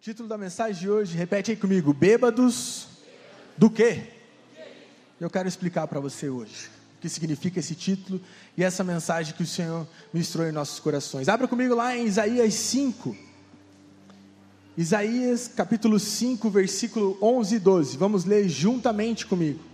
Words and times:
Título 0.00 0.28
da 0.28 0.38
mensagem 0.38 0.80
de 0.80 0.88
hoje, 0.88 1.16
repete 1.16 1.50
aí 1.50 1.56
comigo: 1.56 1.92
Bêbados 1.92 2.86
do 3.56 3.68
quê? 3.68 4.04
Eu 5.20 5.28
quero 5.28 5.48
explicar 5.48 5.88
para 5.88 5.98
você 5.98 6.28
hoje 6.28 6.70
o 6.96 7.00
que 7.00 7.08
significa 7.08 7.58
esse 7.58 7.74
título 7.74 8.20
e 8.56 8.62
essa 8.62 8.84
mensagem 8.84 9.34
que 9.34 9.42
o 9.42 9.46
Senhor 9.46 9.88
ministrou 10.12 10.46
em 10.46 10.52
nossos 10.52 10.78
corações. 10.78 11.28
Abra 11.28 11.48
comigo 11.48 11.74
lá 11.74 11.96
em 11.96 12.06
Isaías 12.06 12.54
5. 12.54 13.16
Isaías 14.76 15.48
capítulo 15.48 15.98
5, 15.98 16.48
versículo 16.48 17.18
11 17.20 17.56
e 17.56 17.58
12. 17.58 17.96
Vamos 17.96 18.24
ler 18.24 18.48
juntamente 18.48 19.26
comigo. 19.26 19.64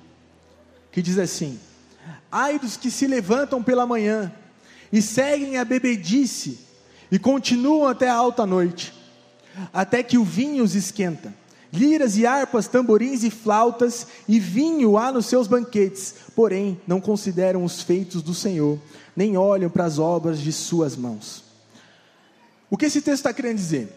Que 0.91 1.03
diz 1.03 1.19
assim: 1.19 1.61
Ai 2.33 2.59
dos 2.59 2.79
que 2.79 2.91
se 2.91 3.07
levantam 3.07 3.63
pela 3.63 3.85
manhã 3.85 4.35
e 4.91 5.03
seguem 5.03 5.59
a 5.59 5.67
bebedice 5.67 6.61
e 7.13 7.19
continuam 7.19 7.87
até 7.87 8.09
a 8.09 8.15
alta 8.15 8.47
noite 8.47 9.04
até 9.73 10.03
que 10.03 10.19
o 10.19 10.25
vinho 10.25 10.65
os 10.65 10.75
esquenta. 10.75 11.35
Liras 11.73 12.17
e 12.17 12.25
harpas, 12.25 12.69
tamborins 12.69 13.25
e 13.25 13.31
flautas, 13.31 14.07
e 14.29 14.39
vinho 14.39 14.97
há 14.97 15.11
nos 15.11 15.27
seus 15.27 15.49
banquetes, 15.49 16.15
porém 16.35 16.81
não 16.87 17.01
consideram 17.01 17.65
os 17.65 17.83
feitos 17.83 18.23
do 18.23 18.33
Senhor, 18.33 18.79
nem 19.17 19.37
olham 19.37 19.69
para 19.69 19.85
as 19.85 19.99
obras 19.99 20.39
de 20.39 20.53
suas 20.53 20.97
mãos. 20.97 21.43
O 22.71 22.77
que 22.77 22.87
esse 22.87 23.01
texto 23.01 23.19
está 23.19 23.33
querendo 23.33 23.57
dizer? 23.57 23.93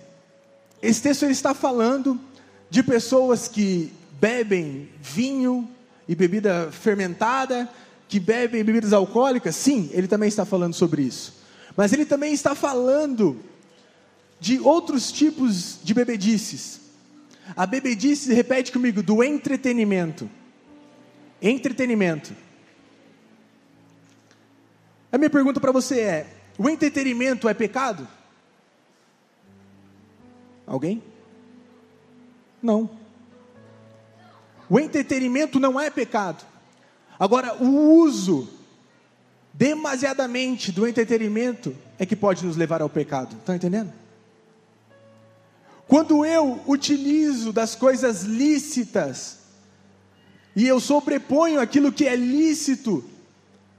Esse 0.82 1.02
texto 1.02 1.24
ele 1.24 1.32
está 1.32 1.54
falando 1.54 2.20
de 2.70 2.82
pessoas 2.84 3.48
que 3.48 3.94
bebem 4.20 4.90
vinho 5.02 5.70
e 6.08 6.16
bebida 6.16 6.70
fermentada, 6.72 7.70
que 8.08 8.20
bebem 8.20 8.64
bebidas 8.64 8.94
alcoólicas. 8.94 9.56
Sim, 9.56 9.90
ele 9.94 10.08
também 10.08 10.30
está 10.30 10.46
falando 10.46 10.74
sobre 10.74 11.02
isso. 11.02 11.34
Mas 11.76 11.94
ele 11.94 12.06
também 12.06 12.34
está 12.34 12.56
falando 12.56 13.38
de 14.40 14.60
outros 14.60 15.12
tipos 15.12 15.80
de 15.84 15.94
bebedices. 15.94 16.82
A 17.56 17.66
bebedice, 17.66 18.34
repete 18.34 18.72
comigo, 18.72 19.02
do 19.02 19.24
entretenimento. 19.24 20.30
Entretenimento. 21.42 22.34
A 25.12 25.18
minha 25.18 25.30
pergunta 25.30 25.60
para 25.60 25.72
você 25.72 26.02
é: 26.02 26.28
o 26.58 26.70
entretenimento 26.70 27.48
é 27.48 27.54
pecado? 27.54 28.08
Alguém? 30.66 31.02
Não. 32.62 32.90
O 34.70 34.80
entretenimento 34.80 35.60
não 35.60 35.80
é 35.80 35.90
pecado. 35.90 36.46
Agora, 37.18 37.56
o 37.64 38.00
uso 38.02 38.50
demasiadamente 39.54 40.72
do 40.72 40.86
entretenimento 40.86 41.76
é 41.98 42.06
que 42.06 42.16
pode 42.16 42.46
nos 42.46 42.58
levar 42.58 42.82
ao 42.82 42.90
pecado. 42.90 43.36
Estão 43.38 43.56
entendendo? 43.56 43.92
Quando 45.88 46.26
eu 46.26 46.60
utilizo 46.68 47.54
das 47.54 47.74
coisas 47.74 48.24
lícitas, 48.24 49.38
e 50.56 50.68
eu 50.68 50.80
sobreponho 50.80 51.62
aquilo 51.62 51.92
que 51.92 52.06
é 52.06 52.16
lícito, 52.16 53.04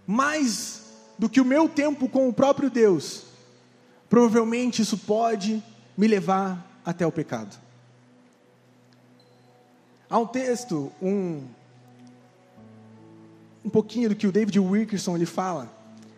mais 0.07 0.83
do 1.19 1.29
que 1.29 1.41
o 1.41 1.45
meu 1.45 1.69
tempo 1.69 2.09
com 2.09 2.29
o 2.29 2.33
próprio 2.33 2.71
Deus, 2.71 3.25
provavelmente 4.09 4.81
isso 4.81 4.97
pode 4.97 5.63
me 5.97 6.07
levar 6.07 6.81
até 6.85 7.07
o 7.07 7.13
pecado. 7.13 7.59
Há 10.09 10.19
um 10.19 10.27
texto, 10.27 10.91
um, 11.03 11.43
um 13.63 13.69
pouquinho 13.69 14.09
do 14.09 14.17
que 14.17 14.27
o 14.27 14.33
David 14.33 14.59
Wilkerson 14.59 15.17
ele 15.17 15.27
fala, 15.27 15.71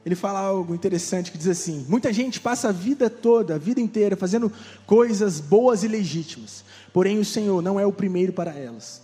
ele 0.04 0.14
fala 0.14 0.38
algo 0.38 0.74
interessante 0.74 1.30
que 1.30 1.38
diz 1.38 1.48
assim: 1.48 1.84
muita 1.88 2.12
gente 2.12 2.40
passa 2.40 2.68
a 2.68 2.72
vida 2.72 3.10
toda, 3.10 3.56
a 3.56 3.58
vida 3.58 3.80
inteira, 3.80 4.16
fazendo 4.16 4.50
coisas 4.86 5.40
boas 5.40 5.82
e 5.82 5.88
legítimas, 5.88 6.64
porém 6.92 7.18
o 7.18 7.24
Senhor 7.24 7.60
não 7.60 7.78
é 7.78 7.84
o 7.84 7.92
primeiro 7.92 8.32
para 8.32 8.52
elas. 8.52 9.02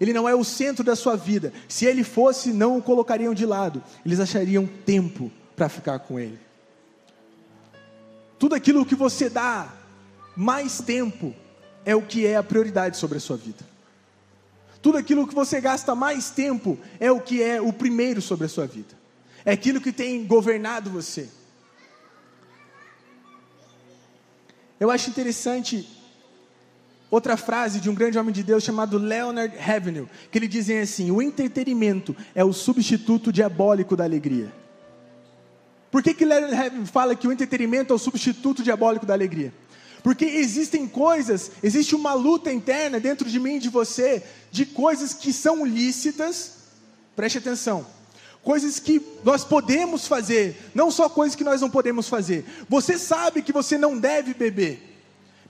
Ele 0.00 0.12
não 0.12 0.28
é 0.28 0.34
o 0.34 0.44
centro 0.44 0.84
da 0.84 0.94
sua 0.94 1.16
vida. 1.16 1.52
Se 1.68 1.84
ele 1.84 2.04
fosse, 2.04 2.52
não 2.52 2.78
o 2.78 2.82
colocariam 2.82 3.34
de 3.34 3.44
lado. 3.44 3.82
Eles 4.06 4.20
achariam 4.20 4.64
tempo 4.86 5.30
para 5.56 5.68
ficar 5.68 5.98
com 5.98 6.20
ele. 6.20 6.38
Tudo 8.38 8.54
aquilo 8.54 8.86
que 8.86 8.94
você 8.94 9.28
dá 9.28 9.74
mais 10.36 10.80
tempo 10.80 11.34
é 11.84 11.96
o 11.96 12.02
que 12.02 12.24
é 12.24 12.36
a 12.36 12.44
prioridade 12.44 12.96
sobre 12.96 13.18
a 13.18 13.20
sua 13.20 13.36
vida. 13.36 13.66
Tudo 14.80 14.98
aquilo 14.98 15.26
que 15.26 15.34
você 15.34 15.60
gasta 15.60 15.96
mais 15.96 16.30
tempo 16.30 16.78
é 17.00 17.10
o 17.10 17.20
que 17.20 17.42
é 17.42 17.60
o 17.60 17.72
primeiro 17.72 18.22
sobre 18.22 18.46
a 18.46 18.48
sua 18.48 18.68
vida 18.68 18.97
é 19.48 19.52
aquilo 19.52 19.80
que 19.80 19.90
tem 19.90 20.26
governado 20.26 20.90
você. 20.90 21.26
Eu 24.78 24.90
acho 24.90 25.08
interessante 25.08 25.88
outra 27.10 27.34
frase 27.34 27.80
de 27.80 27.88
um 27.88 27.94
grande 27.94 28.18
homem 28.18 28.30
de 28.30 28.42
Deus 28.42 28.62
chamado 28.62 28.98
Leonard 28.98 29.56
Ravenel, 29.56 30.06
que 30.30 30.36
ele 30.36 30.48
dizem 30.48 30.80
assim: 30.80 31.10
o 31.10 31.22
entretenimento 31.22 32.14
é 32.34 32.44
o 32.44 32.52
substituto 32.52 33.32
diabólico 33.32 33.96
da 33.96 34.04
alegria. 34.04 34.52
Por 35.90 36.02
que, 36.02 36.12
que 36.12 36.26
Leonard 36.26 36.54
Ravenel 36.54 36.84
fala 36.84 37.16
que 37.16 37.26
o 37.26 37.32
entretenimento 37.32 37.94
é 37.94 37.96
o 37.96 37.98
substituto 37.98 38.62
diabólico 38.62 39.06
da 39.06 39.14
alegria? 39.14 39.50
Porque 40.02 40.26
existem 40.26 40.86
coisas, 40.86 41.52
existe 41.62 41.94
uma 41.94 42.12
luta 42.12 42.52
interna 42.52 43.00
dentro 43.00 43.26
de 43.26 43.40
mim 43.40 43.56
e 43.56 43.60
de 43.60 43.70
você, 43.70 44.22
de 44.50 44.66
coisas 44.66 45.14
que 45.14 45.32
são 45.32 45.64
lícitas, 45.64 46.52
preste 47.16 47.38
atenção, 47.38 47.86
coisas 48.42 48.78
que 48.78 49.00
nós 49.24 49.44
podemos 49.44 50.06
fazer, 50.06 50.70
não 50.74 50.90
só 50.90 51.08
coisas 51.08 51.36
que 51.36 51.44
nós 51.44 51.60
não 51.60 51.70
podemos 51.70 52.08
fazer. 52.08 52.44
Você 52.68 52.98
sabe 52.98 53.42
que 53.42 53.52
você 53.52 53.76
não 53.76 53.98
deve 53.98 54.34
beber, 54.34 54.98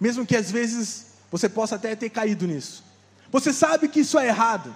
mesmo 0.01 0.27
que 0.27 0.37
às 0.37 0.51
vezes 0.51 1.07
você 1.31 1.49
possa 1.49 1.77
até 1.77 1.95
ter 1.95 2.11
caído 2.11 2.47
nisso. 2.47 2.83
Você 3.31 3.53
sabe 3.53 3.89
que 3.89 4.01
isso 4.01 4.19
é 4.19 4.29
errado. 4.29 4.75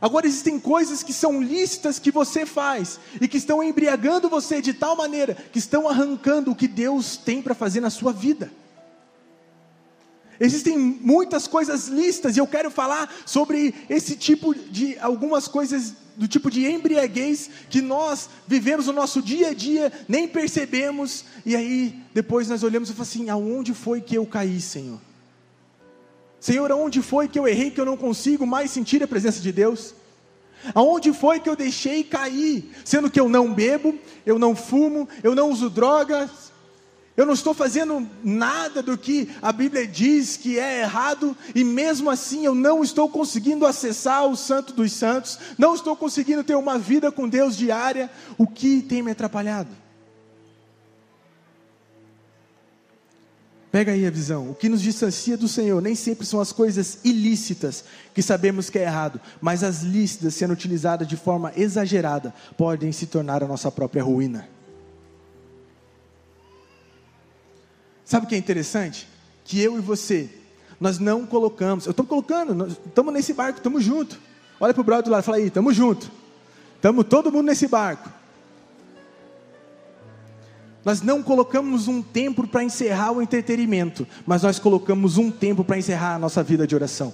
Agora 0.00 0.26
existem 0.26 0.58
coisas 0.58 1.02
que 1.02 1.12
são 1.12 1.40
lícitas 1.40 1.98
que 1.98 2.10
você 2.10 2.44
faz 2.44 2.98
e 3.20 3.28
que 3.28 3.38
estão 3.38 3.62
embriagando 3.62 4.28
você 4.28 4.60
de 4.60 4.74
tal 4.74 4.96
maneira 4.96 5.34
que 5.34 5.58
estão 5.58 5.88
arrancando 5.88 6.50
o 6.50 6.54
que 6.54 6.68
Deus 6.68 7.16
tem 7.16 7.40
para 7.40 7.54
fazer 7.54 7.80
na 7.80 7.90
sua 7.90 8.12
vida. 8.12 8.50
Existem 10.40 10.76
muitas 10.76 11.46
coisas 11.46 11.88
lícitas 11.88 12.36
e 12.36 12.40
eu 12.40 12.46
quero 12.46 12.70
falar 12.70 13.12
sobre 13.24 13.74
esse 13.88 14.16
tipo 14.16 14.54
de 14.54 14.98
algumas 14.98 15.46
coisas 15.46 15.94
do 16.16 16.28
tipo 16.28 16.50
de 16.50 16.66
embriaguez 16.66 17.50
que 17.68 17.80
nós 17.80 18.28
vivemos 18.46 18.86
no 18.86 18.92
nosso 18.92 19.20
dia 19.20 19.48
a 19.48 19.54
dia, 19.54 19.92
nem 20.08 20.28
percebemos, 20.28 21.24
e 21.44 21.56
aí 21.56 21.98
depois 22.12 22.48
nós 22.48 22.62
olhamos 22.62 22.88
e 22.88 22.92
falamos 22.92 23.08
assim: 23.08 23.30
aonde 23.30 23.74
foi 23.74 24.00
que 24.00 24.16
eu 24.16 24.26
caí, 24.26 24.60
Senhor? 24.60 25.00
Senhor, 26.40 26.70
aonde 26.70 27.00
foi 27.00 27.26
que 27.26 27.38
eu 27.38 27.48
errei 27.48 27.70
que 27.70 27.80
eu 27.80 27.86
não 27.86 27.96
consigo 27.96 28.46
mais 28.46 28.70
sentir 28.70 29.02
a 29.02 29.08
presença 29.08 29.40
de 29.40 29.50
Deus? 29.50 29.94
Aonde 30.74 31.12
foi 31.12 31.40
que 31.40 31.48
eu 31.48 31.56
deixei 31.56 32.04
cair, 32.04 32.70
sendo 32.84 33.10
que 33.10 33.18
eu 33.18 33.28
não 33.28 33.52
bebo, 33.52 33.98
eu 34.24 34.38
não 34.38 34.54
fumo, 34.54 35.08
eu 35.22 35.34
não 35.34 35.50
uso 35.50 35.68
drogas, 35.68 36.43
eu 37.16 37.24
não 37.24 37.34
estou 37.34 37.54
fazendo 37.54 38.08
nada 38.24 38.82
do 38.82 38.98
que 38.98 39.30
a 39.40 39.52
Bíblia 39.52 39.86
diz 39.86 40.36
que 40.36 40.58
é 40.58 40.80
errado, 40.80 41.36
e 41.54 41.62
mesmo 41.62 42.10
assim 42.10 42.44
eu 42.44 42.54
não 42.54 42.82
estou 42.82 43.08
conseguindo 43.08 43.64
acessar 43.64 44.26
o 44.26 44.36
Santo 44.36 44.72
dos 44.72 44.92
Santos, 44.92 45.38
não 45.56 45.74
estou 45.74 45.96
conseguindo 45.96 46.42
ter 46.42 46.56
uma 46.56 46.76
vida 46.76 47.12
com 47.12 47.28
Deus 47.28 47.56
diária. 47.56 48.10
O 48.36 48.46
que 48.46 48.82
tem 48.82 49.00
me 49.00 49.12
atrapalhado? 49.12 49.70
Pega 53.70 53.92
aí 53.92 54.06
a 54.06 54.10
visão. 54.10 54.50
O 54.50 54.54
que 54.54 54.68
nos 54.68 54.82
distancia 54.82 55.36
do 55.36 55.48
Senhor 55.48 55.82
nem 55.82 55.96
sempre 55.96 56.26
são 56.26 56.40
as 56.40 56.52
coisas 56.52 56.98
ilícitas 57.04 57.84
que 58.12 58.22
sabemos 58.22 58.70
que 58.70 58.78
é 58.78 58.82
errado, 58.82 59.20
mas 59.40 59.62
as 59.62 59.82
lícitas 59.82 60.34
sendo 60.34 60.52
utilizadas 60.52 61.06
de 61.06 61.16
forma 61.16 61.52
exagerada 61.56 62.34
podem 62.56 62.90
se 62.92 63.06
tornar 63.06 63.42
a 63.42 63.48
nossa 63.48 63.70
própria 63.70 64.02
ruína. 64.02 64.53
Sabe 68.04 68.26
o 68.26 68.28
que 68.28 68.34
é 68.34 68.38
interessante? 68.38 69.08
Que 69.44 69.60
eu 69.60 69.78
e 69.78 69.80
você, 69.80 70.28
nós 70.80 70.98
não 70.98 71.24
colocamos, 71.26 71.86
eu 71.86 71.90
estou 71.90 72.04
colocando, 72.04 72.66
estamos 72.66 73.12
nesse 73.12 73.32
barco, 73.32 73.58
estamos 73.58 73.82
juntos. 73.82 74.18
Olha 74.60 74.72
para 74.72 74.80
o 74.80 74.84
brother 74.84 75.04
do 75.04 75.10
lado 75.10 75.22
e 75.22 75.24
fala 75.24 75.38
aí, 75.38 75.46
estamos 75.46 75.74
juntos. 75.74 76.10
Estamos 76.76 77.06
todo 77.06 77.32
mundo 77.32 77.46
nesse 77.46 77.66
barco. 77.66 78.10
Nós 80.84 81.00
não 81.00 81.22
colocamos 81.22 81.88
um 81.88 82.02
tempo 82.02 82.46
para 82.46 82.62
encerrar 82.62 83.12
o 83.12 83.22
entretenimento, 83.22 84.06
mas 84.26 84.42
nós 84.42 84.58
colocamos 84.58 85.16
um 85.16 85.30
tempo 85.30 85.64
para 85.64 85.78
encerrar 85.78 86.16
a 86.16 86.18
nossa 86.18 86.42
vida 86.42 86.66
de 86.66 86.74
oração. 86.74 87.12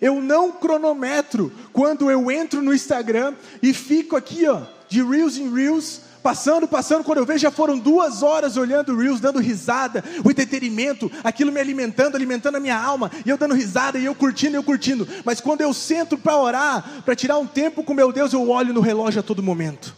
Eu 0.00 0.20
não 0.20 0.50
cronometro 0.50 1.52
quando 1.72 2.10
eu 2.10 2.28
entro 2.28 2.60
no 2.60 2.74
Instagram 2.74 3.34
e 3.62 3.72
fico 3.72 4.16
aqui, 4.16 4.48
ó, 4.48 4.62
de 4.88 5.00
Reels 5.00 5.36
em 5.36 5.52
Reels, 5.52 6.00
Passando, 6.26 6.66
passando, 6.66 7.04
quando 7.04 7.18
eu 7.18 7.24
vejo, 7.24 7.38
já 7.38 7.52
foram 7.52 7.78
duas 7.78 8.20
horas 8.20 8.56
olhando 8.56 8.98
Reels, 8.98 9.20
dando 9.20 9.38
risada, 9.38 10.02
o 10.24 10.28
entretenimento, 10.28 11.08
aquilo 11.22 11.52
me 11.52 11.60
alimentando, 11.60 12.16
alimentando 12.16 12.56
a 12.56 12.60
minha 12.60 12.76
alma, 12.76 13.12
e 13.24 13.30
eu 13.30 13.38
dando 13.38 13.54
risada, 13.54 13.96
e 13.96 14.06
eu 14.06 14.12
curtindo, 14.12 14.56
eu 14.56 14.62
curtindo. 14.64 15.06
Mas 15.24 15.40
quando 15.40 15.60
eu 15.60 15.72
sento 15.72 16.18
para 16.18 16.36
orar, 16.36 17.02
para 17.04 17.14
tirar 17.14 17.38
um 17.38 17.46
tempo 17.46 17.84
com 17.84 17.94
meu 17.94 18.10
Deus, 18.10 18.32
eu 18.32 18.50
olho 18.50 18.74
no 18.74 18.80
relógio 18.80 19.20
a 19.20 19.22
todo 19.22 19.40
momento. 19.40 19.94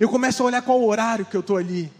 Eu 0.00 0.08
começo 0.08 0.42
a 0.42 0.46
olhar 0.46 0.62
qual 0.62 0.80
o 0.80 0.88
horário 0.88 1.24
que 1.24 1.36
eu 1.36 1.42
estou 1.42 1.56
ali. 1.56 1.92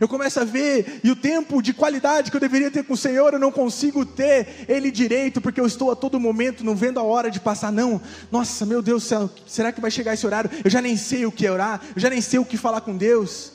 Eu 0.00 0.08
começo 0.08 0.40
a 0.40 0.44
ver, 0.44 1.00
e 1.04 1.10
o 1.10 1.16
tempo 1.16 1.60
de 1.62 1.72
qualidade 1.72 2.30
que 2.30 2.36
eu 2.36 2.40
deveria 2.40 2.70
ter 2.70 2.84
com 2.84 2.94
o 2.94 2.96
Senhor, 2.96 3.32
eu 3.32 3.38
não 3.38 3.52
consigo 3.52 4.04
ter 4.04 4.64
ele 4.68 4.90
direito, 4.90 5.40
porque 5.40 5.60
eu 5.60 5.66
estou 5.66 5.90
a 5.90 5.96
todo 5.96 6.18
momento 6.18 6.64
não 6.64 6.74
vendo 6.74 6.98
a 6.98 7.02
hora 7.02 7.30
de 7.30 7.40
passar, 7.40 7.70
não. 7.70 8.00
Nossa, 8.30 8.64
meu 8.64 8.82
Deus 8.82 9.02
do 9.02 9.08
céu, 9.08 9.30
será 9.46 9.72
que 9.72 9.80
vai 9.80 9.90
chegar 9.90 10.14
esse 10.14 10.26
horário? 10.26 10.50
Eu 10.64 10.70
já 10.70 10.80
nem 10.80 10.96
sei 10.96 11.26
o 11.26 11.32
que 11.32 11.46
é 11.46 11.52
orar, 11.52 11.82
eu 11.94 12.00
já 12.00 12.08
nem 12.08 12.20
sei 12.20 12.38
o 12.38 12.44
que 12.44 12.56
falar 12.56 12.80
com 12.80 12.96
Deus. 12.96 13.52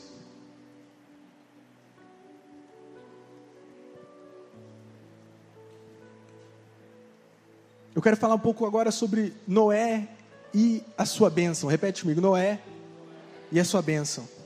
Eu 7.97 8.01
quero 8.01 8.15
falar 8.15 8.35
um 8.35 8.39
pouco 8.39 8.63
agora 8.63 8.91
sobre 8.91 9.33
Noé 9.47 10.07
e 10.53 10.83
a 10.95 11.03
sua 11.03 11.31
bênção. 11.31 11.67
Repete 11.67 12.03
comigo: 12.03 12.21
Noé 12.21 12.59
e 13.51 13.59
a 13.59 13.65
sua 13.65 13.81
bênção. 13.81 14.36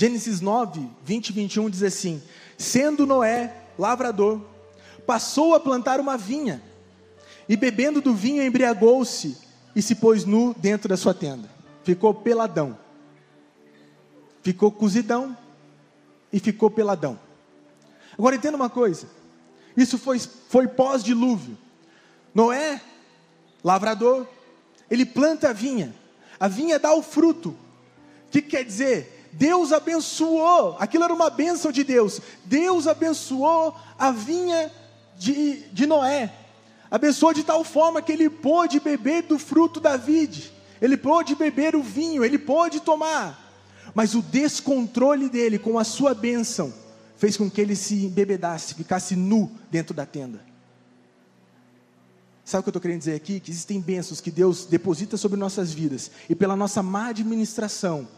Gênesis 0.00 0.40
9, 0.40 0.88
20 1.04 1.28
e 1.28 1.32
21 1.34 1.68
diz 1.68 1.82
assim: 1.82 2.22
Sendo 2.56 3.06
Noé 3.06 3.54
lavrador, 3.78 4.40
passou 5.06 5.54
a 5.54 5.60
plantar 5.60 6.00
uma 6.00 6.16
vinha, 6.16 6.62
e 7.46 7.54
bebendo 7.54 8.00
do 8.00 8.14
vinho 8.14 8.42
embriagou-se 8.42 9.36
e 9.76 9.82
se 9.82 9.94
pôs 9.94 10.24
nu 10.24 10.54
dentro 10.54 10.88
da 10.88 10.96
sua 10.96 11.12
tenda. 11.12 11.50
Ficou 11.84 12.14
peladão. 12.14 12.78
Ficou 14.42 14.72
cozidão 14.72 15.36
e 16.32 16.40
ficou 16.40 16.70
peladão. 16.70 17.20
Agora 18.18 18.36
entenda 18.36 18.56
uma 18.56 18.70
coisa: 18.70 19.06
isso 19.76 19.98
foi, 19.98 20.18
foi 20.18 20.66
pós-dilúvio. 20.66 21.58
Noé, 22.34 22.80
lavrador, 23.62 24.26
ele 24.90 25.04
planta 25.04 25.50
a 25.50 25.52
vinha, 25.52 25.94
a 26.40 26.48
vinha 26.48 26.78
dá 26.78 26.94
o 26.94 27.02
fruto. 27.02 27.50
O 27.50 28.30
que 28.30 28.40
quer 28.40 28.64
dizer? 28.64 29.19
Deus 29.32 29.72
abençoou, 29.72 30.76
aquilo 30.78 31.04
era 31.04 31.14
uma 31.14 31.30
bênção 31.30 31.70
de 31.70 31.84
Deus. 31.84 32.20
Deus 32.44 32.86
abençoou 32.86 33.74
a 33.98 34.10
vinha 34.10 34.70
de, 35.16 35.62
de 35.72 35.86
Noé, 35.86 36.32
abençoou 36.90 37.32
de 37.32 37.44
tal 37.44 37.62
forma 37.62 38.02
que 38.02 38.12
ele 38.12 38.28
pôde 38.28 38.80
beber 38.80 39.22
do 39.22 39.38
fruto 39.38 39.78
da 39.78 39.96
vide, 39.96 40.52
ele 40.80 40.96
pôde 40.96 41.34
beber 41.34 41.76
o 41.76 41.82
vinho, 41.82 42.24
ele 42.24 42.38
pôde 42.38 42.80
tomar, 42.80 43.52
mas 43.94 44.14
o 44.14 44.22
descontrole 44.22 45.28
dele 45.28 45.58
com 45.58 45.78
a 45.78 45.84
sua 45.84 46.14
bênção 46.14 46.72
fez 47.16 47.36
com 47.36 47.50
que 47.50 47.60
ele 47.60 47.76
se 47.76 48.06
embebedasse, 48.06 48.74
ficasse 48.74 49.14
nu 49.14 49.52
dentro 49.70 49.94
da 49.94 50.06
tenda. 50.06 50.40
Sabe 52.42 52.60
o 52.60 52.62
que 52.64 52.68
eu 52.68 52.72
estou 52.72 52.82
querendo 52.82 52.98
dizer 52.98 53.14
aqui? 53.14 53.38
Que 53.38 53.50
existem 53.50 53.80
bênçãos 53.80 54.20
que 54.20 54.30
Deus 54.30 54.64
deposita 54.64 55.16
sobre 55.16 55.38
nossas 55.38 55.72
vidas, 55.72 56.10
e 56.28 56.34
pela 56.34 56.56
nossa 56.56 56.82
má 56.82 57.08
administração, 57.08 58.08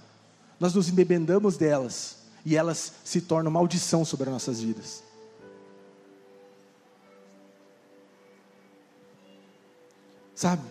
nós 0.62 0.75
nos 0.75 0.88
embebedamos 0.88 1.56
delas, 1.56 2.19
e 2.44 2.56
elas 2.56 2.93
se 3.03 3.20
tornam 3.20 3.50
maldição 3.50 4.05
sobre 4.05 4.29
as 4.29 4.32
nossas 4.32 4.61
vidas. 4.61 5.03
Sabe, 10.37 10.62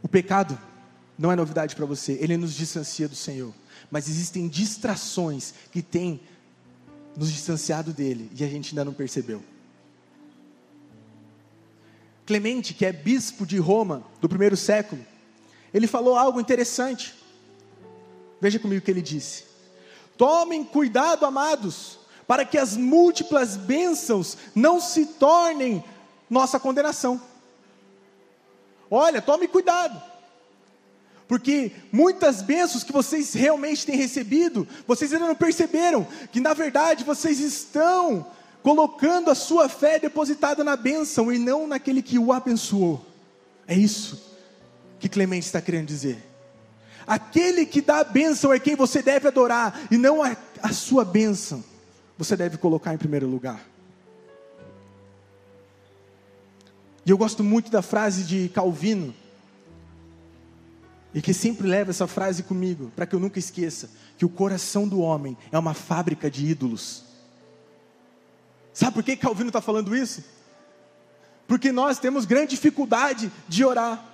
o 0.00 0.06
pecado 0.06 0.56
não 1.18 1.32
é 1.32 1.34
novidade 1.34 1.74
para 1.74 1.84
você, 1.84 2.12
ele 2.20 2.36
nos 2.36 2.54
distancia 2.54 3.08
do 3.08 3.16
Senhor, 3.16 3.52
mas 3.90 4.08
existem 4.08 4.46
distrações 4.46 5.54
que 5.72 5.82
têm 5.82 6.20
nos 7.16 7.32
distanciado 7.32 7.92
dele 7.92 8.30
e 8.32 8.44
a 8.44 8.48
gente 8.48 8.70
ainda 8.70 8.84
não 8.84 8.94
percebeu. 8.94 9.42
Clemente, 12.24 12.72
que 12.74 12.86
é 12.86 12.92
bispo 12.92 13.44
de 13.44 13.58
Roma 13.58 14.04
do 14.20 14.28
primeiro 14.28 14.56
século, 14.56 15.04
ele 15.72 15.88
falou 15.88 16.16
algo 16.16 16.40
interessante. 16.40 17.23
Veja 18.40 18.58
comigo 18.58 18.80
o 18.80 18.84
que 18.84 18.90
ele 18.90 19.02
disse: 19.02 19.44
Tomem 20.16 20.64
cuidado, 20.64 21.26
amados, 21.26 21.98
para 22.26 22.44
que 22.44 22.58
as 22.58 22.76
múltiplas 22.76 23.56
bênçãos 23.56 24.36
não 24.54 24.80
se 24.80 25.06
tornem 25.06 25.82
nossa 26.28 26.58
condenação. 26.58 27.20
Olha, 28.90 29.20
tome 29.20 29.48
cuidado, 29.48 30.00
porque 31.26 31.72
muitas 31.90 32.42
bênçãos 32.42 32.84
que 32.84 32.92
vocês 32.92 33.32
realmente 33.32 33.86
têm 33.86 33.96
recebido, 33.96 34.68
vocês 34.86 35.12
ainda 35.12 35.26
não 35.26 35.34
perceberam 35.34 36.06
que 36.30 36.38
na 36.38 36.54
verdade 36.54 37.02
vocês 37.02 37.40
estão 37.40 38.26
colocando 38.62 39.30
a 39.30 39.34
sua 39.34 39.68
fé 39.68 39.98
depositada 39.98 40.62
na 40.62 40.76
bênção 40.76 41.32
e 41.32 41.38
não 41.38 41.66
naquele 41.66 42.02
que 42.02 42.18
o 42.18 42.32
abençoou. 42.32 43.04
É 43.66 43.74
isso 43.74 44.22
que 44.98 45.08
Clemente 45.08 45.46
está 45.46 45.60
querendo 45.60 45.86
dizer. 45.86 46.33
Aquele 47.06 47.66
que 47.66 47.80
dá 47.80 47.98
a 47.98 48.04
bênção 48.04 48.52
é 48.52 48.58
quem 48.58 48.74
você 48.74 49.02
deve 49.02 49.28
adorar, 49.28 49.86
e 49.90 49.96
não 49.96 50.22
a, 50.22 50.36
a 50.62 50.72
sua 50.72 51.04
bênção. 51.04 51.62
Você 52.16 52.36
deve 52.36 52.56
colocar 52.56 52.94
em 52.94 52.98
primeiro 52.98 53.26
lugar. 53.26 53.64
E 57.04 57.10
eu 57.10 57.18
gosto 57.18 57.44
muito 57.44 57.70
da 57.70 57.82
frase 57.82 58.24
de 58.24 58.48
Calvino, 58.48 59.14
e 61.12 61.20
que 61.22 61.34
sempre 61.34 61.68
leva 61.68 61.90
essa 61.90 62.06
frase 62.06 62.42
comigo, 62.42 62.90
para 62.96 63.06
que 63.06 63.14
eu 63.14 63.20
nunca 63.20 63.38
esqueça: 63.38 63.90
que 64.16 64.24
o 64.24 64.28
coração 64.28 64.88
do 64.88 65.00
homem 65.00 65.36
é 65.52 65.58
uma 65.58 65.74
fábrica 65.74 66.30
de 66.30 66.46
ídolos. 66.46 67.04
Sabe 68.72 68.94
por 68.94 69.04
que 69.04 69.16
Calvino 69.16 69.50
está 69.50 69.60
falando 69.60 69.94
isso? 69.94 70.24
Porque 71.46 71.70
nós 71.70 71.98
temos 71.98 72.24
grande 72.24 72.50
dificuldade 72.50 73.30
de 73.46 73.64
orar. 73.64 74.13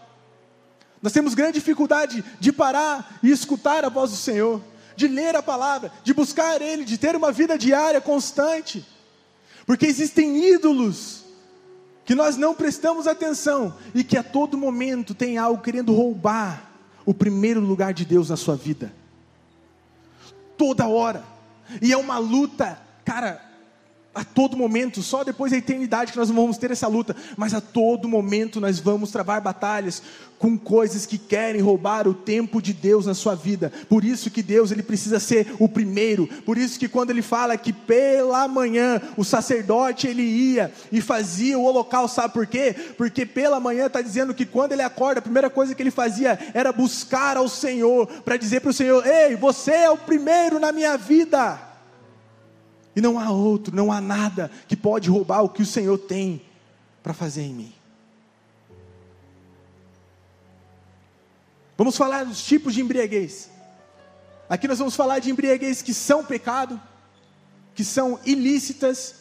Nós 1.02 1.12
temos 1.12 1.35
grande 1.35 1.55
dificuldade 1.55 2.23
de 2.38 2.52
parar 2.52 3.19
e 3.23 3.31
escutar 3.31 3.85
a 3.85 3.88
voz 3.88 4.11
do 4.11 4.17
Senhor, 4.17 4.61
de 4.94 5.08
ler 5.08 5.35
a 5.35 5.43
palavra, 5.43 5.91
de 6.05 6.12
buscar 6.12 6.61
Ele, 6.61 6.85
de 6.85 6.99
ter 6.99 7.17
uma 7.17 7.32
vida 7.32 7.56
diária 7.56 8.00
constante. 8.00 8.87
Porque 9.64 9.87
existem 9.87 10.52
ídolos 10.52 11.25
que 12.05 12.14
nós 12.14 12.37
não 12.37 12.55
prestamos 12.55 13.06
atenção 13.06 13.75
e 13.94 14.05
que 14.05 14.17
a 14.17 14.23
todo 14.23 14.58
momento 14.58 15.14
tem 15.14 15.38
algo 15.38 15.62
querendo 15.62 15.94
roubar 15.94 16.70
o 17.06 17.14
primeiro 17.14 17.61
lugar 17.61 17.94
de 17.94 18.05
Deus 18.05 18.29
na 18.29 18.37
sua 18.37 18.56
vida. 18.56 18.93
Toda 20.58 20.88
hora. 20.88 21.25
E 21.81 21.93
é 21.93 21.97
uma 21.97 22.19
luta, 22.19 22.79
cara, 23.05 23.41
a 24.12 24.25
todo 24.25 24.57
momento, 24.57 25.03
só 25.03 25.23
depois 25.23 25.53
da 25.53 25.59
eternidade 25.59 26.11
que 26.11 26.19
nós 26.19 26.29
vamos 26.31 26.59
ter 26.59 26.73
essa 26.73 26.89
luta, 26.89 27.15
mas 27.37 27.55
a 27.55 27.61
todo 27.61 28.09
momento 28.09 28.61
nós 28.61 28.81
vamos 28.81 29.12
travar 29.12 29.41
batalhas 29.41 30.03
com 30.37 30.59
coisas 30.59 31.07
que 31.07 31.17
querem 31.17 31.61
roubar 31.61 32.09
o 32.09 32.15
tempo 32.15 32.61
de 32.61 32.73
Deus 32.73 33.07
na 33.07 33.15
sua 33.15 33.37
vida. 33.37 33.71
Por 33.89 34.05
isso 34.05 34.31
que 34.31 34.43
Deus 34.43 34.73
ele 34.73 34.83
precisa 34.83 35.21
ser 35.21 35.55
o 35.61 35.69
primeiro. 35.69 36.27
Por 36.45 36.59
isso 36.59 36.79
que 36.79 36.89
quando 36.89 37.11
ele 37.11 37.23
fala 37.23 37.57
que 37.57 37.73
pela 37.73 38.49
manhã 38.49 39.01
o 39.17 39.23
sacerdote 39.23 40.09
ele 40.09 40.23
ia 40.23 40.73
e 40.90 41.00
fazia 41.00 41.59
o 41.59 41.64
holocausto, 41.64 42.17
sabe 42.17 42.35
por 42.35 42.47
quê? 42.47 42.75
Porque 42.97 43.25
pela 43.25 43.61
manhã 43.61 43.87
está 43.87 44.00
dizendo 44.00 44.35
que 44.35 44.47
quando 44.47 44.73
ele 44.73 44.83
acorda, 44.83 45.21
a 45.21 45.23
primeira 45.23 45.50
coisa 45.50 45.75
que 45.75 45.83
ele 45.83 45.90
fazia 45.90 46.38
era 46.52 46.73
buscar 46.73 47.37
ao 47.37 47.49
Senhor 47.49 48.07
para 48.25 48.38
dizer 48.38 48.61
para 48.61 48.71
o 48.71 48.75
Senhor: 48.75 49.07
Ei, 49.07 49.37
você 49.37 49.73
é 49.73 49.90
o 49.90 49.99
primeiro 49.99 50.59
na 50.59 50.73
minha 50.73 50.97
vida. 50.97 51.70
E 52.94 53.00
não 53.00 53.18
há 53.18 53.30
outro, 53.30 53.75
não 53.75 53.92
há 53.92 54.00
nada 54.00 54.50
que 54.66 54.76
pode 54.76 55.09
roubar 55.09 55.42
o 55.42 55.49
que 55.49 55.62
o 55.62 55.66
Senhor 55.66 55.97
tem 55.99 56.42
para 57.02 57.14
fazer 57.14 57.42
em 57.42 57.54
mim. 57.54 57.75
Vamos 61.76 61.97
falar 61.97 62.25
dos 62.25 62.44
tipos 62.44 62.75
de 62.75 62.80
embriaguez. 62.80 63.49
Aqui 64.49 64.68
nós 64.68 64.78
vamos 64.78 64.97
falar 64.97 65.18
de 65.18 65.30
embriaguez 65.30 65.80
que 65.80 65.94
são 65.94 66.25
pecado, 66.25 66.80
que 67.75 67.85
são 67.85 68.18
ilícitas, 68.25 69.14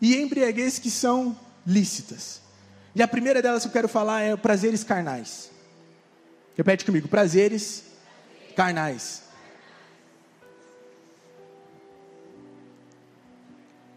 e 0.00 0.16
embriaguez 0.16 0.78
que 0.78 0.90
são 0.90 1.36
lícitas. 1.66 2.40
E 2.94 3.02
a 3.02 3.08
primeira 3.08 3.42
delas 3.42 3.62
que 3.62 3.68
eu 3.68 3.72
quero 3.72 3.88
falar 3.88 4.22
é 4.22 4.36
prazeres 4.36 4.82
carnais. 4.82 5.50
Repete 6.56 6.84
comigo: 6.84 7.08
prazeres 7.08 7.84
carnais. 8.56 9.27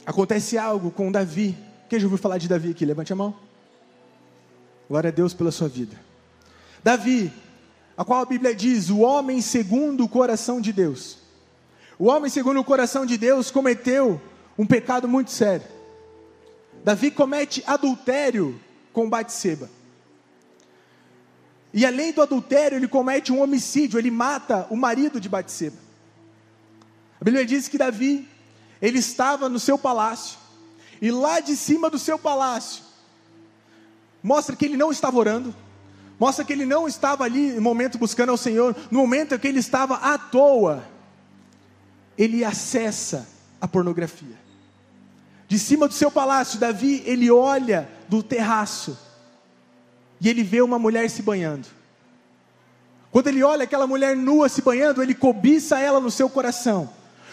Acontece 0.06 0.58
algo 0.58 0.92
com 0.92 1.12
Davi. 1.12 1.58
Quem 1.90 2.00
já 2.00 2.06
ouviu 2.06 2.18
falar 2.18 2.38
de 2.38 2.48
Davi 2.48 2.72
aqui? 2.72 2.86
Levante 2.86 3.14
a 3.14 3.16
mão. 3.16 3.36
Glória 4.90 5.10
a 5.10 5.12
Deus 5.12 5.34
pela 5.34 5.52
sua 5.52 5.68
vida. 5.68 5.96
Davi, 6.84 7.32
a 7.96 8.04
qual 8.04 8.22
a 8.22 8.26
Bíblia 8.26 8.56
diz: 8.56 8.90
o 8.90 9.00
homem 9.00 9.42
segundo 9.42 10.04
o 10.04 10.10
coração 10.10 10.60
de 10.60 10.74
Deus. 10.74 11.18
O 12.00 12.06
homem 12.06 12.32
segundo 12.32 12.60
o 12.60 12.64
coração 12.64 13.06
de 13.06 13.18
Deus 13.18 13.52
cometeu 13.52 14.20
um 14.58 14.66
pecado 14.66 15.08
muito 15.08 15.32
sério. 15.32 15.68
Davi 16.84 17.12
comete 17.12 17.64
adultério 17.68 18.60
com 18.92 19.10
Batseba. 19.10 19.70
E 21.74 21.86
além 21.86 22.12
do 22.12 22.22
adultério, 22.22 22.78
ele 22.78 22.88
comete 22.88 23.32
um 23.32 23.42
homicídio, 23.42 23.98
ele 23.98 24.12
mata 24.12 24.68
o 24.70 24.76
marido 24.76 25.22
de 25.22 25.30
Batseba. 25.30 25.78
A 27.20 27.24
Bíblia 27.24 27.46
diz 27.46 27.68
que 27.68 27.78
Davi 27.78 28.28
ele 28.82 29.00
estava 29.00 29.48
no 29.48 29.60
seu 29.60 29.78
palácio, 29.78 30.40
e 31.02 31.12
lá 31.12 31.40
de 31.40 31.56
cima 31.56 31.90
do 31.90 32.00
seu 32.00 32.18
palácio, 32.18 32.84
mostra 34.24 34.56
que 34.56 34.66
ele 34.66 34.78
não 34.78 34.92
estava 34.92 35.18
orando, 35.18 35.54
mostra 36.20 36.46
que 36.46 36.54
ele 36.54 36.66
não 36.66 36.88
estava 36.88 37.24
ali 37.24 37.54
no 37.54 37.62
momento 37.62 37.98
buscando 37.98 38.30
ao 38.30 38.38
Senhor, 38.38 38.76
no 38.90 39.00
momento 39.00 39.36
em 39.36 39.40
que 39.40 39.48
ele 39.48 39.60
estava 39.60 39.96
à 39.96 40.18
toa. 40.18 40.84
ele 42.18 42.44
acessa 42.44 43.28
a 43.60 43.68
pornografia. 43.68 44.40
De 45.48 45.58
cima 45.58 45.88
do 45.88 45.94
seu 45.94 46.12
palácio, 46.12 46.60
Davi, 46.60 47.04
ele 47.06 47.30
olha 47.32 47.90
do 48.08 48.22
terraço 48.22 48.98
e 50.20 50.30
ele 50.30 50.44
vê 50.44 50.62
uma 50.62 50.78
mulher 50.78 51.10
se 51.10 51.22
banhando. 51.22 51.68
Quando 53.12 53.28
ele 53.28 53.44
olha 53.44 53.64
aquela 53.64 53.88
mulher 53.88 54.16
nua 54.16 54.48
se 54.48 54.62
banhando, 54.62 55.02
ele 55.02 55.14
cobiça 55.14 55.80
ela 55.80 56.00
no 56.00 56.12
seu 56.12 56.30
coração. 56.30 56.90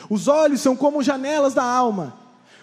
Os 0.09 0.29
olhos 0.29 0.61
são 0.61 0.77
como 0.77 1.03
janelas 1.03 1.55
da 1.55 1.63
alma. 1.63 2.17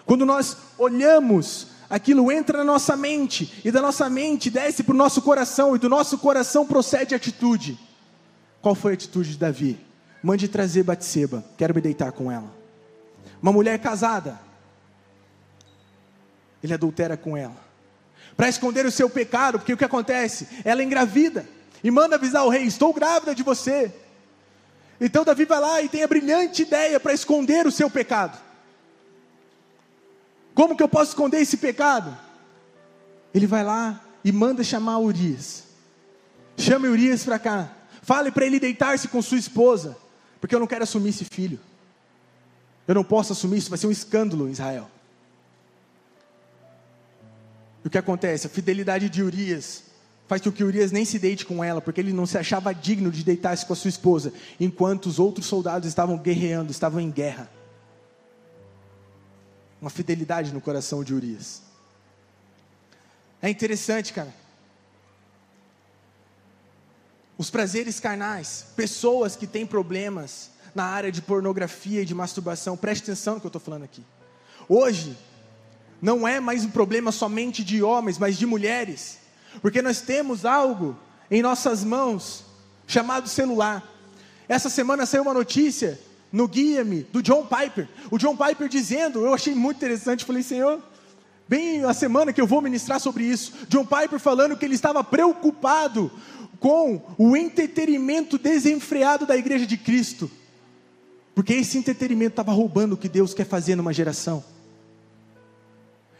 Quando 0.04 0.26
nós 0.26 0.56
olhamos, 0.78 1.68
aquilo 1.88 2.30
entra 2.30 2.58
na 2.58 2.64
nossa 2.64 2.96
mente, 2.96 3.60
e 3.64 3.70
da 3.70 3.80
nossa 3.80 4.08
mente 4.08 4.50
desce 4.50 4.82
para 4.82 4.94
o 4.94 4.96
nosso 4.96 5.22
coração, 5.22 5.74
e 5.74 5.78
do 5.78 5.88
nosso 5.88 6.18
coração 6.18 6.66
procede 6.66 7.14
atitude. 7.14 7.78
Qual 8.60 8.74
foi 8.74 8.92
a 8.92 8.94
atitude 8.94 9.32
de 9.32 9.38
Davi? 9.38 9.78
Mande 10.22 10.48
trazer 10.48 10.82
Batseba, 10.82 11.44
quero 11.56 11.74
me 11.74 11.80
deitar 11.80 12.12
com 12.12 12.30
ela. 12.30 12.50
Uma 13.40 13.52
mulher 13.52 13.78
casada, 13.78 14.40
ele 16.62 16.74
adultera 16.74 17.16
com 17.16 17.36
ela. 17.36 17.66
Para 18.36 18.48
esconder 18.48 18.84
o 18.84 18.90
seu 18.90 19.08
pecado, 19.08 19.58
porque 19.58 19.72
o 19.72 19.76
que 19.76 19.84
acontece? 19.84 20.48
Ela 20.64 20.82
engravida 20.82 21.46
e 21.82 21.90
manda 21.90 22.16
avisar 22.16 22.44
o 22.44 22.48
rei: 22.48 22.64
Estou 22.64 22.92
grávida 22.92 23.34
de 23.34 23.42
você. 23.42 23.94
Então 25.00 25.24
Davi 25.24 25.44
vai 25.44 25.60
lá 25.60 25.82
e 25.82 25.88
tem 25.88 26.02
a 26.02 26.08
brilhante 26.08 26.62
ideia 26.62 26.98
para 26.98 27.12
esconder 27.12 27.66
o 27.66 27.72
seu 27.72 27.90
pecado. 27.90 28.38
Como 30.54 30.76
que 30.76 30.82
eu 30.82 30.88
posso 30.88 31.10
esconder 31.10 31.40
esse 31.40 31.58
pecado? 31.58 32.16
Ele 33.34 33.46
vai 33.46 33.62
lá 33.62 34.02
e 34.24 34.32
manda 34.32 34.64
chamar 34.64 34.98
Urias. 34.98 35.64
Chame 36.56 36.88
Urias 36.88 37.24
para 37.24 37.38
cá. 37.38 37.70
Fale 38.00 38.30
para 38.30 38.46
ele 38.46 38.58
deitar-se 38.58 39.08
com 39.08 39.20
sua 39.20 39.36
esposa, 39.36 39.96
porque 40.40 40.54
eu 40.54 40.60
não 40.60 40.66
quero 40.66 40.84
assumir 40.84 41.10
esse 41.10 41.24
filho. 41.24 41.60
Eu 42.88 42.94
não 42.94 43.04
posso 43.04 43.32
assumir 43.32 43.58
isso, 43.58 43.68
vai 43.68 43.78
ser 43.78 43.86
um 43.86 43.90
escândalo 43.90 44.48
em 44.48 44.52
Israel. 44.52 44.88
E 47.84 47.88
o 47.88 47.90
que 47.90 47.98
acontece? 47.98 48.46
A 48.46 48.50
fidelidade 48.50 49.10
de 49.10 49.22
Urias 49.22 49.82
faz 50.26 50.42
com 50.42 50.50
que 50.50 50.64
Urias 50.64 50.90
nem 50.92 51.04
se 51.04 51.18
deite 51.18 51.46
com 51.46 51.62
ela, 51.62 51.80
porque 51.80 52.00
ele 52.00 52.12
não 52.12 52.26
se 52.26 52.36
achava 52.36 52.74
digno 52.74 53.10
de 53.10 53.22
deitar-se 53.22 53.64
com 53.64 53.72
a 53.72 53.76
sua 53.76 53.88
esposa, 53.88 54.32
enquanto 54.58 55.06
os 55.06 55.18
outros 55.18 55.46
soldados 55.46 55.88
estavam 55.88 56.18
guerreando, 56.18 56.70
estavam 56.70 57.00
em 57.00 57.10
guerra. 57.10 57.50
Uma 59.80 59.90
fidelidade 59.90 60.52
no 60.52 60.60
coração 60.60 61.04
de 61.04 61.14
Urias. 61.14 61.62
É 63.40 63.48
interessante, 63.48 64.12
cara. 64.12 64.34
Os 67.38 67.50
prazeres 67.50 68.00
carnais, 68.00 68.66
pessoas 68.74 69.36
que 69.36 69.46
têm 69.46 69.66
problemas 69.66 70.50
na 70.74 70.84
área 70.84 71.12
de 71.12 71.20
pornografia 71.22 72.02
e 72.02 72.04
de 72.04 72.14
masturbação, 72.14 72.76
preste 72.76 73.04
atenção 73.04 73.34
no 73.34 73.40
que 73.40 73.46
eu 73.46 73.50
estou 73.50 73.60
falando 73.60 73.84
aqui. 73.84 74.02
Hoje, 74.68 75.16
não 76.00 76.26
é 76.26 76.40
mais 76.40 76.64
um 76.64 76.70
problema 76.70 77.12
somente 77.12 77.62
de 77.62 77.82
homens, 77.82 78.18
mas 78.18 78.36
de 78.36 78.46
mulheres, 78.46 79.18
porque 79.60 79.82
nós 79.82 80.00
temos 80.00 80.44
algo 80.44 80.96
em 81.30 81.42
nossas 81.42 81.84
mãos 81.84 82.44
chamado 82.86 83.28
celular. 83.28 83.82
Essa 84.48 84.68
semana 84.68 85.06
saiu 85.06 85.22
uma 85.22 85.34
notícia 85.34 85.98
no 86.30 86.46
Guia-me 86.46 87.02
do 87.04 87.22
John 87.22 87.46
Piper. 87.46 87.88
O 88.10 88.18
John 88.18 88.36
Piper 88.36 88.68
dizendo, 88.68 89.24
eu 89.24 89.34
achei 89.34 89.54
muito 89.54 89.78
interessante, 89.78 90.24
falei, 90.24 90.42
Senhor, 90.42 90.82
bem 91.48 91.84
a 91.84 91.94
semana 91.94 92.32
que 92.32 92.40
eu 92.40 92.46
vou 92.46 92.60
ministrar 92.60 93.00
sobre 93.00 93.24
isso. 93.24 93.52
John 93.68 93.84
Piper 93.84 94.18
falando 94.18 94.56
que 94.56 94.64
ele 94.64 94.74
estava 94.74 95.02
preocupado 95.02 96.10
com 96.60 97.02
o 97.18 97.36
entretenimento 97.36 98.38
desenfreado 98.38 99.26
da 99.26 99.36
igreja 99.36 99.66
de 99.66 99.76
Cristo. 99.76 100.30
Porque 101.34 101.52
esse 101.52 101.76
entretenimento 101.76 102.32
estava 102.32 102.52
roubando 102.52 102.94
o 102.94 102.96
que 102.96 103.08
Deus 103.08 103.34
quer 103.34 103.46
fazer 103.46 103.74
numa 103.74 103.92
geração. 103.92 104.42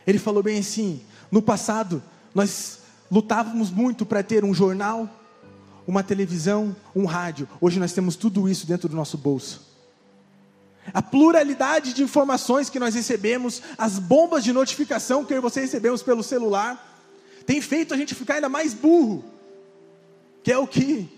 Ele 0.07 0.19
falou 0.19 0.43
bem 0.43 0.59
assim: 0.59 1.01
no 1.31 1.41
passado, 1.41 2.03
nós 2.35 2.81
lutávamos 3.11 3.71
muito 3.71 4.05
para 4.05 4.23
ter 4.23 4.45
um 4.45 4.55
jornal, 4.55 5.09
uma 5.87 6.03
televisão, 6.03 6.75
um 6.95 7.05
rádio. 7.05 7.49
Hoje 7.61 7.79
nós 7.79 7.93
temos 7.93 8.17
tudo 8.17 8.49
isso 8.49 8.67
dentro 8.67 8.89
do 8.89 8.97
nosso 8.97 9.17
bolso. 9.17 9.65
A 10.93 11.03
pluralidade 11.03 11.93
de 11.93 12.03
informações 12.03 12.71
que 12.71 12.79
nós 12.79 12.95
recebemos, 12.95 13.63
as 13.77 13.99
bombas 13.99 14.45
de 14.45 14.53
notificação 14.53 15.25
que 15.25 15.39
você 15.41 15.61
recebemos 15.61 16.03
pelo 16.03 16.23
celular, 16.23 16.95
tem 17.45 17.61
feito 17.61 17.95
a 17.95 17.97
gente 17.97 18.15
ficar 18.15 18.35
ainda 18.35 18.49
mais 18.49 18.75
burro, 18.75 19.25
que 20.43 20.53
é 20.53 20.59
o 20.59 20.67
que 20.67 21.09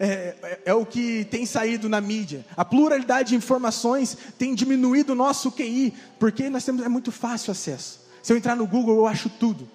é, 0.00 0.36
é, 0.42 0.60
é, 0.66 0.74
o 0.74 0.86
que 0.86 1.24
tem 1.24 1.44
saído 1.44 1.88
na 1.88 2.00
mídia. 2.00 2.46
A 2.56 2.64
pluralidade 2.64 3.30
de 3.30 3.34
informações 3.34 4.16
tem 4.38 4.54
diminuído 4.54 5.12
o 5.12 5.16
nosso 5.16 5.50
QI, 5.50 5.92
porque 6.20 6.48
nós 6.48 6.64
temos 6.64 6.84
é 6.84 6.88
muito 6.88 7.10
fácil 7.10 7.50
acesso. 7.50 8.00
Se 8.22 8.32
eu 8.32 8.36
entrar 8.36 8.54
no 8.54 8.66
Google, 8.66 8.96
eu 8.96 9.06
acho 9.06 9.28
tudo. 9.28 9.68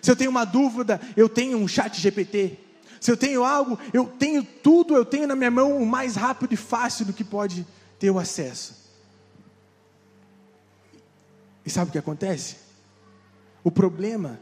Se 0.00 0.10
eu 0.10 0.16
tenho 0.16 0.30
uma 0.30 0.44
dúvida, 0.44 1.00
eu 1.16 1.28
tenho 1.28 1.58
um 1.58 1.68
chat 1.68 2.00
GPT. 2.00 2.58
Se 3.00 3.10
eu 3.10 3.16
tenho 3.16 3.44
algo, 3.44 3.78
eu 3.92 4.06
tenho 4.06 4.42
tudo, 4.42 4.94
eu 4.94 5.04
tenho 5.04 5.26
na 5.26 5.36
minha 5.36 5.50
mão 5.50 5.76
o 5.76 5.86
mais 5.86 6.16
rápido 6.16 6.52
e 6.52 6.56
fácil 6.56 7.06
do 7.06 7.12
que 7.12 7.24
pode 7.24 7.66
ter 7.98 8.10
o 8.10 8.18
acesso. 8.18 8.74
E 11.64 11.70
sabe 11.70 11.90
o 11.90 11.92
que 11.92 11.98
acontece? 11.98 12.56
O 13.62 13.70
problema 13.70 14.40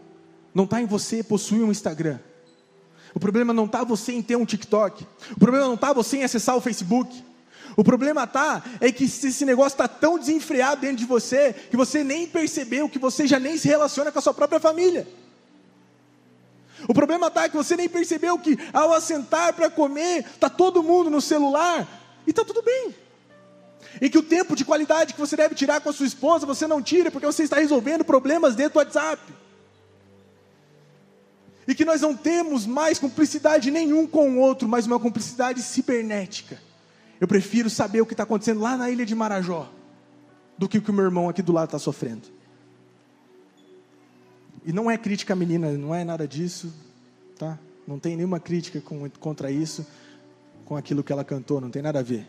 não 0.55 0.65
está 0.65 0.81
em 0.81 0.87
você 0.87 1.23
possuir 1.23 1.63
um 1.63 1.71
Instagram. 1.71 2.19
O 3.15 3.21
problema 3.21 3.53
não 3.53 3.65
está 3.65 3.83
você 3.83 4.13
em 4.13 4.23
ter 4.23 4.37
um 4.37 4.45
TikTok. 4.45 5.07
O 5.33 5.39
problema 5.39 5.67
não 5.67 5.75
está 5.75 5.93
você 5.93 6.19
em 6.19 6.25
acessar 6.25 6.57
o 6.57 6.61
Facebook. 6.61 7.25
O 7.77 7.85
problema 7.85 8.25
está 8.25 8.63
é 8.81 8.91
que 8.93 9.05
esse 9.05 9.45
negócio 9.45 9.75
está 9.75 9.89
tão 9.89 10.19
desenfreado 10.19 10.81
dentro 10.81 10.99
de 10.99 11.05
você 11.05 11.53
que 11.53 11.77
você 11.77 12.03
nem 12.05 12.27
percebeu 12.27 12.89
que 12.89 12.99
você 12.99 13.27
já 13.27 13.39
nem 13.39 13.59
se 13.59 13.69
relaciona 13.69 14.13
com 14.13 14.19
a 14.19 14.23
sua 14.23 14.33
própria 14.33 14.61
família. 14.61 15.07
O 16.89 16.95
problema 16.95 17.29
está 17.29 17.49
que 17.49 17.57
você 17.57 17.77
nem 17.77 17.89
percebeu 17.89 18.39
que 18.39 18.59
ao 18.73 18.93
assentar 18.93 19.55
para 19.55 19.71
comer, 19.71 20.25
está 20.27 20.49
todo 20.49 20.83
mundo 20.83 21.11
no 21.11 21.21
celular 21.21 21.87
e 22.27 22.31
está 22.31 22.45
tudo 22.45 22.63
bem. 22.63 22.95
E 24.01 24.11
que 24.11 24.19
o 24.19 24.23
tempo 24.23 24.55
de 24.55 24.65
qualidade 24.65 25.15
que 25.15 25.21
você 25.21 25.37
deve 25.37 25.55
tirar 25.55 25.81
com 25.81 25.89
a 25.89 25.93
sua 25.93 26.07
esposa, 26.07 26.45
você 26.45 26.67
não 26.67 26.83
tira 26.83 27.11
porque 27.11 27.27
você 27.27 27.45
está 27.45 27.57
resolvendo 27.57 28.05
problemas 28.05 28.55
dentro 28.55 28.75
do 28.75 28.79
WhatsApp. 28.79 29.23
E 31.67 31.75
que 31.75 31.85
nós 31.85 32.01
não 32.01 32.15
temos 32.15 32.67
mais 32.67 32.99
cumplicidade 32.99 33.71
nenhum 33.71 34.07
com 34.07 34.31
o 34.31 34.39
outro, 34.39 34.69
mas 34.69 34.87
uma 34.87 35.01
cumplicidade 35.01 35.63
cibernética. 35.63 36.61
Eu 37.21 37.27
prefiro 37.27 37.71
saber 37.71 38.03
o 38.03 38.07
que 38.07 38.13
está 38.13 38.23
acontecendo 38.25 38.61
lá 38.61 38.77
na 38.77 38.91
ilha 38.91 39.07
de 39.07 39.15
Marajó 39.15 39.73
do 40.59 40.69
que 40.69 40.79
o 40.79 40.83
que 40.83 40.91
o 40.91 40.95
meu 40.95 41.05
irmão 41.05 41.29
aqui 41.29 41.43
do 41.43 41.53
lado 41.53 41.67
está 41.67 41.79
sofrendo. 41.79 42.36
E 44.67 44.73
não 44.73 44.91
é 44.91 44.99
crítica 44.99 45.37
menina, 45.37 45.71
não 45.73 45.95
é 45.95 46.05
nada 46.05 46.27
disso, 46.27 46.75
tá? 47.39 47.57
Não 47.87 48.01
tem 48.01 48.17
nenhuma 48.17 48.41
crítica 48.41 48.81
com, 48.81 49.09
contra 49.11 49.49
isso, 49.49 49.87
com 50.65 50.77
aquilo 50.77 51.05
que 51.05 51.13
ela 51.13 51.25
cantou, 51.25 51.61
não 51.61 51.71
tem 51.71 51.81
nada 51.81 52.01
a 52.01 52.03
ver. 52.03 52.27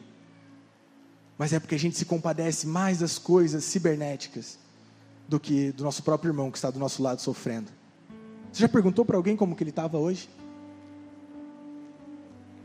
Mas 1.35 1.51
é 1.51 1.59
porque 1.59 1.73
a 1.73 1.79
gente 1.79 1.97
se 1.97 2.05
compadece 2.05 2.67
mais 2.67 2.99
das 2.99 3.17
coisas 3.17 3.63
cibernéticas 3.63 4.59
do 5.27 5.39
que 5.39 5.71
do 5.71 5.83
nosso 5.83 6.03
próprio 6.03 6.29
irmão 6.29 6.51
que 6.51 6.59
está 6.59 6.69
do 6.69 6.77
nosso 6.77 7.01
lado 7.01 7.21
sofrendo. 7.21 7.71
Você 8.53 8.61
já 8.61 8.69
perguntou 8.69 9.03
para 9.03 9.17
alguém 9.17 9.35
como 9.35 9.55
que 9.55 9.63
ele 9.63 9.71
estava 9.71 9.97
hoje? 9.97 10.29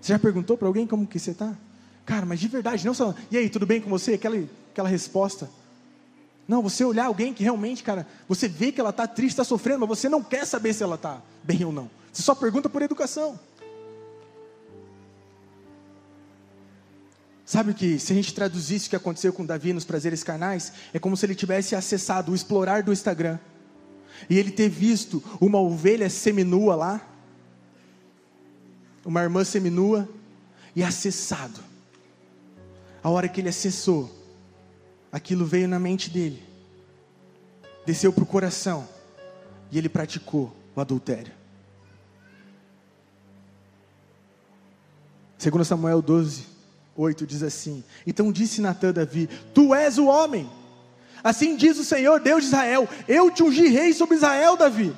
Você 0.02 0.12
já 0.12 0.18
perguntou 0.18 0.58
para 0.58 0.68
alguém 0.68 0.86
como 0.86 1.06
que 1.06 1.18
você 1.18 1.30
está? 1.30 1.56
Cara, 2.04 2.26
mas 2.26 2.40
de 2.40 2.48
verdade, 2.48 2.84
não 2.84 2.92
só. 2.92 3.14
E 3.30 3.38
aí, 3.38 3.48
tudo 3.48 3.64
bem 3.64 3.80
com 3.80 3.88
você? 3.88 4.14
Aquela, 4.14 4.36
aquela 4.70 4.88
resposta. 4.88 5.48
Não, 6.52 6.60
você 6.60 6.84
olhar 6.84 7.06
alguém 7.06 7.32
que 7.32 7.42
realmente, 7.42 7.82
cara, 7.82 8.06
você 8.28 8.46
vê 8.46 8.70
que 8.70 8.78
ela 8.78 8.90
está 8.90 9.06
triste, 9.06 9.30
está 9.30 9.42
sofrendo, 9.42 9.86
mas 9.88 9.88
você 9.88 10.06
não 10.06 10.22
quer 10.22 10.46
saber 10.46 10.74
se 10.74 10.82
ela 10.82 10.96
está 10.96 11.22
bem 11.42 11.64
ou 11.64 11.72
não. 11.72 11.90
Você 12.12 12.20
só 12.20 12.34
pergunta 12.34 12.68
por 12.68 12.82
educação. 12.82 13.40
Sabe 17.46 17.70
o 17.70 17.74
que, 17.74 17.98
se 17.98 18.12
a 18.12 18.14
gente 18.14 18.34
traduzisse 18.34 18.86
o 18.86 18.90
que 18.90 18.96
aconteceu 18.96 19.32
com 19.32 19.46
Davi 19.46 19.72
nos 19.72 19.86
prazeres 19.86 20.22
carnais, 20.22 20.74
é 20.92 20.98
como 20.98 21.16
se 21.16 21.24
ele 21.24 21.34
tivesse 21.34 21.74
acessado 21.74 22.32
o 22.32 22.34
explorar 22.34 22.82
do 22.82 22.92
Instagram 22.92 23.38
e 24.28 24.38
ele 24.38 24.50
ter 24.50 24.68
visto 24.68 25.24
uma 25.40 25.58
ovelha 25.58 26.10
seminua 26.10 26.74
lá, 26.76 27.08
uma 29.06 29.22
irmã 29.22 29.42
seminua, 29.42 30.06
e 30.76 30.82
acessado. 30.82 31.60
A 33.02 33.08
hora 33.08 33.26
que 33.26 33.40
ele 33.40 33.48
acessou, 33.48 34.21
aquilo 35.12 35.44
veio 35.44 35.68
na 35.68 35.78
mente 35.78 36.08
dele, 36.08 36.42
desceu 37.84 38.12
para 38.12 38.24
o 38.24 38.26
coração, 38.26 38.88
e 39.70 39.76
ele 39.76 39.88
praticou 39.88 40.56
o 40.74 40.80
adultério. 40.80 41.32
2 45.38 45.66
Samuel 45.66 46.00
12, 46.00 46.46
8 46.96 47.26
diz 47.26 47.42
assim: 47.42 47.84
Então 48.06 48.32
disse 48.32 48.60
Natan 48.60 48.90
a 48.90 48.92
Davi: 48.92 49.28
Tu 49.52 49.74
és 49.74 49.98
o 49.98 50.06
homem. 50.06 50.48
Assim 51.22 51.56
diz 51.56 51.78
o 51.78 51.84
Senhor, 51.84 52.20
Deus 52.20 52.42
de 52.42 52.48
Israel: 52.48 52.88
Eu 53.08 53.30
te 53.30 53.42
ungi 53.42 53.66
rei 53.66 53.92
sobre 53.92 54.16
Israel, 54.16 54.56
Davi. 54.56 54.94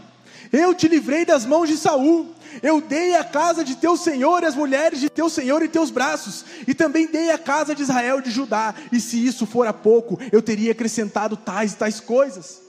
Eu 0.52 0.74
te 0.74 0.88
livrei 0.88 1.24
das 1.24 1.44
mãos 1.44 1.68
de 1.68 1.76
Saul. 1.76 2.34
Eu 2.62 2.80
dei 2.80 3.14
a 3.14 3.24
casa 3.24 3.64
de 3.64 3.74
teu 3.76 3.96
senhor 3.96 4.42
e 4.42 4.46
as 4.46 4.54
mulheres 4.54 5.00
de 5.00 5.10
teu 5.10 5.28
senhor 5.28 5.62
em 5.62 5.68
teus 5.68 5.90
braços, 5.90 6.44
e 6.68 6.72
também 6.72 7.06
dei 7.06 7.30
a 7.30 7.38
casa 7.38 7.74
de 7.74 7.82
Israel 7.82 8.20
de 8.20 8.30
Judá. 8.30 8.74
E 8.92 9.00
se 9.00 9.24
isso 9.24 9.44
fora 9.44 9.72
pouco, 9.72 10.18
eu 10.30 10.40
teria 10.40 10.70
acrescentado 10.70 11.36
tais 11.36 11.72
e 11.72 11.76
tais 11.76 11.98
coisas. 11.98 12.62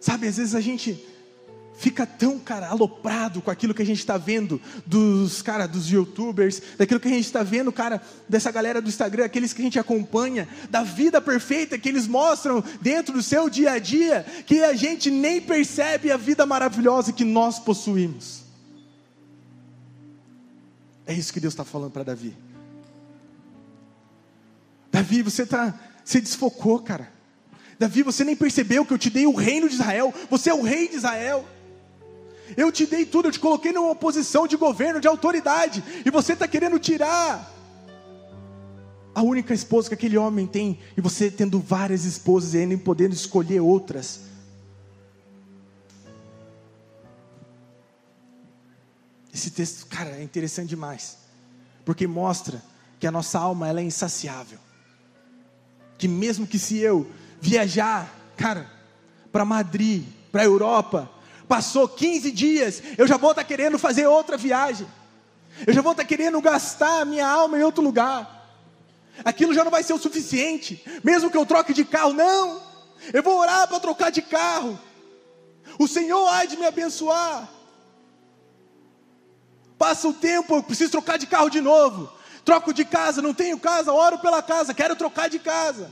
Sabe, 0.00 0.28
às 0.28 0.36
vezes 0.38 0.54
a 0.54 0.60
gente 0.60 1.13
fica 1.76 2.06
tão, 2.06 2.38
cara, 2.38 2.68
aloprado 2.68 3.42
com 3.42 3.50
aquilo 3.50 3.74
que 3.74 3.82
a 3.82 3.86
gente 3.86 3.98
está 3.98 4.16
vendo 4.16 4.60
dos, 4.86 5.42
cara, 5.42 5.66
dos 5.66 5.90
youtubers, 5.90 6.62
daquilo 6.78 7.00
que 7.00 7.08
a 7.08 7.10
gente 7.10 7.24
está 7.24 7.42
vendo, 7.42 7.72
cara, 7.72 8.00
dessa 8.28 8.50
galera 8.50 8.80
do 8.80 8.88
Instagram, 8.88 9.24
aqueles 9.24 9.52
que 9.52 9.60
a 9.60 9.64
gente 9.64 9.78
acompanha, 9.78 10.48
da 10.70 10.82
vida 10.82 11.20
perfeita 11.20 11.78
que 11.78 11.88
eles 11.88 12.06
mostram 12.06 12.62
dentro 12.80 13.14
do 13.14 13.22
seu 13.22 13.50
dia 13.50 13.72
a 13.72 13.78
dia, 13.78 14.24
que 14.46 14.62
a 14.62 14.74
gente 14.74 15.10
nem 15.10 15.40
percebe 15.40 16.10
a 16.10 16.16
vida 16.16 16.46
maravilhosa 16.46 17.12
que 17.12 17.24
nós 17.24 17.58
possuímos. 17.58 18.44
É 21.06 21.12
isso 21.12 21.32
que 21.32 21.40
Deus 21.40 21.52
está 21.52 21.64
falando 21.64 21.90
para 21.90 22.02
Davi. 22.02 22.34
Davi, 24.90 25.22
você 25.22 25.42
está, 25.42 25.78
você 26.04 26.20
desfocou, 26.20 26.78
cara. 26.78 27.12
Davi, 27.78 28.02
você 28.02 28.24
nem 28.24 28.36
percebeu 28.36 28.86
que 28.86 28.92
eu 28.92 28.98
te 28.98 29.10
dei 29.10 29.26
o 29.26 29.34
reino 29.34 29.68
de 29.68 29.74
Israel. 29.74 30.14
Você 30.30 30.50
é 30.50 30.54
o 30.54 30.62
rei 30.62 30.88
de 30.88 30.96
Israel. 30.96 31.44
Eu 32.56 32.70
te 32.70 32.86
dei 32.86 33.06
tudo, 33.06 33.28
eu 33.28 33.32
te 33.32 33.40
coloquei 33.40 33.72
numa 33.72 33.94
posição 33.94 34.46
de 34.46 34.56
governo, 34.56 35.00
de 35.00 35.08
autoridade, 35.08 35.82
e 36.04 36.10
você 36.10 36.34
está 36.34 36.46
querendo 36.46 36.78
tirar 36.78 37.52
a 39.14 39.22
única 39.22 39.54
esposa 39.54 39.88
que 39.88 39.94
aquele 39.94 40.18
homem 40.18 40.46
tem, 40.46 40.78
e 40.96 41.00
você 41.00 41.30
tendo 41.30 41.60
várias 41.60 42.04
esposas 42.04 42.52
e 42.54 42.58
ainda 42.58 42.76
podendo 42.78 43.12
escolher 43.14 43.60
outras. 43.60 44.22
Esse 49.32 49.50
texto, 49.50 49.86
cara, 49.86 50.10
é 50.10 50.22
interessante 50.22 50.68
demais, 50.68 51.18
porque 51.84 52.06
mostra 52.06 52.62
que 53.00 53.06
a 53.06 53.10
nossa 53.10 53.38
alma 53.38 53.68
ela 53.68 53.80
é 53.80 53.84
insaciável. 53.84 54.58
Que 55.96 56.08
mesmo 56.08 56.46
que 56.46 56.58
se 56.58 56.78
eu 56.78 57.10
viajar, 57.40 58.12
cara, 58.36 58.70
para 59.30 59.44
Madrid, 59.44 60.04
para 60.30 60.42
a 60.42 60.44
Europa, 60.44 61.10
Passou 61.48 61.88
15 61.88 62.30
dias, 62.30 62.82
eu 62.96 63.06
já 63.06 63.16
vou 63.16 63.30
estar 63.30 63.44
querendo 63.44 63.78
fazer 63.78 64.06
outra 64.06 64.36
viagem. 64.36 64.86
Eu 65.66 65.72
já 65.72 65.82
vou 65.82 65.92
estar 65.92 66.04
querendo 66.04 66.40
gastar 66.40 67.02
a 67.02 67.04
minha 67.04 67.26
alma 67.26 67.58
em 67.58 67.62
outro 67.62 67.82
lugar. 67.82 68.34
Aquilo 69.24 69.54
já 69.54 69.62
não 69.62 69.70
vai 69.70 69.82
ser 69.82 69.92
o 69.92 69.98
suficiente, 69.98 70.82
mesmo 71.04 71.30
que 71.30 71.36
eu 71.36 71.46
troque 71.46 71.72
de 71.72 71.84
carro, 71.84 72.12
não. 72.12 72.60
Eu 73.12 73.22
vou 73.22 73.38
orar 73.38 73.68
para 73.68 73.78
trocar 73.78 74.10
de 74.10 74.22
carro. 74.22 74.78
O 75.78 75.86
Senhor 75.86 76.26
há 76.28 76.44
de 76.44 76.56
me 76.56 76.66
abençoar. 76.66 77.48
Passa 79.78 80.08
o 80.08 80.14
tempo, 80.14 80.54
eu 80.54 80.62
preciso 80.62 80.90
trocar 80.90 81.18
de 81.18 81.26
carro 81.26 81.50
de 81.50 81.60
novo. 81.60 82.10
Troco 82.44 82.72
de 82.72 82.84
casa, 82.84 83.22
não 83.22 83.34
tenho 83.34 83.58
casa, 83.58 83.92
oro 83.92 84.18
pela 84.18 84.42
casa, 84.42 84.74
quero 84.74 84.96
trocar 84.96 85.28
de 85.28 85.38
casa. 85.38 85.90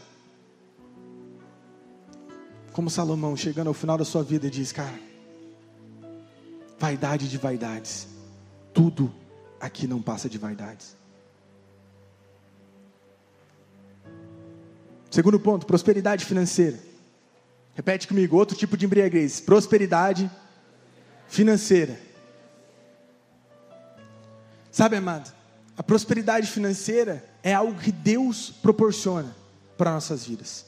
Como 2.73 2.91
Salomão, 2.91 3.37
chegando 3.37 3.69
ao 3.69 3.75
final 3.75 3.99
da 3.99 4.05
sua 4.05 4.23
vida, 4.23 4.51
diz: 4.51 4.73
Cara, 4.73 4.99
vaidade 6.83 7.29
de 7.29 7.39
vaidades. 7.39 8.09
Tudo 8.75 9.15
aqui 9.61 9.87
não 9.87 10.03
passa 10.03 10.29
de 10.29 10.37
vaidades. 10.37 10.97
Segundo 15.09 15.39
ponto, 15.39 15.65
prosperidade 15.65 16.25
financeira. 16.25 16.81
Repete 17.77 18.09
comigo, 18.09 18.37
outro 18.37 18.57
tipo 18.57 18.77
de 18.77 18.85
embriaguez: 18.85 19.41
prosperidade 19.41 20.29
financeira. 21.29 22.01
Sabe, 24.73 24.97
amado, 24.97 25.33
a 25.79 25.85
prosperidade 25.85 26.49
financeira 26.49 27.25
é 27.45 27.55
algo 27.55 27.79
que 27.79 27.93
Deus 27.93 28.51
proporciona 28.51 29.37
para 29.79 29.93
nossas 29.93 30.27
vidas. 30.27 30.67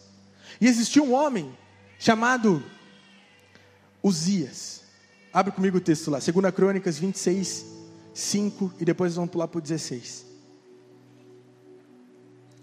E 0.61 0.69
existiu 0.69 1.03
um 1.03 1.13
homem 1.13 1.59
chamado 1.99 2.63
Uzias. 4.01 4.84
Abre 5.35 5.51
comigo 5.51 5.79
o 5.79 5.81
texto 5.81 6.13
lá, 6.13 6.21
2 6.21 6.55
Crônicas 6.55 6.97
26, 6.97 7.67
5 8.15 8.75
e 8.79 8.85
depois 8.85 9.17
vamos 9.17 9.33
pular 9.33 9.49
para 9.49 9.59
o 9.59 9.61
16. 9.61 10.25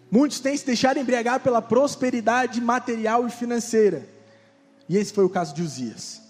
Muitos 0.09 0.39
têm 0.39 0.55
se 0.55 0.65
deixado 0.65 0.97
embriagar 0.97 1.41
pela 1.41 1.61
prosperidade 1.61 2.61
material 2.61 3.27
e 3.27 3.29
financeira. 3.29 4.07
E 4.87 4.95
esse 4.95 5.11
foi 5.11 5.25
o 5.25 5.29
caso 5.29 5.53
de 5.53 5.61
Uzias. 5.61 6.21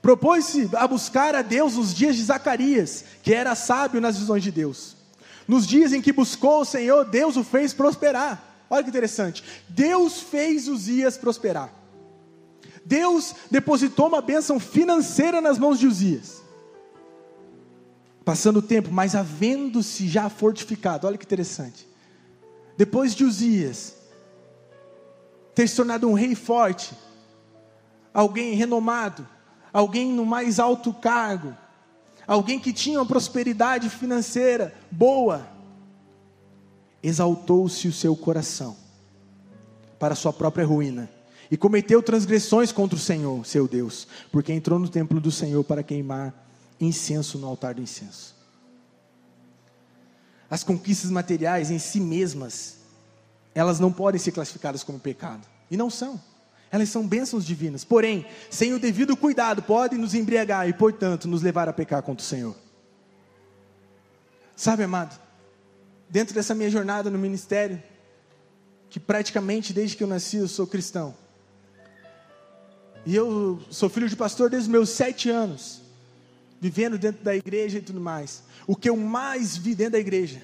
Propôs-se 0.00 0.70
a 0.74 0.86
buscar 0.88 1.34
a 1.34 1.42
Deus 1.42 1.74
nos 1.76 1.94
dias 1.94 2.16
de 2.16 2.22
Zacarias, 2.22 3.04
que 3.22 3.34
era 3.34 3.54
sábio 3.54 4.00
nas 4.00 4.18
visões 4.18 4.42
de 4.42 4.50
Deus. 4.50 4.96
Nos 5.46 5.66
dias 5.66 5.92
em 5.92 6.00
que 6.00 6.12
buscou 6.12 6.62
o 6.62 6.64
Senhor, 6.64 7.04
Deus 7.04 7.36
o 7.36 7.44
fez 7.44 7.74
prosperar. 7.74 8.64
Olha 8.70 8.82
que 8.82 8.88
interessante. 8.88 9.44
Deus 9.68 10.20
fez 10.20 10.68
Uzias 10.68 11.18
prosperar. 11.18 11.70
Deus 12.86 13.34
depositou 13.50 14.06
uma 14.06 14.22
bênção 14.22 14.60
financeira 14.60 15.40
nas 15.40 15.58
mãos 15.58 15.76
de 15.76 15.88
Uzias. 15.88 16.40
Passando 18.24 18.58
o 18.58 18.62
tempo, 18.62 18.92
mas 18.92 19.16
havendo-se 19.16 20.06
já 20.06 20.28
fortificado, 20.28 21.04
olha 21.04 21.18
que 21.18 21.24
interessante. 21.24 21.88
Depois 22.76 23.12
de 23.12 23.24
Uzias 23.24 23.96
ter 25.52 25.66
se 25.66 25.74
tornado 25.74 26.08
um 26.08 26.12
rei 26.12 26.36
forte, 26.36 26.94
alguém 28.14 28.54
renomado, 28.54 29.26
alguém 29.72 30.12
no 30.12 30.24
mais 30.24 30.60
alto 30.60 30.92
cargo, 30.94 31.56
alguém 32.24 32.60
que 32.60 32.72
tinha 32.72 33.00
uma 33.00 33.06
prosperidade 33.06 33.90
financeira 33.90 34.72
boa, 34.92 35.44
exaltou-se 37.02 37.88
o 37.88 37.92
seu 37.92 38.14
coração 38.14 38.76
para 39.98 40.14
sua 40.14 40.32
própria 40.32 40.64
ruína 40.64 41.15
e 41.50 41.56
cometeu 41.56 42.02
transgressões 42.02 42.72
contra 42.72 42.96
o 42.96 43.00
Senhor, 43.00 43.44
seu 43.46 43.68
Deus, 43.68 44.06
porque 44.32 44.52
entrou 44.52 44.78
no 44.78 44.88
templo 44.88 45.20
do 45.20 45.30
Senhor 45.30 45.62
para 45.64 45.82
queimar 45.82 46.34
incenso 46.80 47.38
no 47.38 47.46
altar 47.46 47.74
do 47.74 47.82
incenso. 47.82 48.34
As 50.50 50.62
conquistas 50.62 51.10
materiais 51.10 51.70
em 51.70 51.78
si 51.78 52.00
mesmas, 52.00 52.78
elas 53.54 53.80
não 53.80 53.92
podem 53.92 54.18
ser 54.18 54.32
classificadas 54.32 54.82
como 54.82 54.98
pecado, 54.98 55.46
e 55.70 55.76
não 55.76 55.90
são. 55.90 56.20
Elas 56.70 56.88
são 56.88 57.06
bênçãos 57.06 57.44
divinas, 57.44 57.84
porém, 57.84 58.26
sem 58.50 58.72
o 58.72 58.78
devido 58.78 59.16
cuidado, 59.16 59.62
podem 59.62 59.98
nos 59.98 60.14
embriagar 60.14 60.68
e, 60.68 60.72
portanto, 60.72 61.28
nos 61.28 61.42
levar 61.42 61.68
a 61.68 61.72
pecar 61.72 62.02
contra 62.02 62.24
o 62.24 62.26
Senhor. 62.26 62.56
Sabe, 64.54 64.82
amado, 64.82 65.18
dentro 66.08 66.34
dessa 66.34 66.54
minha 66.54 66.70
jornada 66.70 67.10
no 67.10 67.18
ministério, 67.18 67.82
que 68.88 68.98
praticamente 68.98 69.72
desde 69.72 69.96
que 69.96 70.02
eu 70.02 70.08
nasci 70.08 70.38
eu 70.38 70.48
sou 70.48 70.66
cristão, 70.66 71.14
e 73.06 73.14
eu 73.14 73.60
sou 73.70 73.88
filho 73.88 74.08
de 74.08 74.16
pastor 74.16 74.50
desde 74.50 74.68
meus 74.68 74.90
sete 74.90 75.30
anos, 75.30 75.80
vivendo 76.60 76.98
dentro 76.98 77.22
da 77.22 77.36
igreja 77.36 77.78
e 77.78 77.80
tudo 77.80 78.00
mais. 78.00 78.42
O 78.66 78.74
que 78.74 78.90
eu 78.90 78.96
mais 78.96 79.56
vi 79.56 79.76
dentro 79.76 79.92
da 79.92 80.00
igreja, 80.00 80.42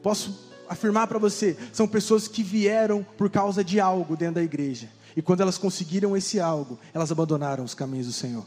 posso 0.00 0.52
afirmar 0.68 1.08
para 1.08 1.18
você, 1.18 1.56
são 1.72 1.88
pessoas 1.88 2.28
que 2.28 2.44
vieram 2.44 3.04
por 3.18 3.28
causa 3.28 3.64
de 3.64 3.80
algo 3.80 4.16
dentro 4.16 4.36
da 4.36 4.42
igreja. 4.42 4.88
E 5.16 5.20
quando 5.20 5.40
elas 5.40 5.58
conseguiram 5.58 6.16
esse 6.16 6.38
algo, 6.38 6.78
elas 6.94 7.10
abandonaram 7.10 7.64
os 7.64 7.74
caminhos 7.74 8.06
do 8.06 8.12
Senhor. 8.12 8.46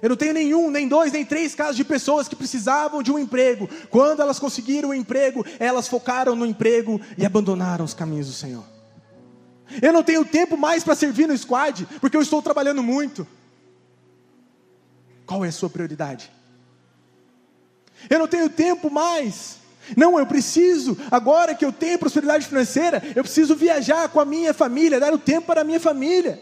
Eu 0.00 0.08
não 0.08 0.16
tenho 0.16 0.32
nenhum, 0.32 0.70
nem 0.70 0.88
dois, 0.88 1.12
nem 1.12 1.26
três 1.26 1.54
casos 1.54 1.76
de 1.76 1.84
pessoas 1.84 2.26
que 2.26 2.36
precisavam 2.36 3.02
de 3.02 3.12
um 3.12 3.18
emprego. 3.18 3.68
Quando 3.90 4.20
elas 4.20 4.38
conseguiram 4.38 4.88
o 4.88 4.92
um 4.92 4.94
emprego, 4.94 5.44
elas 5.58 5.88
focaram 5.88 6.34
no 6.34 6.46
emprego 6.46 7.00
e 7.18 7.26
abandonaram 7.26 7.84
os 7.84 7.94
caminhos 7.94 8.28
do 8.28 8.32
Senhor. 8.32 8.75
Eu 9.82 9.92
não 9.92 10.02
tenho 10.02 10.24
tempo 10.24 10.56
mais 10.56 10.84
para 10.84 10.94
servir 10.94 11.26
no 11.26 11.36
squad, 11.36 11.86
porque 12.00 12.16
eu 12.16 12.22
estou 12.22 12.40
trabalhando 12.40 12.82
muito. 12.82 13.26
Qual 15.26 15.44
é 15.44 15.48
a 15.48 15.52
sua 15.52 15.68
prioridade? 15.68 16.30
Eu 18.08 18.18
não 18.18 18.28
tenho 18.28 18.48
tempo 18.48 18.90
mais. 18.90 19.58
Não, 19.96 20.18
eu 20.18 20.26
preciso, 20.26 20.96
agora 21.10 21.54
que 21.54 21.64
eu 21.64 21.72
tenho 21.72 21.98
prosperidade 21.98 22.46
financeira, 22.46 23.02
eu 23.14 23.22
preciso 23.22 23.54
viajar 23.54 24.08
com 24.08 24.18
a 24.18 24.24
minha 24.24 24.52
família, 24.52 24.98
dar 24.98 25.12
o 25.12 25.18
tempo 25.18 25.46
para 25.46 25.60
a 25.60 25.64
minha 25.64 25.78
família. 25.78 26.40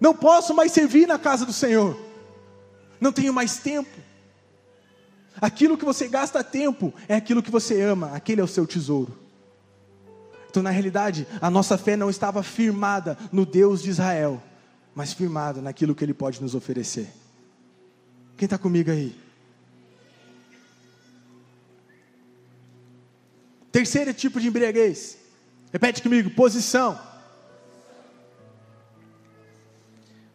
Não 0.00 0.14
posso 0.14 0.54
mais 0.54 0.72
servir 0.72 1.06
na 1.06 1.18
casa 1.18 1.44
do 1.44 1.52
Senhor. 1.52 1.98
Não 3.00 3.12
tenho 3.12 3.32
mais 3.32 3.58
tempo. 3.58 3.90
Aquilo 5.40 5.76
que 5.76 5.84
você 5.84 6.08
gasta 6.08 6.42
tempo 6.42 6.92
é 7.08 7.14
aquilo 7.14 7.42
que 7.42 7.50
você 7.50 7.80
ama, 7.80 8.10
aquele 8.14 8.40
é 8.40 8.44
o 8.44 8.48
seu 8.48 8.66
tesouro. 8.66 9.21
Então, 10.52 10.62
na 10.62 10.68
realidade, 10.68 11.26
a 11.40 11.48
nossa 11.48 11.78
fé 11.78 11.96
não 11.96 12.10
estava 12.10 12.42
firmada 12.42 13.16
no 13.32 13.46
Deus 13.46 13.82
de 13.82 13.88
Israel, 13.88 14.38
mas 14.94 15.14
firmada 15.14 15.62
naquilo 15.62 15.94
que 15.94 16.04
Ele 16.04 16.12
pode 16.12 16.42
nos 16.42 16.54
oferecer. 16.54 17.08
Quem 18.36 18.44
está 18.44 18.58
comigo 18.58 18.90
aí? 18.90 19.18
Terceiro 23.72 24.12
tipo 24.12 24.38
de 24.38 24.48
embriaguez. 24.48 25.16
Repete 25.72 26.02
comigo: 26.02 26.28
posição. 26.28 27.00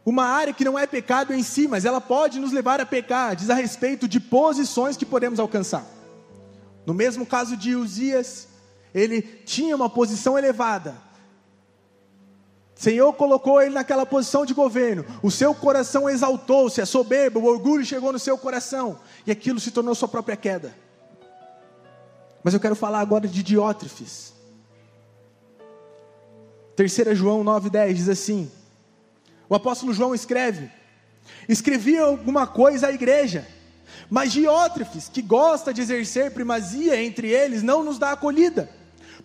uma 0.03 0.25
área 0.25 0.53
que 0.53 0.65
não 0.65 0.79
é 0.79 0.87
pecado 0.87 1.31
em 1.31 1.43
si, 1.43 1.67
mas 1.67 1.85
ela 1.85 2.01
pode 2.01 2.39
nos 2.39 2.51
levar 2.53 2.81
a 2.81 2.85
pecar, 2.85 3.35
diz 3.35 3.51
a 3.51 3.53
respeito 3.53 4.07
de 4.07 4.19
posições 4.19 4.97
que 4.97 5.05
podemos 5.05 5.37
alcançar. 5.37 5.85
No 6.87 6.93
mesmo 6.93 7.23
caso 7.23 7.55
de 7.55 7.75
Uzias, 7.75 8.47
ele 8.93 9.21
tinha 9.21 9.75
uma 9.75 9.89
posição 9.89 10.37
elevada. 10.37 10.95
Senhor 12.75 13.11
colocou 13.13 13.61
ele 13.61 13.73
naquela 13.73 14.05
posição 14.05 14.45
de 14.45 14.53
governo. 14.53 15.03
O 15.23 15.31
seu 15.31 15.53
coração 15.55 16.07
exaltou-se, 16.09 16.79
a 16.79 16.85
soberba, 16.85 17.39
o 17.39 17.45
orgulho 17.45 17.83
chegou 17.83 18.13
no 18.13 18.19
seu 18.19 18.37
coração, 18.37 18.99
e 19.25 19.31
aquilo 19.31 19.59
se 19.59 19.71
tornou 19.71 19.95
sua 19.95 20.07
própria 20.07 20.37
queda. 20.37 20.75
Mas 22.43 22.53
eu 22.53 22.59
quero 22.59 22.75
falar 22.75 22.99
agora 22.99 23.27
de 23.27 23.41
Diótrefes. 23.41 24.33
3 26.75 27.17
João 27.17 27.43
9,10 27.43 27.93
diz 27.93 28.09
assim: 28.09 28.51
o 29.49 29.55
apóstolo 29.55 29.93
João 29.93 30.13
escreve: 30.13 30.69
escrevia 31.47 32.03
alguma 32.03 32.45
coisa 32.45 32.87
à 32.87 32.91
igreja, 32.91 33.47
mas 34.09 34.31
Diótrefes, 34.31 35.09
que 35.09 35.21
gosta 35.21 35.73
de 35.73 35.81
exercer 35.81 36.31
primazia 36.31 37.01
entre 37.01 37.29
eles, 37.29 37.61
não 37.61 37.83
nos 37.83 37.99
dá 37.99 38.11
acolhida. 38.11 38.69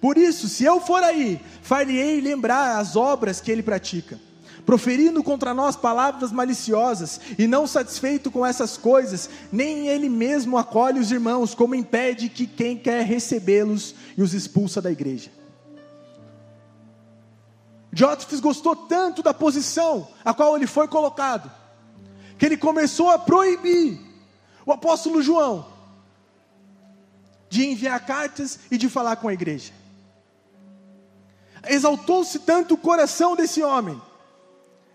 Por 0.00 0.18
isso, 0.18 0.48
se 0.48 0.64
eu 0.64 0.80
for 0.80 1.02
aí, 1.02 1.40
far-lhe-ei 1.62 2.20
lembrar 2.20 2.78
as 2.78 2.96
obras 2.96 3.40
que 3.40 3.52
ele 3.52 3.62
pratica, 3.62 4.18
proferindo 4.66 5.22
contra 5.22 5.54
nós 5.54 5.76
palavras 5.76 6.32
maliciosas, 6.32 7.20
e 7.38 7.46
não 7.46 7.68
satisfeito 7.68 8.28
com 8.28 8.44
essas 8.44 8.76
coisas, 8.76 9.30
nem 9.52 9.86
ele 9.86 10.08
mesmo 10.08 10.58
acolhe 10.58 10.98
os 10.98 11.12
irmãos, 11.12 11.54
como 11.54 11.76
impede 11.76 12.28
que 12.28 12.48
quem 12.48 12.76
quer 12.76 13.04
recebê-los 13.04 13.94
e 14.18 14.22
os 14.22 14.34
expulsa 14.34 14.82
da 14.82 14.90
igreja. 14.90 15.30
Diótrefes 17.92 18.40
gostou 18.40 18.74
tanto 18.74 19.22
da 19.22 19.32
posição 19.32 20.08
a 20.24 20.34
qual 20.34 20.56
ele 20.56 20.66
foi 20.66 20.88
colocado, 20.88 21.48
que 22.36 22.46
ele 22.46 22.56
começou 22.56 23.10
a 23.10 23.18
proibir 23.18 24.11
o 24.64 24.72
apóstolo 24.72 25.22
João 25.22 25.66
de 27.48 27.66
enviar 27.66 28.04
cartas 28.06 28.58
e 28.70 28.78
de 28.78 28.88
falar 28.88 29.16
com 29.16 29.28
a 29.28 29.34
igreja. 29.34 29.72
Exaltou-se 31.68 32.38
tanto 32.40 32.74
o 32.74 32.78
coração 32.78 33.36
desse 33.36 33.62
homem, 33.62 34.00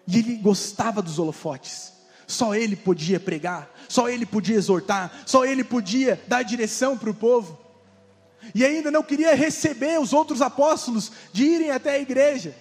e 0.08 0.18
ele 0.18 0.38
gostava 0.38 1.02
dos 1.02 1.20
holofotes. 1.20 1.94
Só 2.26 2.56
ele 2.56 2.76
podia 2.76 3.20
pregar, 3.20 3.70
só 3.88 4.10
ele 4.10 4.26
podia 4.26 4.56
exortar, 4.56 5.12
só 5.26 5.46
ele 5.46 5.64
podia 5.64 6.22
dar 6.28 6.44
direção 6.44 6.98
para 6.98 7.10
o 7.10 7.14
povo. 7.14 7.58
E 8.56 8.66
ainda 8.66 8.90
não 8.90 9.04
queria 9.04 9.36
receber 9.36 10.00
os 10.00 10.12
outros 10.12 10.42
apóstolos 10.42 11.12
de 11.32 11.44
irem 11.46 11.72
até 11.72 11.92
a 11.92 12.00
igreja. 12.00 12.56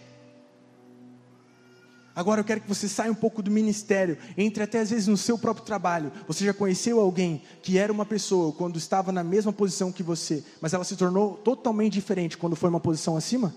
Agora 2.17 2.41
eu 2.41 2.45
quero 2.45 2.63
que 2.63 2.69
você 2.69 2.89
saia 2.89 3.13
um 3.13 3.15
pouco 3.15 3.43
do 3.43 3.51
ministério, 3.51 4.17
entre 4.39 4.63
até 4.63 4.81
às 4.81 4.89
vezes 4.89 5.07
no 5.07 5.19
seu 5.19 5.37
próprio 5.37 5.67
trabalho. 5.67 6.11
Você 6.27 6.47
já 6.47 6.55
conheceu 6.55 6.99
alguém 6.99 7.43
que 7.61 7.77
era 7.77 7.93
uma 7.93 8.07
pessoa 8.07 8.55
quando 8.55 8.79
estava 8.79 9.13
na 9.13 9.23
mesma 9.23 9.53
posição 9.53 9.93
que 9.93 10.03
você, 10.03 10.43
mas 10.59 10.73
ela 10.73 10.83
se 10.83 10.97
tornou 10.97 11.35
totalmente 11.35 11.93
diferente 11.93 12.39
quando 12.39 12.57
foi 12.57 12.71
uma 12.71 12.81
posição 12.81 13.19
acima? 13.19 13.55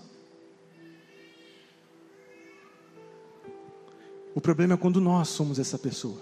O 4.34 4.42
problema 4.42 4.74
é 4.74 4.76
quando 4.76 5.00
nós 5.00 5.28
somos 5.28 5.58
essa 5.58 5.78
pessoa. 5.78 6.20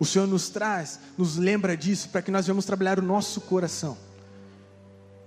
O 0.00 0.06
Senhor 0.06 0.26
nos 0.26 0.48
traz, 0.48 1.00
nos 1.18 1.36
lembra 1.36 1.76
disso, 1.76 2.08
para 2.08 2.22
que 2.22 2.30
nós 2.30 2.46
venhamos 2.46 2.64
trabalhar 2.64 2.98
o 2.98 3.02
nosso 3.02 3.42
coração, 3.42 3.98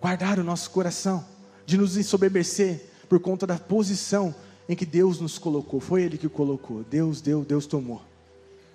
guardar 0.01 0.39
o 0.39 0.43
nosso 0.43 0.71
coração, 0.71 1.23
de 1.67 1.78
nos 1.78 1.95
ensoberbecer 1.97 2.89
por 3.08 3.19
conta 3.19 3.45
da 3.45 3.60
posição 3.60 4.34
em 4.67 4.75
que 4.75 4.86
Deus 4.86 5.19
nos 5.19 5.38
colocou, 5.38 5.80
foi 5.80 6.04
Ele 6.04 6.17
que 6.17 6.30
colocou, 6.30 6.84
Deus 6.84 7.21
deu, 7.21 7.43
Deus 7.43 7.65
tomou. 7.65 8.01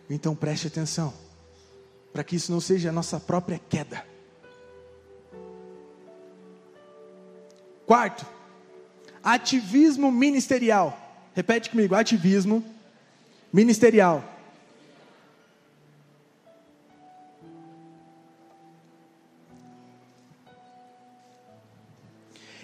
Então 0.09 0.35
preste 0.35 0.67
atenção, 0.67 1.13
para 2.13 2.25
que 2.25 2.37
isso 2.37 2.51
não 2.53 2.61
seja 2.61 2.91
a 2.91 2.93
nossa 2.93 3.19
própria 3.19 3.61
queda. 3.69 4.05
Quarto, 7.87 8.25
ativismo 9.23 10.13
ministerial. 10.13 10.97
Repete 11.35 11.71
comigo: 11.71 11.95
ativismo 11.95 12.65
ministerial. 13.53 14.40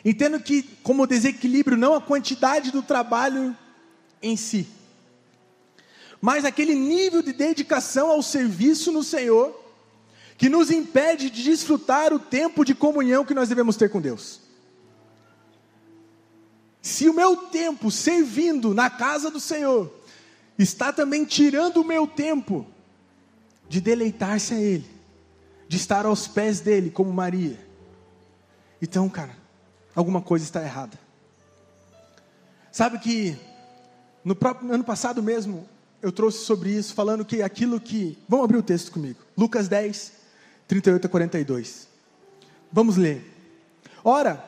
Entendo 0.09 0.39
que, 0.39 0.63
como 0.85 1.05
desequilíbrio, 1.05 1.77
não 1.77 1.93
a 1.93 2.01
quantidade 2.01 2.71
do 2.71 2.81
trabalho 2.81 3.57
em 4.23 4.37
si, 4.37 4.69
mas 6.21 6.45
aquele 6.45 6.77
nível 6.77 7.21
de 7.23 7.33
dedicação 7.33 8.09
ao 8.09 8.23
serviço 8.23 8.93
no 8.93 9.03
Senhor, 9.03 9.61
que 10.39 10.49
nos 10.49 10.71
impede 10.71 11.29
de 11.29 11.43
desfrutar 11.43 12.13
o 12.13 12.21
tempo 12.21 12.65
de 12.65 12.73
comunhão 12.73 13.25
que 13.25 13.35
nós 13.35 13.49
devemos 13.49 13.77
ter 13.77 13.91
com 13.91 14.01
Deus. 14.01 14.41
Se 16.81 17.09
o 17.09 17.15
meu 17.15 17.37
tempo 17.37 17.91
servindo 17.91 18.73
na 18.73 18.89
casa 18.89 19.29
do 19.29 19.41
Senhor 19.41 19.93
está 20.57 20.93
também 20.93 21.25
tirando 21.25 21.79
o 21.79 21.85
meu 21.85 22.07
tempo 22.07 22.65
de 23.69 23.81
deleitar-se 23.81 24.55
a 24.55 24.61
Ele, 24.61 24.89
de 25.67 25.77
estar 25.77 26.07
aos 26.07 26.29
pés 26.29 26.61
dele, 26.61 26.91
como 26.91 27.13
Maria. 27.13 27.59
Então, 28.81 29.09
cara, 29.09 29.46
alguma 29.97 30.21
coisa 30.21 30.45
está 30.45 30.63
errada. 30.63 30.99
Sabe 32.71 32.99
que 32.99 33.37
no 34.23 34.37
próprio 34.37 34.71
ano 34.73 34.85
passado 34.85 35.23
mesmo 35.23 35.67
eu 36.03 36.13
trouxe 36.13 36.45
sobre 36.45 36.71
isso, 36.71 36.95
falando 36.95 37.25
que 37.25 37.43
aquilo 37.43 37.81
que. 37.81 38.19
Vamos 38.29 38.45
abrir 38.45 38.59
o 38.59 38.63
texto 38.63 38.93
comigo. 38.93 39.19
Lucas 39.37 39.67
10, 39.67 40.13
38 40.69 41.07
a 41.07 41.09
42. 41.09 41.89
Vamos 42.71 42.97
ler. 42.97 43.25
Ora, 44.05 44.45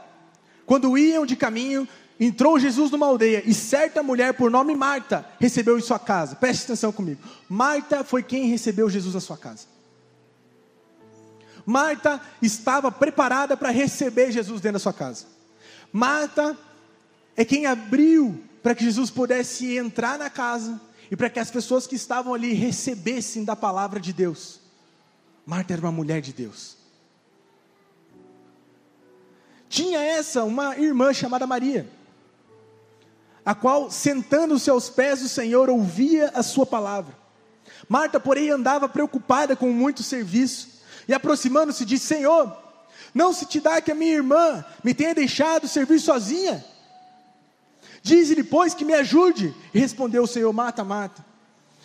quando 0.66 0.96
iam 0.98 1.24
de 1.24 1.34
caminho, 1.34 1.88
entrou 2.20 2.58
Jesus 2.58 2.90
numa 2.90 3.06
aldeia 3.06 3.42
e 3.46 3.54
certa 3.54 4.02
mulher 4.02 4.34
por 4.34 4.50
nome 4.50 4.76
Marta 4.76 5.26
recebeu 5.40 5.78
em 5.78 5.80
sua 5.80 5.98
casa. 5.98 6.37
Preste 6.37 6.64
atenção 6.64 6.92
comigo. 6.92 7.22
Marta 7.48 8.04
foi 8.04 8.22
quem 8.22 8.48
recebeu 8.48 8.90
Jesus 8.90 9.14
na 9.14 9.20
sua 9.20 9.38
casa. 9.38 9.66
Marta 11.64 12.20
estava 12.42 12.92
preparada 12.92 13.56
para 13.56 13.70
receber 13.70 14.30
Jesus 14.30 14.61
dentro 14.61 14.74
da 14.74 14.78
sua 14.78 14.92
casa. 14.92 15.38
Marta 15.92 16.57
é 17.37 17.44
quem 17.44 17.66
abriu 17.66 18.42
para 18.62 18.74
que 18.74 18.85
Jesus 18.85 19.11
pudesse 19.11 19.77
entrar 19.77 20.18
na 20.18 20.29
casa 20.29 20.81
e 21.11 21.16
para 21.16 21.31
que 21.31 21.38
as 21.38 21.51
pessoas 21.51 21.87
que 21.87 21.94
estavam 21.94 22.35
ali 22.35 22.53
recebessem 22.53 23.44
da 23.44 23.57
palavra 23.57 23.98
de 23.98 24.12
Deus. 24.12 24.61
Marta 25.46 25.72
era 25.72 25.81
uma 25.83 25.92
mulher 25.92 26.20
de 26.20 26.33
Deus. 26.33 26.77
Tinha 29.68 30.01
essa 30.01 30.44
uma 30.44 30.77
irmã 30.77 31.12
chamada 31.12 31.46
Maria, 31.46 31.88
a 33.44 33.55
qual, 33.55 33.90
sentando-se 33.90 34.68
aos 34.68 34.90
pés 34.90 35.20
do 35.20 35.29
Senhor, 35.29 35.70
ouvia 35.70 36.31
a 36.35 36.42
sua 36.42 36.66
palavra. 36.66 37.16
Marta, 37.88 38.18
porém, 38.18 38.51
andava 38.51 38.88
preocupada 38.88 39.55
com 39.57 39.72
muito 39.72 40.03
serviço 40.03 40.83
e, 41.07 41.14
aproximando-se, 41.14 41.85
disse: 41.85 42.07
Senhor, 42.07 42.55
não 43.14 43.33
se 43.33 43.47
te 43.47 43.61
dá 43.61 43.81
que 43.81 43.92
a 43.92 43.94
minha 43.94 44.14
irmã 44.14 44.64
me 44.85 44.94
tenha 44.94 45.14
deixado 45.14 45.66
servir 45.66 45.99
sozinha? 46.01 46.64
Diz-lhe, 48.03 48.44
pois, 48.44 48.75
que 48.75 48.85
me 48.85 48.94
ajude. 48.94 49.55
E 49.75 49.79
respondeu 49.79 50.23
o 50.23 50.27
Senhor: 50.27 50.53
Mata, 50.53 50.85
mata. 50.85 51.27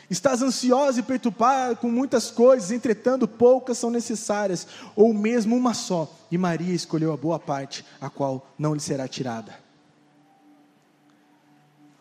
Estás 0.10 0.42
ansiosa 0.42 1.00
e 1.00 1.04
perturbada 1.04 1.76
com 1.76 1.90
muitas 1.90 2.30
coisas, 2.30 2.72
entretanto 2.72 3.28
poucas 3.28 3.78
são 3.78 3.90
necessárias, 3.90 4.68
ou 4.96 5.14
mesmo 5.14 5.56
uma 5.56 5.74
só. 5.74 6.14
E 6.30 6.38
Maria 6.38 6.76
escolheu 6.76 7.12
a 7.14 7.18
boa 7.18 7.40
parte, 7.40 7.86
a 8.00 8.10
qual 8.10 8.48
não 8.60 8.74
lhe 8.74 8.80
será 8.80 9.08
tirada. 9.08 9.58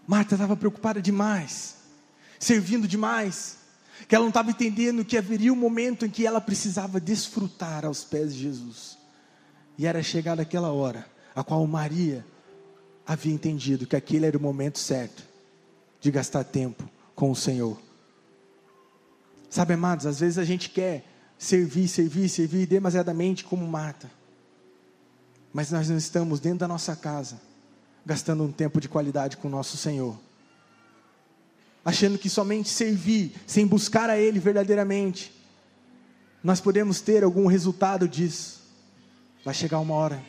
Marta 0.07 0.35
estava 0.35 0.57
preocupada 0.57 1.01
demais, 1.01 1.77
servindo 2.39 2.87
demais, 2.89 3.59
que 4.07 4.15
ela 4.15 4.25
não 4.25 4.31
estava 4.31 4.51
entendendo 4.51 5.05
que 5.05 5.17
haveria 5.17 5.53
um 5.53 5.57
momento 5.57 6.05
em 6.05 6.11
que 6.11 6.27
ela 6.27 6.41
precisava 6.41 7.01
desfrutar 7.01 7.87
aos 7.87 8.05
pés 8.05 8.35
de 8.35 8.43
Jesus. 8.43 8.99
E 9.83 9.87
era 9.87 10.01
chegada 10.01 10.43
aquela 10.43 10.71
hora, 10.71 11.05
a 11.35 11.43
qual 11.43 11.67
Maria 11.67 12.25
havia 13.05 13.35
entendido 13.35 13.85
que 13.85 13.97
aquele 13.97 14.25
era 14.25 14.39
o 14.39 14.41
momento 14.41 14.79
certo 14.79 15.25
de 16.01 16.09
gastar 16.09 16.45
tempo 16.45 16.89
com 17.17 17.33
o 17.33 17.35
Senhor. 17.35 17.77
Sabe, 19.51 19.75
amados, 19.75 20.07
às 20.07 20.21
vezes 20.21 20.39
a 20.39 20.45
gente 20.45 20.71
quer 20.71 21.05
servir, 21.37 21.89
servir, 21.89 22.29
servir 22.29 22.65
demasiadamente 22.65 23.43
como 23.43 23.67
mata. 23.67 24.09
Mas 25.53 25.73
nós 25.73 25.89
não 25.89 25.97
estamos 25.97 26.39
dentro 26.39 26.61
da 26.61 26.69
nossa 26.69 26.95
casa, 26.95 27.41
gastando 28.07 28.45
um 28.45 28.53
tempo 28.53 28.81
de 28.81 28.89
qualidade 28.89 29.37
com 29.37 29.49
o 29.49 29.51
nosso 29.51 29.77
Senhor. 29.77 30.17
Achando 31.85 32.19
que 32.19 32.31
somente 32.31 32.69
servir, 32.69 33.35
sem 33.49 33.67
buscar 33.67 34.09
a 34.09 34.17
Ele 34.17 34.39
verdadeiramente, 34.39 35.35
nós 36.41 36.61
podemos 36.61 37.01
ter 37.01 37.25
algum 37.25 37.49
resultado 37.49 38.07
disso. 38.07 38.62
Vai 39.45 39.55
chegar 39.55 39.81
uma 39.81 39.95
hora 39.95 40.23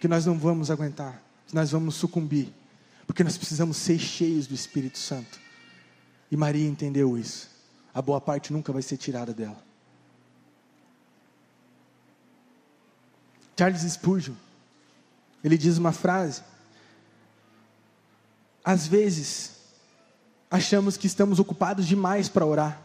que 0.00 0.08
nós 0.08 0.26
não 0.26 0.38
vamos 0.38 0.70
aguentar, 0.70 1.22
que 1.46 1.54
nós 1.54 1.70
vamos 1.70 1.94
sucumbir, 1.94 2.52
Porque 3.06 3.24
nós 3.24 3.36
precisamos 3.36 3.76
ser 3.76 3.98
cheios 3.98 4.46
do 4.46 4.54
Espírito 4.54 4.96
Santo. 4.96 5.40
E 6.30 6.36
Maria 6.36 6.68
entendeu 6.68 7.18
isso. 7.18 7.50
A 7.92 8.00
boa 8.00 8.20
parte 8.20 8.52
nunca 8.52 8.72
vai 8.72 8.82
ser 8.82 8.96
tirada 8.96 9.34
dela. 9.34 9.60
Charles 13.58 13.82
Spurgeon, 13.82 14.34
ele 15.42 15.58
diz 15.58 15.76
uma 15.76 15.90
frase: 15.90 16.42
Às 18.64 18.86
vezes, 18.86 19.56
achamos 20.48 20.96
que 20.96 21.08
estamos 21.08 21.40
ocupados 21.40 21.86
demais 21.86 22.28
para 22.28 22.46
orar. 22.46 22.80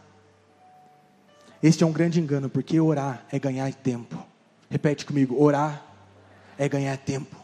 Este 1.62 1.84
é 1.84 1.86
um 1.86 1.92
grande 1.92 2.20
engano, 2.20 2.50
porque 2.50 2.80
orar 2.80 3.24
é 3.30 3.38
ganhar 3.38 3.72
tempo. 3.72 4.22
Repete 4.70 5.04
comigo: 5.04 5.40
orar 5.42 5.82
é 6.58 6.68
ganhar 6.68 6.96
tempo. 6.98 7.36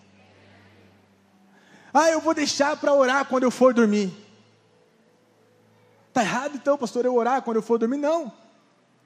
Ah, 1.93 2.11
eu 2.11 2.21
vou 2.21 2.35
deixar 2.35 2.77
para 2.77 2.93
orar 2.93 3.27
quando 3.27 3.43
eu 3.43 3.51
for 3.51 3.75
dormir. 3.75 4.13
Está 6.09 6.23
errado 6.23 6.57
então, 6.57 6.77
pastor, 6.77 7.05
eu 7.05 7.15
orar 7.15 7.43
quando 7.43 7.57
eu 7.57 7.63
for 7.63 7.79
dormir? 7.79 7.99
Não, 7.99 8.33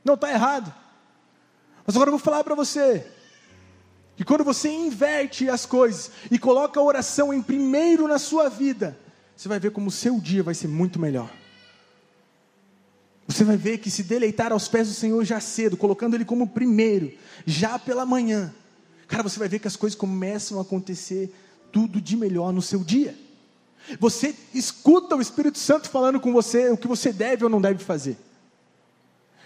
não 0.05 0.15
está 0.15 0.31
errado. 0.31 0.73
Mas 1.87 1.95
agora 1.95 2.09
eu 2.09 2.13
vou 2.13 2.21
falar 2.21 2.43
para 2.43 2.55
você: 2.55 3.07
que 4.17 4.25
quando 4.25 4.43
você 4.43 4.69
inverte 4.69 5.49
as 5.49 5.67
coisas 5.67 6.11
e 6.31 6.39
coloca 6.39 6.81
a 6.81 6.83
oração 6.83 7.33
em 7.33 7.43
primeiro 7.43 8.09
na 8.09 8.19
sua 8.19 8.49
vida, 8.49 8.99
você 9.37 9.49
vai 9.49 9.61
ver 9.61 9.71
como 9.71 9.89
o 9.89 9.93
seu 9.93 10.19
dia 10.19 10.43
vai 10.43 10.55
ser 10.55 10.69
muito 10.69 10.99
melhor. 10.99 11.31
Você 13.27 13.43
vai 13.43 13.57
ver 13.57 13.79
que 13.79 13.91
se 13.91 14.03
deleitar 14.03 14.53
aos 14.53 14.69
pés 14.69 14.89
do 14.89 14.95
Senhor 14.95 15.25
já 15.25 15.41
cedo, 15.41 15.77
colocando 15.77 16.15
Ele 16.15 16.25
como 16.25 16.47
primeiro, 16.47 17.13
já 17.45 17.79
pela 17.79 18.07
manhã, 18.07 18.55
cara, 19.09 19.23
você 19.23 19.39
vai 19.39 19.49
ver 19.49 19.59
que 19.59 19.69
as 19.69 19.77
coisas 19.77 19.99
começam 19.99 20.59
a 20.59 20.63
acontecer 20.63 21.35
tudo 21.73 22.01
de 22.01 22.17
melhor 22.17 22.53
no 22.53 22.63
seu 22.63 22.85
dia. 22.85 23.17
Você 24.01 24.35
escuta 24.55 25.15
o 25.15 25.21
Espírito 25.21 25.59
Santo 25.59 25.89
falando 25.89 26.21
com 26.21 26.33
você 26.33 26.71
o 26.71 26.77
que 26.77 26.89
você 26.89 27.13
deve 27.13 27.45
ou 27.45 27.51
não 27.51 27.61
deve 27.61 27.83
fazer. 27.85 28.17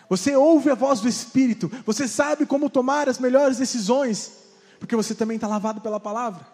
Você 0.08 0.34
ouve 0.34 0.70
a 0.70 0.74
voz 0.74 1.00
do 1.00 1.08
Espírito, 1.08 1.70
você 1.86 2.08
sabe 2.08 2.44
como 2.44 2.68
tomar 2.68 3.08
as 3.08 3.18
melhores 3.18 3.58
decisões, 3.58 4.32
porque 4.78 4.96
você 4.96 5.14
também 5.14 5.36
está 5.36 5.46
lavado 5.46 5.80
pela 5.80 6.00
palavra. 6.00 6.44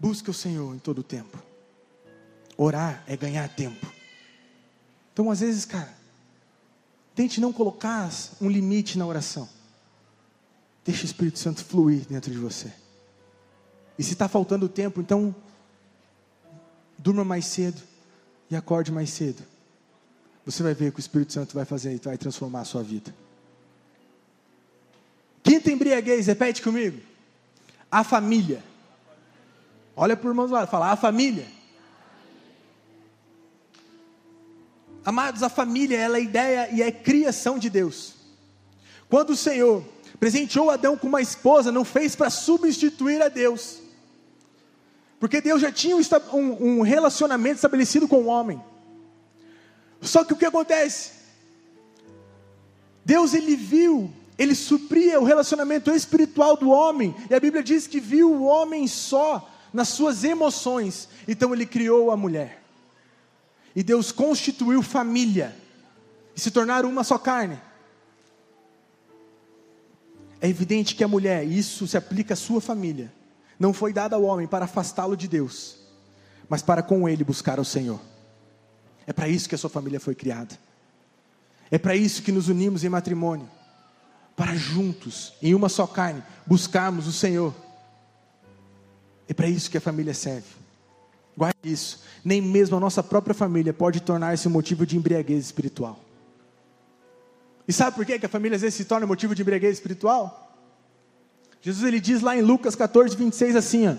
Busque 0.00 0.30
o 0.30 0.34
Senhor 0.34 0.74
em 0.74 0.78
todo 0.78 1.00
o 1.00 1.02
tempo. 1.02 1.38
Orar 2.56 3.04
é 3.06 3.16
ganhar 3.16 3.48
tempo. 3.48 3.91
Então, 5.12 5.30
às 5.30 5.40
vezes, 5.40 5.64
cara, 5.64 5.92
tente 7.14 7.40
não 7.40 7.52
colocar 7.52 8.10
um 8.40 8.48
limite 8.48 8.98
na 8.98 9.06
oração. 9.06 9.48
Deixe 10.84 11.04
o 11.04 11.06
Espírito 11.06 11.38
Santo 11.38 11.64
fluir 11.64 12.06
dentro 12.08 12.30
de 12.30 12.38
você. 12.38 12.72
E 13.98 14.02
se 14.02 14.14
está 14.14 14.28
faltando 14.28 14.68
tempo, 14.68 15.00
então 15.00 15.34
durma 16.98 17.24
mais 17.24 17.44
cedo 17.44 17.80
e 18.50 18.56
acorde 18.56 18.90
mais 18.90 19.10
cedo. 19.10 19.42
Você 20.44 20.62
vai 20.62 20.74
ver 20.74 20.88
o 20.88 20.92
que 20.92 20.98
o 20.98 21.00
Espírito 21.00 21.32
Santo 21.32 21.54
vai 21.54 21.64
fazer 21.64 21.94
e 21.94 21.98
vai 21.98 22.18
transformar 22.18 22.60
a 22.60 22.64
sua 22.64 22.82
vida. 22.82 23.14
Quinta 25.42 25.70
embriaguez, 25.70 26.26
repete 26.26 26.62
comigo. 26.62 27.00
A 27.90 28.02
família. 28.02 28.62
Olha 29.94 30.16
para 30.16 30.26
o 30.26 30.30
irmão 30.30 30.46
do 30.46 30.52
lado, 30.52 30.68
fala, 30.68 30.90
a 30.90 30.96
família. 30.96 31.46
Amados, 35.04 35.42
a 35.42 35.48
família 35.48 35.96
ela 35.96 36.18
é 36.18 36.22
ideia 36.22 36.68
e 36.72 36.82
é 36.82 36.90
criação 36.92 37.58
de 37.58 37.68
Deus. 37.68 38.14
Quando 39.08 39.30
o 39.30 39.36
Senhor 39.36 39.84
presenteou 40.18 40.70
Adão 40.70 40.96
com 40.96 41.06
uma 41.06 41.20
esposa, 41.20 41.72
não 41.72 41.84
fez 41.84 42.14
para 42.14 42.30
substituir 42.30 43.20
a 43.20 43.28
Deus, 43.28 43.80
porque 45.18 45.40
Deus 45.40 45.60
já 45.60 45.70
tinha 45.70 45.96
um, 45.96 46.78
um 46.78 46.82
relacionamento 46.82 47.56
estabelecido 47.56 48.08
com 48.08 48.22
o 48.22 48.26
homem. 48.26 48.62
Só 50.00 50.24
que 50.24 50.32
o 50.32 50.36
que 50.36 50.44
acontece? 50.44 51.12
Deus 53.04 53.34
ele 53.34 53.56
viu 53.56 54.12
ele 54.38 54.54
supria 54.54 55.20
o 55.20 55.24
relacionamento 55.24 55.90
espiritual 55.90 56.56
do 56.56 56.70
homem, 56.70 57.14
e 57.30 57.34
a 57.34 57.40
Bíblia 57.40 57.62
diz 57.62 57.86
que 57.86 58.00
viu 58.00 58.32
o 58.32 58.44
homem 58.44 58.86
só 58.88 59.48
nas 59.72 59.88
suas 59.88 60.24
emoções, 60.24 61.08
então 61.26 61.54
ele 61.54 61.66
criou 61.66 62.10
a 62.10 62.16
mulher. 62.16 62.61
E 63.74 63.82
Deus 63.82 64.12
constituiu 64.12 64.82
família, 64.82 65.56
e 66.36 66.40
se 66.40 66.50
tornaram 66.50 66.88
uma 66.88 67.04
só 67.04 67.18
carne. 67.18 67.58
É 70.40 70.48
evidente 70.48 70.94
que 70.94 71.04
a 71.04 71.08
mulher, 71.08 71.46
e 71.46 71.58
isso 71.58 71.86
se 71.86 71.96
aplica 71.96 72.34
à 72.34 72.36
sua 72.36 72.60
família, 72.60 73.12
não 73.58 73.72
foi 73.72 73.92
dada 73.92 74.16
ao 74.16 74.22
homem 74.22 74.46
para 74.46 74.64
afastá-lo 74.64 75.16
de 75.16 75.28
Deus, 75.28 75.76
mas 76.48 76.62
para 76.62 76.82
com 76.82 77.08
ele 77.08 77.24
buscar 77.24 77.60
o 77.60 77.64
Senhor. 77.64 78.00
É 79.06 79.12
para 79.12 79.28
isso 79.28 79.48
que 79.48 79.54
a 79.54 79.58
sua 79.58 79.70
família 79.70 80.00
foi 80.00 80.14
criada. 80.14 80.58
É 81.70 81.78
para 81.78 81.96
isso 81.96 82.22
que 82.22 82.32
nos 82.32 82.48
unimos 82.48 82.84
em 82.84 82.88
matrimônio 82.88 83.48
para 84.36 84.54
juntos, 84.54 85.34
em 85.42 85.54
uma 85.54 85.68
só 85.68 85.86
carne, 85.86 86.22
buscarmos 86.46 87.06
o 87.06 87.12
Senhor. 87.12 87.54
É 89.28 89.34
para 89.34 89.48
isso 89.48 89.70
que 89.70 89.78
a 89.78 89.80
família 89.80 90.14
serve. 90.14 90.61
Guarde 91.36 91.56
isso. 91.64 92.02
Nem 92.24 92.40
mesmo 92.40 92.76
a 92.76 92.80
nossa 92.80 93.02
própria 93.02 93.34
família 93.34 93.72
pode 93.72 94.00
tornar-se 94.00 94.46
um 94.46 94.50
motivo 94.50 94.84
de 94.86 94.96
embriaguez 94.96 95.44
espiritual. 95.44 95.98
E 97.66 97.72
sabe 97.72 97.96
por 97.96 98.04
que 98.04 98.24
a 98.24 98.28
família 98.28 98.56
às 98.56 98.62
vezes 98.62 98.74
se 98.74 98.84
torna 98.84 99.06
motivo 99.06 99.34
de 99.34 99.42
embriaguez 99.42 99.74
espiritual? 99.74 100.42
Jesus 101.60 101.86
ele 101.86 102.00
diz 102.00 102.20
lá 102.20 102.36
em 102.36 102.42
Lucas 102.42 102.74
14, 102.74 103.16
26 103.16 103.56
assim: 103.56 103.88
ó, 103.88 103.94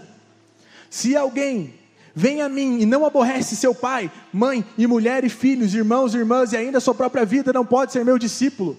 Se 0.90 1.16
alguém 1.16 1.74
vem 2.14 2.42
a 2.42 2.50
mim 2.50 2.82
e 2.82 2.86
não 2.86 3.06
aborrece 3.06 3.56
seu 3.56 3.74
pai, 3.74 4.12
mãe 4.32 4.64
e 4.78 4.86
mulher 4.86 5.24
e 5.24 5.30
filhos, 5.30 5.74
irmãos 5.74 6.14
e 6.14 6.18
irmãs 6.18 6.52
e 6.52 6.58
ainda 6.58 6.80
sua 6.80 6.94
própria 6.94 7.26
vida, 7.26 7.54
não 7.54 7.66
pode 7.66 7.92
ser 7.92 8.04
meu 8.04 8.20
discípulo. 8.20 8.78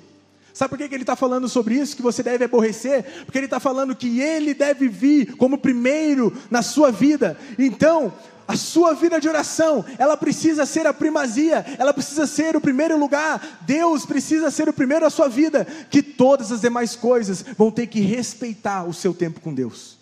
Sabe 0.52 0.70
por 0.70 0.78
que, 0.78 0.88
que 0.88 0.94
ele 0.94 1.02
está 1.02 1.16
falando 1.16 1.48
sobre 1.48 1.74
isso? 1.74 1.96
Que 1.96 2.02
você 2.02 2.22
deve 2.22 2.44
aborrecer? 2.44 3.24
Porque 3.24 3.36
ele 3.36 3.46
está 3.46 3.58
falando 3.58 3.96
que 3.96 4.20
ele 4.20 4.54
deve 4.54 4.86
vir 4.86 5.34
como 5.36 5.58
primeiro 5.58 6.32
na 6.48 6.62
sua 6.62 6.92
vida. 6.92 7.36
Então, 7.58 8.12
a 8.46 8.56
sua 8.56 8.94
vida 8.94 9.20
de 9.20 9.28
oração, 9.28 9.84
ela 9.98 10.16
precisa 10.16 10.66
ser 10.66 10.86
a 10.86 10.92
primazia, 10.92 11.64
ela 11.78 11.94
precisa 11.94 12.26
ser 12.26 12.56
o 12.56 12.60
primeiro 12.60 12.98
lugar. 12.98 13.58
Deus 13.62 14.04
precisa 14.04 14.50
ser 14.50 14.68
o 14.68 14.72
primeiro 14.72 15.04
na 15.04 15.10
sua 15.10 15.28
vida, 15.28 15.64
que 15.90 16.02
todas 16.02 16.52
as 16.52 16.60
demais 16.60 16.94
coisas 16.94 17.42
vão 17.56 17.70
ter 17.70 17.86
que 17.86 18.00
respeitar 18.00 18.84
o 18.84 18.92
seu 18.92 19.14
tempo 19.14 19.40
com 19.40 19.54
Deus. 19.54 19.96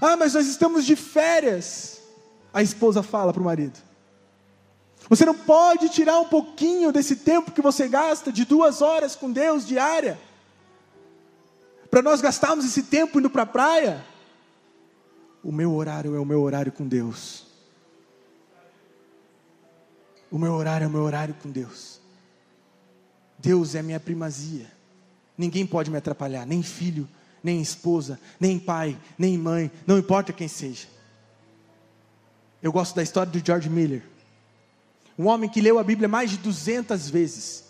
Ah, 0.00 0.16
mas 0.16 0.34
nós 0.34 0.46
estamos 0.46 0.84
de 0.84 0.96
férias. 0.96 2.00
A 2.52 2.62
esposa 2.62 3.02
fala 3.02 3.32
para 3.32 3.42
o 3.42 3.44
marido. 3.44 3.78
Você 5.08 5.24
não 5.24 5.34
pode 5.34 5.88
tirar 5.88 6.18
um 6.20 6.26
pouquinho 6.26 6.92
desse 6.92 7.16
tempo 7.16 7.52
que 7.52 7.62
você 7.62 7.88
gasta 7.88 8.32
de 8.32 8.44
duas 8.44 8.82
horas 8.82 9.16
com 9.16 9.30
Deus 9.30 9.66
diária, 9.66 10.18
para 11.90 12.02
nós 12.02 12.20
gastarmos 12.20 12.64
esse 12.64 12.84
tempo 12.84 13.18
indo 13.18 13.30
para 13.30 13.42
a 13.42 13.46
praia. 13.46 14.09
O 15.42 15.50
meu 15.50 15.74
horário 15.74 16.14
é 16.14 16.20
o 16.20 16.24
meu 16.24 16.42
horário 16.42 16.70
com 16.70 16.86
Deus. 16.86 17.46
O 20.30 20.38
meu 20.38 20.52
horário 20.52 20.84
é 20.84 20.88
o 20.88 20.90
meu 20.90 21.02
horário 21.02 21.34
com 21.34 21.50
Deus. 21.50 22.00
Deus 23.38 23.74
é 23.74 23.82
minha 23.82 23.98
primazia. 23.98 24.70
Ninguém 25.36 25.66
pode 25.66 25.90
me 25.90 25.96
atrapalhar, 25.96 26.46
nem 26.46 26.62
filho, 26.62 27.08
nem 27.42 27.60
esposa, 27.60 28.20
nem 28.38 28.58
pai, 28.58 28.98
nem 29.18 29.38
mãe, 29.38 29.70
não 29.86 29.98
importa 29.98 30.32
quem 30.32 30.46
seja. 30.46 30.86
Eu 32.62 32.70
gosto 32.70 32.94
da 32.94 33.02
história 33.02 33.32
do 33.32 33.44
George 33.44 33.70
Miller. 33.70 34.02
Um 35.18 35.26
homem 35.26 35.48
que 35.48 35.60
leu 35.60 35.78
a 35.78 35.84
Bíblia 35.84 36.08
mais 36.08 36.30
de 36.30 36.36
200 36.36 37.08
vezes. 37.08 37.64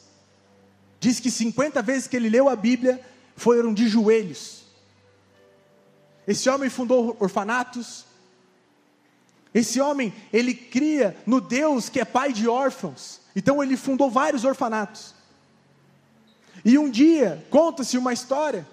Diz 0.99 1.21
que 1.21 1.31
50 1.31 1.81
vezes 1.81 2.07
que 2.07 2.17
ele 2.17 2.29
leu 2.29 2.49
a 2.49 2.57
Bíblia 2.57 3.01
foram 3.37 3.73
de 3.73 3.89
joelhos. 3.89 4.60
Esse 6.27 6.49
homem 6.49 6.71
fundou 6.71 7.17
orfanatos. 7.19 8.05
Esse 9.53 9.81
homem, 9.81 10.15
ele 10.33 10.55
cria 10.55 11.17
no 11.27 11.41
Deus 11.41 11.89
que 11.89 12.01
é 12.01 12.05
pai 12.05 12.33
de 12.33 12.49
órfãos. 12.49 13.21
Então 13.35 13.63
ele 13.63 13.77
fundou 13.77 14.11
vários 14.11 14.45
orfanatos. 14.45 15.15
E 16.65 16.79
um 16.79 16.91
dia, 16.91 17.45
conta-se 17.51 17.97
uma 17.97 18.13
história 18.13 18.67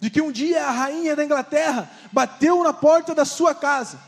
de 0.00 0.10
que 0.10 0.20
um 0.20 0.30
dia 0.30 0.66
a 0.66 0.70
rainha 0.70 1.16
da 1.16 1.24
Inglaterra 1.24 1.90
bateu 2.12 2.62
na 2.62 2.72
porta 2.72 3.14
da 3.14 3.24
sua 3.24 3.54
casa, 3.54 3.98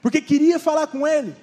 porque 0.00 0.20
queria 0.20 0.58
falar 0.58 0.86
com 0.86 1.06
ele. 1.06 1.34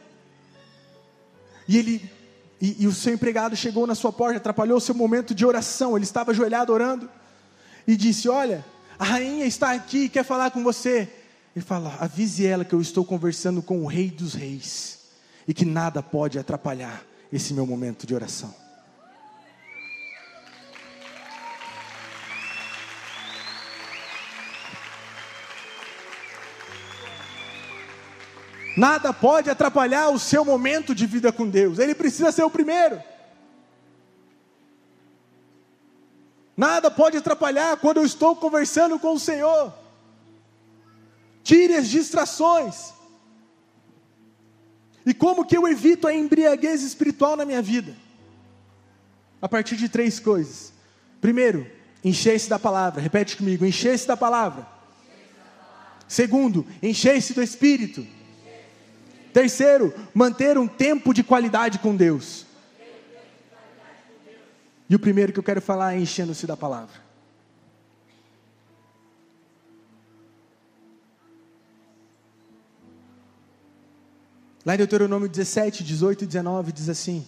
E 1.67 1.77
ele 1.77 2.11
e, 2.59 2.83
e, 2.83 2.87
o 2.87 2.93
seu 2.93 3.13
empregado 3.13 3.57
chegou 3.57 3.85
na 3.85 3.93
sua 3.93 4.13
porta, 4.13 4.37
atrapalhou 4.37 4.77
o 4.77 4.81
seu 4.81 4.95
momento 4.95 5.35
de 5.35 5.45
oração. 5.45 5.97
Ele 5.97 6.05
estava 6.05 6.31
ajoelhado 6.31 6.71
orando 6.71 7.09
e 7.85 7.97
disse: 7.97 8.29
Olha, 8.29 8.63
a 9.03 9.05
rainha 9.05 9.45
está 9.45 9.73
aqui, 9.73 10.07
quer 10.07 10.23
falar 10.23 10.49
com 10.51 10.63
você. 10.63 11.09
Ele 11.53 11.65
fala: 11.65 11.97
Avise 11.99 12.47
ela 12.47 12.63
que 12.63 12.73
eu 12.73 12.79
estou 12.79 13.03
conversando 13.03 13.61
com 13.61 13.83
o 13.83 13.85
Rei 13.85 14.09
dos 14.09 14.33
Reis 14.33 14.99
e 15.45 15.53
que 15.53 15.65
nada 15.65 16.01
pode 16.01 16.39
atrapalhar 16.39 17.03
esse 17.31 17.53
meu 17.53 17.67
momento 17.67 18.07
de 18.07 18.15
oração. 18.15 18.55
Nada 28.77 29.11
pode 29.11 29.49
atrapalhar 29.49 30.11
o 30.11 30.17
seu 30.17 30.45
momento 30.45 30.95
de 30.95 31.05
vida 31.05 31.29
com 31.29 31.49
Deus. 31.49 31.77
Ele 31.77 31.93
precisa 31.93 32.31
ser 32.31 32.43
o 32.43 32.49
primeiro. 32.49 33.01
Nada 36.55 36.91
pode 36.91 37.17
atrapalhar 37.17 37.77
quando 37.77 37.97
eu 37.97 38.05
estou 38.05 38.35
conversando 38.35 38.99
com 38.99 39.13
o 39.13 39.19
Senhor. 39.19 39.73
Tire 41.43 41.75
as 41.75 41.89
distrações. 41.89 42.93
E 45.05 45.13
como 45.13 45.45
que 45.45 45.57
eu 45.57 45.67
evito 45.67 46.07
a 46.07 46.13
embriaguez 46.13 46.81
espiritual 46.81 47.35
na 47.35 47.43
minha 47.43 47.61
vida? 47.61 47.95
A 49.41 49.49
partir 49.49 49.75
de 49.75 49.89
três 49.89 50.19
coisas. 50.19 50.71
Primeiro, 51.19 51.69
encher-se 52.03 52.49
da 52.49 52.59
palavra. 52.59 53.01
Repete 53.01 53.35
comigo: 53.35 53.65
encher-se 53.65 54.07
da 54.07 54.15
palavra. 54.15 54.65
Segundo, 56.07 56.65
encher-se 56.81 57.33
do 57.33 57.41
Espírito. 57.41 58.05
Terceiro, 59.33 59.93
manter 60.13 60.57
um 60.57 60.67
tempo 60.67 61.13
de 61.13 61.23
qualidade 61.23 61.79
com 61.79 61.95
Deus. 61.95 62.45
E 64.93 64.95
o 64.95 64.99
primeiro 64.99 65.33
que 65.33 65.39
eu 65.39 65.43
quero 65.43 65.59
falar 65.59 65.95
é 65.95 65.99
enchendo-se 65.99 66.45
da 66.45 66.55
palavra. 66.55 66.93
Lá 74.63 74.75
em 74.75 74.77
Deuteronômio 74.77 75.27
17, 75.27 75.83
18 75.83 76.25
e 76.25 76.27
19 76.27 76.71
diz 76.71 76.89
assim: 76.89 77.25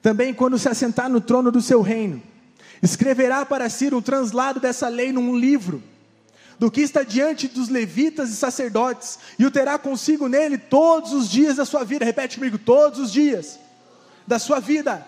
Também 0.00 0.32
quando 0.32 0.56
se 0.56 0.68
assentar 0.68 1.10
no 1.10 1.20
trono 1.20 1.50
do 1.50 1.60
seu 1.60 1.82
reino, 1.82 2.22
escreverá 2.80 3.44
para 3.44 3.68
si 3.68 3.92
um 3.92 4.00
translado 4.00 4.60
dessa 4.60 4.86
lei 4.86 5.10
num 5.10 5.36
livro 5.36 5.82
do 6.60 6.70
que 6.70 6.80
está 6.80 7.02
diante 7.02 7.48
dos 7.48 7.68
levitas 7.68 8.30
e 8.30 8.36
sacerdotes, 8.36 9.18
e 9.36 9.44
o 9.44 9.50
terá 9.50 9.76
consigo 9.80 10.28
nele 10.28 10.58
todos 10.58 11.12
os 11.12 11.28
dias 11.28 11.56
da 11.56 11.64
sua 11.64 11.82
vida. 11.82 12.04
Repete 12.04 12.38
comigo: 12.38 12.56
todos 12.56 13.00
os 13.00 13.12
dias 13.12 13.58
da 14.28 14.38
sua 14.38 14.60
vida. 14.60 15.04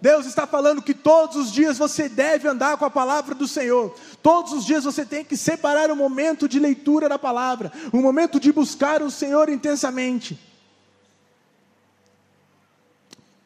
Deus 0.00 0.26
está 0.26 0.46
falando 0.46 0.82
que 0.82 0.94
todos 0.94 1.36
os 1.36 1.52
dias 1.52 1.76
você 1.76 2.08
deve 2.08 2.48
andar 2.48 2.76
com 2.76 2.84
a 2.84 2.90
palavra 2.90 3.34
do 3.34 3.46
Senhor. 3.46 3.94
Todos 4.22 4.52
os 4.52 4.64
dias 4.64 4.84
você 4.84 5.04
tem 5.04 5.24
que 5.24 5.36
separar 5.36 5.90
um 5.90 5.96
momento 5.96 6.48
de 6.48 6.58
leitura 6.58 7.08
da 7.08 7.18
palavra, 7.18 7.70
um 7.92 8.00
momento 8.00 8.40
de 8.40 8.50
buscar 8.52 9.02
o 9.02 9.10
Senhor 9.10 9.48
intensamente. 9.48 10.38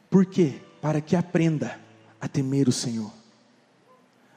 Por 0.09 0.25
quê? 0.25 0.61
Para 0.81 1.01
que 1.01 1.17
aprenda 1.17 1.81
a 2.21 2.29
temer 2.29 2.69
o 2.69 2.73
Senhor. 2.73 3.13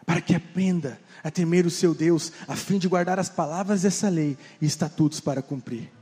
Para 0.06 0.22
que 0.22 0.34
aprenda 0.34 1.00
a 1.24 1.30
temer 1.30 1.66
o 1.66 1.72
seu 1.72 1.94
Deus, 1.94 2.32
a 2.48 2.56
fim 2.56 2.80
de 2.80 2.88
guardar 2.88 3.20
as 3.20 3.30
palavras 3.30 3.84
dessa 3.84 4.10
lei 4.10 4.38
e 4.60 4.66
estatutos 4.66 5.20
para 5.20 5.42
cumprir. 5.42 5.97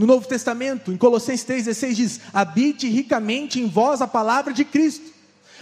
No 0.00 0.06
Novo 0.06 0.26
Testamento, 0.26 0.90
em 0.90 0.96
Colossenses 0.96 1.44
3,16 1.44 1.92
diz: 1.92 2.20
habite 2.32 2.88
ricamente 2.88 3.60
em 3.60 3.68
vós 3.68 4.00
a 4.00 4.06
palavra 4.06 4.50
de 4.50 4.64
Cristo, 4.64 5.12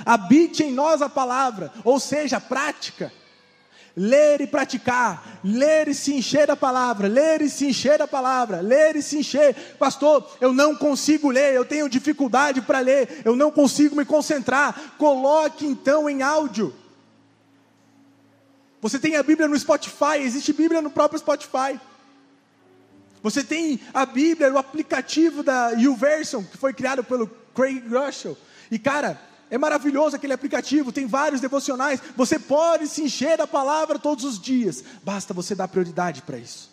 habite 0.06 0.62
em 0.62 0.70
nós 0.70 1.02
a 1.02 1.08
palavra, 1.08 1.72
ou 1.82 1.98
seja, 1.98 2.40
prática. 2.40 3.12
Ler 3.96 4.40
e 4.40 4.46
praticar, 4.46 5.40
ler 5.42 5.88
e 5.88 5.94
se 5.94 6.14
encher 6.14 6.46
da 6.46 6.54
palavra, 6.54 7.08
ler 7.08 7.42
e 7.42 7.50
se 7.50 7.66
encher 7.66 7.98
da 7.98 8.06
palavra, 8.06 8.60
ler 8.60 8.94
e 8.94 9.02
se 9.02 9.18
encher. 9.18 9.56
Pastor, 9.76 10.24
eu 10.40 10.52
não 10.52 10.76
consigo 10.76 11.30
ler, 11.30 11.54
eu 11.54 11.64
tenho 11.64 11.88
dificuldade 11.88 12.60
para 12.60 12.78
ler, 12.78 13.22
eu 13.24 13.34
não 13.34 13.50
consigo 13.50 13.96
me 13.96 14.04
concentrar. 14.04 14.94
Coloque 14.96 15.66
então 15.66 16.08
em 16.08 16.22
áudio. 16.22 16.72
Você 18.80 19.00
tem 19.00 19.16
a 19.16 19.22
Bíblia 19.24 19.48
no 19.48 19.58
Spotify, 19.58 20.18
existe 20.20 20.52
Bíblia 20.52 20.80
no 20.80 20.92
próprio 20.92 21.18
Spotify. 21.18 21.80
Você 23.30 23.44
tem 23.44 23.78
a 23.92 24.06
Bíblia, 24.06 24.50
o 24.50 24.56
aplicativo 24.56 25.42
da 25.42 25.72
YouVersion, 25.72 26.42
que 26.44 26.56
foi 26.56 26.72
criado 26.72 27.04
pelo 27.04 27.26
Craig 27.54 27.82
Russell. 27.86 28.38
E 28.70 28.78
cara, 28.78 29.20
é 29.50 29.58
maravilhoso 29.58 30.16
aquele 30.16 30.32
aplicativo, 30.32 30.90
tem 30.90 31.06
vários 31.06 31.38
devocionais. 31.38 32.00
Você 32.16 32.38
pode 32.38 32.88
se 32.88 33.02
encher 33.02 33.36
da 33.36 33.46
palavra 33.46 33.98
todos 33.98 34.24
os 34.24 34.40
dias. 34.40 34.82
Basta 35.04 35.34
você 35.34 35.54
dar 35.54 35.68
prioridade 35.68 36.22
para 36.22 36.38
isso. 36.38 36.70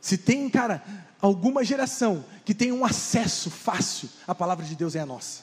Se 0.00 0.18
tem, 0.18 0.50
cara, 0.50 0.82
alguma 1.20 1.62
geração 1.62 2.24
que 2.44 2.54
tem 2.54 2.72
um 2.72 2.84
acesso 2.84 3.52
fácil, 3.52 4.08
a 4.26 4.34
palavra 4.34 4.64
de 4.64 4.74
Deus 4.74 4.96
é 4.96 5.00
a 5.00 5.06
nossa. 5.06 5.42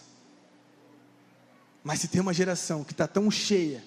Mas 1.81 2.01
se 2.01 2.09
tem 2.09 2.19
uma 2.19 2.33
geração 2.33 2.83
que 2.83 2.91
está 2.91 3.07
tão 3.07 3.31
cheia 3.31 3.81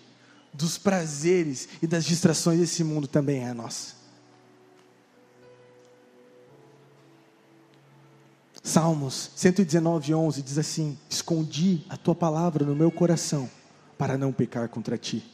dos 0.57 0.79
prazeres 0.79 1.69
e 1.83 1.87
das 1.87 2.05
distrações 2.05 2.59
desse 2.59 2.83
mundo, 2.83 3.07
também 3.07 3.45
é 3.45 3.51
a 3.51 3.55
nossa. 3.55 3.95
Salmos 8.63 9.31
119, 9.37 10.15
11 10.15 10.43
diz 10.43 10.59
assim: 10.59 10.99
Escondi 11.09 11.85
a 11.89 11.97
tua 11.97 12.15
palavra 12.15 12.65
no 12.65 12.75
meu 12.75 12.91
coração 12.91 13.49
para 13.97 14.19
não 14.19 14.33
pecar 14.33 14.69
contra 14.69 14.99
ti. 14.99 15.25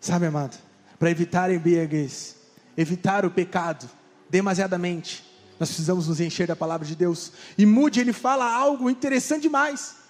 Sabe, 0.00 0.26
amado, 0.26 0.58
para 0.98 1.10
evitar 1.10 1.50
a 1.50 1.54
embriaguez, 1.54 2.36
evitar 2.76 3.24
o 3.24 3.30
pecado 3.30 3.88
demasiadamente, 4.30 5.22
nós 5.60 5.68
precisamos 5.68 6.08
nos 6.08 6.20
encher 6.20 6.46
da 6.46 6.56
palavra 6.56 6.86
de 6.86 6.96
Deus. 6.96 7.32
E 7.58 7.66
Mude 7.66 8.00
ele 8.00 8.12
fala 8.12 8.50
algo 8.50 8.88
interessante 8.88 9.42
demais 9.42 10.02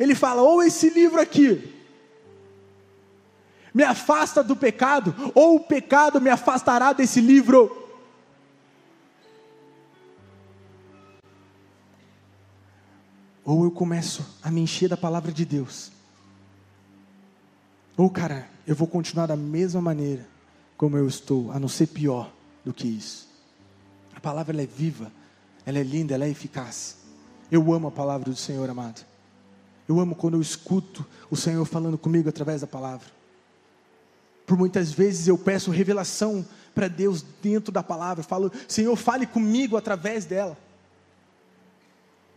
ele 0.00 0.14
fala: 0.14 0.40
ou 0.40 0.62
esse 0.62 0.88
livro 0.88 1.20
aqui 1.20 1.78
me 3.72 3.82
afasta 3.82 4.42
do 4.42 4.56
pecado, 4.56 5.14
ou 5.34 5.56
o 5.56 5.60
pecado 5.60 6.20
me 6.20 6.30
afastará 6.30 6.92
desse 6.92 7.20
livro. 7.20 7.76
Ou 13.44 13.64
eu 13.64 13.70
começo 13.70 14.38
a 14.42 14.50
me 14.50 14.60
encher 14.60 14.88
da 14.88 14.96
palavra 14.96 15.32
de 15.32 15.44
Deus, 15.44 15.90
ou 17.96 18.08
cara, 18.08 18.48
eu 18.66 18.74
vou 18.74 18.88
continuar 18.88 19.26
da 19.26 19.36
mesma 19.36 19.80
maneira 19.80 20.26
como 20.74 20.96
eu 20.96 21.06
estou, 21.06 21.52
a 21.52 21.58
não 21.58 21.68
ser 21.68 21.88
pior 21.88 22.32
do 22.64 22.72
que 22.72 22.88
isso. 22.88 23.28
A 24.14 24.20
palavra 24.20 24.62
é 24.62 24.64
viva, 24.64 25.12
ela 25.66 25.78
é 25.78 25.82
linda, 25.82 26.14
ela 26.14 26.24
é 26.24 26.30
eficaz. 26.30 26.96
Eu 27.50 27.70
amo 27.74 27.88
a 27.88 27.90
palavra 27.90 28.30
do 28.30 28.36
Senhor, 28.36 28.70
amado. 28.70 29.04
Eu 29.86 30.00
amo 30.00 30.14
quando 30.14 30.34
eu 30.34 30.40
escuto 30.40 31.04
o 31.30 31.36
Senhor 31.36 31.64
falando 31.66 31.98
comigo 31.98 32.28
através 32.28 32.62
da 32.62 32.66
palavra. 32.66 33.19
Por 34.50 34.58
muitas 34.58 34.90
vezes 34.90 35.28
eu 35.28 35.38
peço 35.38 35.70
revelação 35.70 36.44
para 36.74 36.88
Deus 36.88 37.24
dentro 37.40 37.70
da 37.70 37.84
palavra. 37.84 38.24
Eu 38.24 38.26
falo, 38.26 38.50
Senhor, 38.66 38.96
fale 38.96 39.24
comigo 39.24 39.76
através 39.76 40.24
dela. 40.24 40.58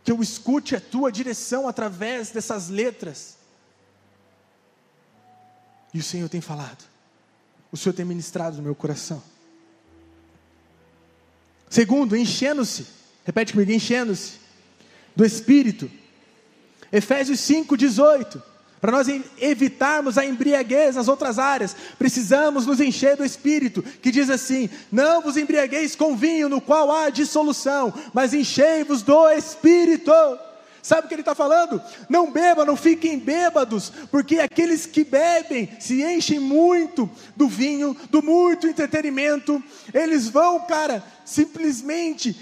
Que 0.04 0.12
eu 0.12 0.22
escute 0.22 0.76
a 0.76 0.80
tua 0.80 1.10
direção 1.10 1.66
através 1.66 2.30
dessas 2.30 2.68
letras. 2.68 3.36
E 5.92 5.98
o 5.98 6.04
Senhor 6.04 6.28
tem 6.28 6.40
falado. 6.40 6.84
O 7.72 7.76
Senhor 7.76 7.92
tem 7.92 8.04
ministrado 8.04 8.58
no 8.58 8.62
meu 8.62 8.76
coração. 8.76 9.20
Segundo, 11.68 12.16
enchendo-se. 12.16 12.86
Repete 13.24 13.52
comigo, 13.52 13.72
enchendo-se 13.72 14.38
do 15.16 15.24
Espírito. 15.24 15.90
Efésios 16.92 17.40
5, 17.40 17.76
18. 17.76 18.53
Para 18.84 18.92
nós 18.92 19.08
evitarmos 19.40 20.18
a 20.18 20.26
embriaguez 20.26 20.96
nas 20.96 21.08
outras 21.08 21.38
áreas, 21.38 21.74
precisamos 21.98 22.66
nos 22.66 22.82
encher 22.82 23.16
do 23.16 23.24
Espírito, 23.24 23.82
que 23.82 24.10
diz 24.10 24.28
assim: 24.28 24.68
Não 24.92 25.22
vos 25.22 25.38
embriagueis 25.38 25.96
com 25.96 26.14
vinho, 26.14 26.50
no 26.50 26.60
qual 26.60 26.92
há 26.92 27.08
dissolução, 27.08 27.94
mas 28.12 28.34
enchei-vos 28.34 29.00
do 29.00 29.30
Espírito. 29.30 30.12
Sabe 30.82 31.06
o 31.06 31.08
que 31.08 31.14
ele 31.14 31.22
está 31.22 31.34
falando? 31.34 31.80
Não 32.10 32.30
bebam, 32.30 32.66
não 32.66 32.76
fiquem 32.76 33.18
bêbados, 33.18 33.90
porque 34.10 34.38
aqueles 34.38 34.84
que 34.84 35.02
bebem 35.02 35.70
se 35.80 36.02
enchem 36.02 36.38
muito 36.38 37.08
do 37.34 37.48
vinho, 37.48 37.96
do 38.10 38.22
muito 38.22 38.66
entretenimento, 38.66 39.64
eles 39.94 40.28
vão, 40.28 40.60
cara, 40.66 41.02
simplesmente 41.24 42.38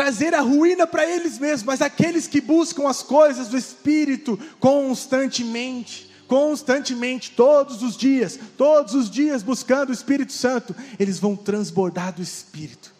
trazer 0.00 0.34
a 0.34 0.40
ruína 0.40 0.86
para 0.86 1.04
eles 1.04 1.38
mesmos, 1.38 1.62
mas 1.62 1.82
aqueles 1.82 2.26
que 2.26 2.40
buscam 2.40 2.88
as 2.88 3.02
coisas 3.02 3.48
do 3.48 3.58
Espírito 3.58 4.38
constantemente, 4.58 6.10
constantemente, 6.26 7.32
todos 7.32 7.82
os 7.82 7.98
dias, 7.98 8.40
todos 8.56 8.94
os 8.94 9.10
dias 9.10 9.42
buscando 9.42 9.90
o 9.90 9.92
Espírito 9.92 10.32
Santo, 10.32 10.74
eles 10.98 11.18
vão 11.18 11.36
transbordar 11.36 12.14
do 12.14 12.22
Espírito. 12.22 12.94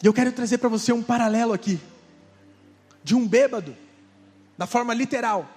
E 0.00 0.06
eu 0.06 0.12
quero 0.12 0.30
trazer 0.30 0.58
para 0.58 0.68
você 0.68 0.92
um 0.92 1.02
paralelo 1.02 1.52
aqui, 1.52 1.80
de 3.02 3.16
um 3.16 3.26
bêbado, 3.26 3.76
da 4.56 4.68
forma 4.68 4.94
literal, 4.94 5.50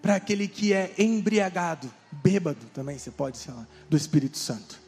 para 0.00 0.14
aquele 0.14 0.46
que 0.46 0.72
é 0.72 0.94
embriagado 0.96 1.92
bêbado 2.22 2.64
também, 2.72 2.98
você 2.98 3.10
pode 3.10 3.38
falar, 3.38 3.66
do 3.88 3.96
Espírito 3.96 4.38
Santo. 4.38 4.80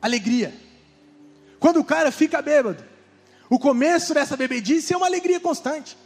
Alegria. 0.00 0.54
Quando 1.58 1.80
o 1.80 1.84
cara 1.84 2.12
fica 2.12 2.40
bêbado, 2.40 2.84
o 3.50 3.58
começo 3.58 4.14
dessa 4.14 4.36
bebedice 4.36 4.92
é 4.92 4.96
uma 4.96 5.06
alegria 5.06 5.40
constante. 5.40 5.96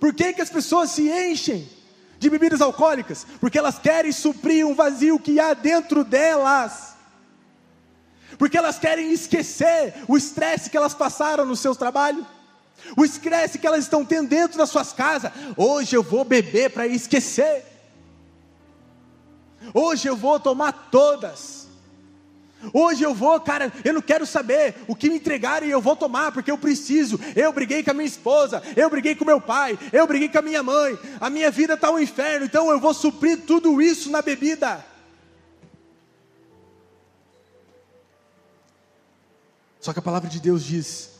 Por 0.00 0.14
que, 0.14 0.32
que 0.32 0.40
as 0.40 0.50
pessoas 0.50 0.90
se 0.90 1.10
enchem 1.10 1.68
de 2.18 2.30
bebidas 2.30 2.60
alcoólicas? 2.60 3.26
Porque 3.40 3.58
elas 3.58 3.78
querem 3.78 4.12
suprir 4.12 4.66
um 4.66 4.74
vazio 4.74 5.18
que 5.18 5.38
há 5.38 5.52
dentro 5.52 6.04
delas. 6.04 6.94
Porque 8.38 8.56
elas 8.56 8.78
querem 8.78 9.12
esquecer 9.12 9.94
o 10.08 10.16
estresse 10.16 10.70
que 10.70 10.76
elas 10.76 10.94
passaram 10.94 11.44
no 11.44 11.54
seu 11.54 11.74
trabalho, 11.74 12.26
o 12.96 13.04
estresse 13.04 13.58
que 13.58 13.66
elas 13.66 13.84
estão 13.84 14.04
tendo 14.04 14.28
dentro 14.28 14.58
das 14.58 14.70
suas 14.70 14.92
casas. 14.92 15.32
Hoje 15.56 15.96
eu 15.96 16.02
vou 16.02 16.24
beber 16.24 16.70
para 16.70 16.86
esquecer. 16.86 17.64
Hoje 19.72 20.08
eu 20.08 20.16
vou 20.16 20.38
tomar 20.38 20.88
todas. 20.90 21.64
Hoje 22.72 23.02
eu 23.02 23.14
vou, 23.14 23.38
cara, 23.40 23.72
eu 23.84 23.92
não 23.92 24.00
quero 24.00 24.24
saber 24.24 24.74
o 24.86 24.94
que 24.94 25.08
me 25.08 25.16
entregarem, 25.16 25.68
eu 25.68 25.80
vou 25.80 25.96
tomar, 25.96 26.32
porque 26.32 26.50
eu 26.50 26.56
preciso. 26.56 27.20
Eu 27.36 27.52
briguei 27.52 27.82
com 27.82 27.90
a 27.90 27.94
minha 27.94 28.06
esposa, 28.06 28.62
eu 28.76 28.88
briguei 28.88 29.14
com 29.14 29.24
meu 29.24 29.40
pai, 29.40 29.78
eu 29.92 30.06
briguei 30.06 30.28
com 30.28 30.38
a 30.38 30.42
minha 30.42 30.62
mãe. 30.62 30.98
A 31.20 31.28
minha 31.28 31.50
vida 31.50 31.74
está 31.74 31.90
um 31.90 31.98
inferno, 31.98 32.46
então 32.46 32.70
eu 32.70 32.80
vou 32.80 32.94
suprir 32.94 33.42
tudo 33.46 33.82
isso 33.82 34.10
na 34.10 34.22
bebida. 34.22 34.84
Só 39.80 39.92
que 39.92 39.98
a 39.98 40.02
palavra 40.02 40.30
de 40.30 40.40
Deus 40.40 40.64
diz, 40.64 41.10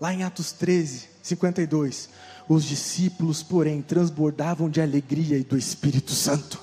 lá 0.00 0.12
em 0.12 0.22
Atos 0.22 0.52
13, 0.52 1.08
52, 1.22 2.08
os 2.48 2.64
discípulos, 2.64 3.42
porém, 3.42 3.80
transbordavam 3.80 4.68
de 4.68 4.80
alegria 4.80 5.38
e 5.38 5.44
do 5.44 5.56
Espírito 5.56 6.12
Santo. 6.12 6.62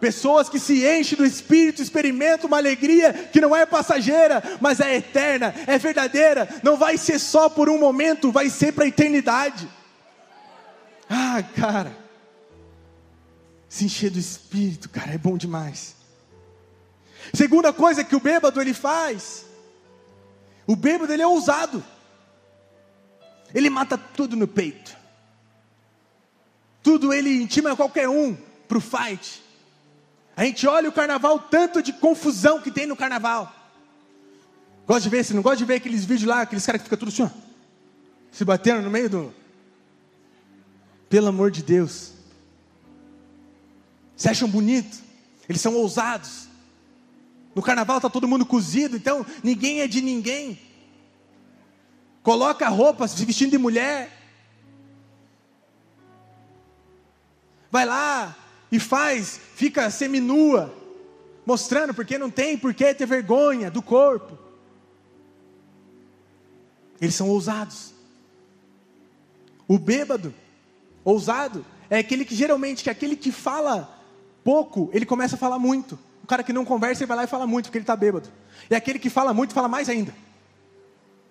Pessoas 0.00 0.48
que 0.48 0.60
se 0.60 0.86
enchem 0.86 1.18
do 1.18 1.26
Espírito 1.26 1.82
experimentam 1.82 2.46
uma 2.46 2.56
alegria 2.56 3.12
que 3.12 3.40
não 3.40 3.54
é 3.54 3.66
passageira, 3.66 4.42
mas 4.60 4.80
é 4.80 4.96
eterna, 4.96 5.52
é 5.66 5.76
verdadeira. 5.76 6.48
Não 6.62 6.76
vai 6.76 6.96
ser 6.96 7.18
só 7.18 7.48
por 7.48 7.68
um 7.68 7.78
momento, 7.78 8.30
vai 8.30 8.48
ser 8.48 8.72
para 8.72 8.84
a 8.84 8.88
eternidade. 8.88 9.68
Ah, 11.10 11.42
cara, 11.56 11.96
se 13.68 13.84
encher 13.84 14.10
do 14.10 14.18
Espírito, 14.18 14.88
cara, 14.88 15.12
é 15.12 15.18
bom 15.18 15.36
demais. 15.36 15.96
Segunda 17.34 17.72
coisa 17.72 18.04
que 18.04 18.14
o 18.14 18.20
bêbado 18.20 18.60
ele 18.60 18.72
faz, 18.72 19.44
o 20.68 20.76
bêbado 20.76 21.10
ele 21.10 21.22
é 21.22 21.26
ousado. 21.26 21.82
Ele 23.54 23.70
mata 23.70 23.96
tudo 23.96 24.36
no 24.36 24.46
peito. 24.46 24.94
Tudo 26.82 27.10
ele 27.10 27.42
intima 27.42 27.74
qualquer 27.74 28.06
um 28.06 28.36
para 28.68 28.76
o 28.76 28.80
fight. 28.80 29.42
A 30.36 30.44
gente 30.44 30.66
olha 30.66 30.90
o 30.90 30.92
carnaval, 30.92 31.38
tanto 31.38 31.82
de 31.82 31.94
confusão 31.94 32.60
que 32.60 32.70
tem 32.70 32.86
no 32.86 32.94
carnaval. 32.94 33.50
Gosta 34.86 35.02
de 35.02 35.08
ver, 35.08 35.24
você 35.24 35.32
não 35.32 35.40
gosta 35.40 35.56
de 35.56 35.64
ver 35.64 35.76
aqueles 35.76 36.04
vídeos 36.04 36.28
lá, 36.28 36.42
aqueles 36.42 36.66
caras 36.66 36.82
que 36.82 36.84
ficam 36.84 36.98
tudo 36.98 37.08
assim, 37.08 37.22
ó, 37.22 37.30
se 38.30 38.44
batendo 38.44 38.82
no 38.82 38.90
meio 38.90 39.08
do. 39.08 39.34
Pelo 41.08 41.28
amor 41.28 41.50
de 41.50 41.62
Deus. 41.62 42.12
Se 44.14 44.28
acham 44.28 44.48
bonito, 44.48 44.98
eles 45.48 45.62
são 45.62 45.74
ousados. 45.74 46.47
No 47.58 47.62
carnaval 47.62 47.96
está 47.96 48.08
todo 48.08 48.28
mundo 48.28 48.46
cozido, 48.46 48.96
então 48.96 49.26
ninguém 49.42 49.80
é 49.80 49.88
de 49.88 50.00
ninguém. 50.00 50.60
Coloca 52.22 52.68
roupa 52.68 53.08
se 53.08 53.24
vestindo 53.24 53.50
de 53.50 53.58
mulher. 53.58 54.16
Vai 57.68 57.84
lá 57.84 58.36
e 58.70 58.78
faz, 58.78 59.40
fica 59.56 59.90
seminua, 59.90 60.72
mostrando 61.44 61.92
porque 61.92 62.16
não 62.16 62.30
tem 62.30 62.56
por 62.56 62.72
que 62.72 62.94
ter 62.94 63.06
vergonha 63.06 63.72
do 63.72 63.82
corpo. 63.82 64.38
Eles 67.00 67.16
são 67.16 67.28
ousados. 67.28 67.92
O 69.66 69.80
bêbado, 69.80 70.32
ousado, 71.04 71.66
é 71.90 71.98
aquele 71.98 72.24
que 72.24 72.36
geralmente, 72.36 72.84
que 72.84 72.88
é 72.88 72.92
aquele 72.92 73.16
que 73.16 73.32
fala 73.32 74.00
pouco, 74.44 74.88
ele 74.92 75.04
começa 75.04 75.34
a 75.34 75.38
falar 75.38 75.58
muito 75.58 75.98
cara 76.28 76.42
que 76.42 76.52
não 76.52 76.64
conversa, 76.64 77.02
ele 77.02 77.08
vai 77.08 77.16
lá 77.16 77.24
e 77.24 77.26
fala 77.26 77.46
muito, 77.46 77.66
porque 77.66 77.78
ele 77.78 77.82
está 77.82 77.96
bêbado. 77.96 78.28
E 78.70 78.74
aquele 78.74 78.98
que 78.98 79.10
fala 79.10 79.32
muito, 79.34 79.54
fala 79.54 79.68
mais 79.68 79.88
ainda. 79.88 80.14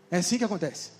É 0.09 0.17
assim 0.17 0.37
que 0.37 0.43
acontece. 0.43 0.91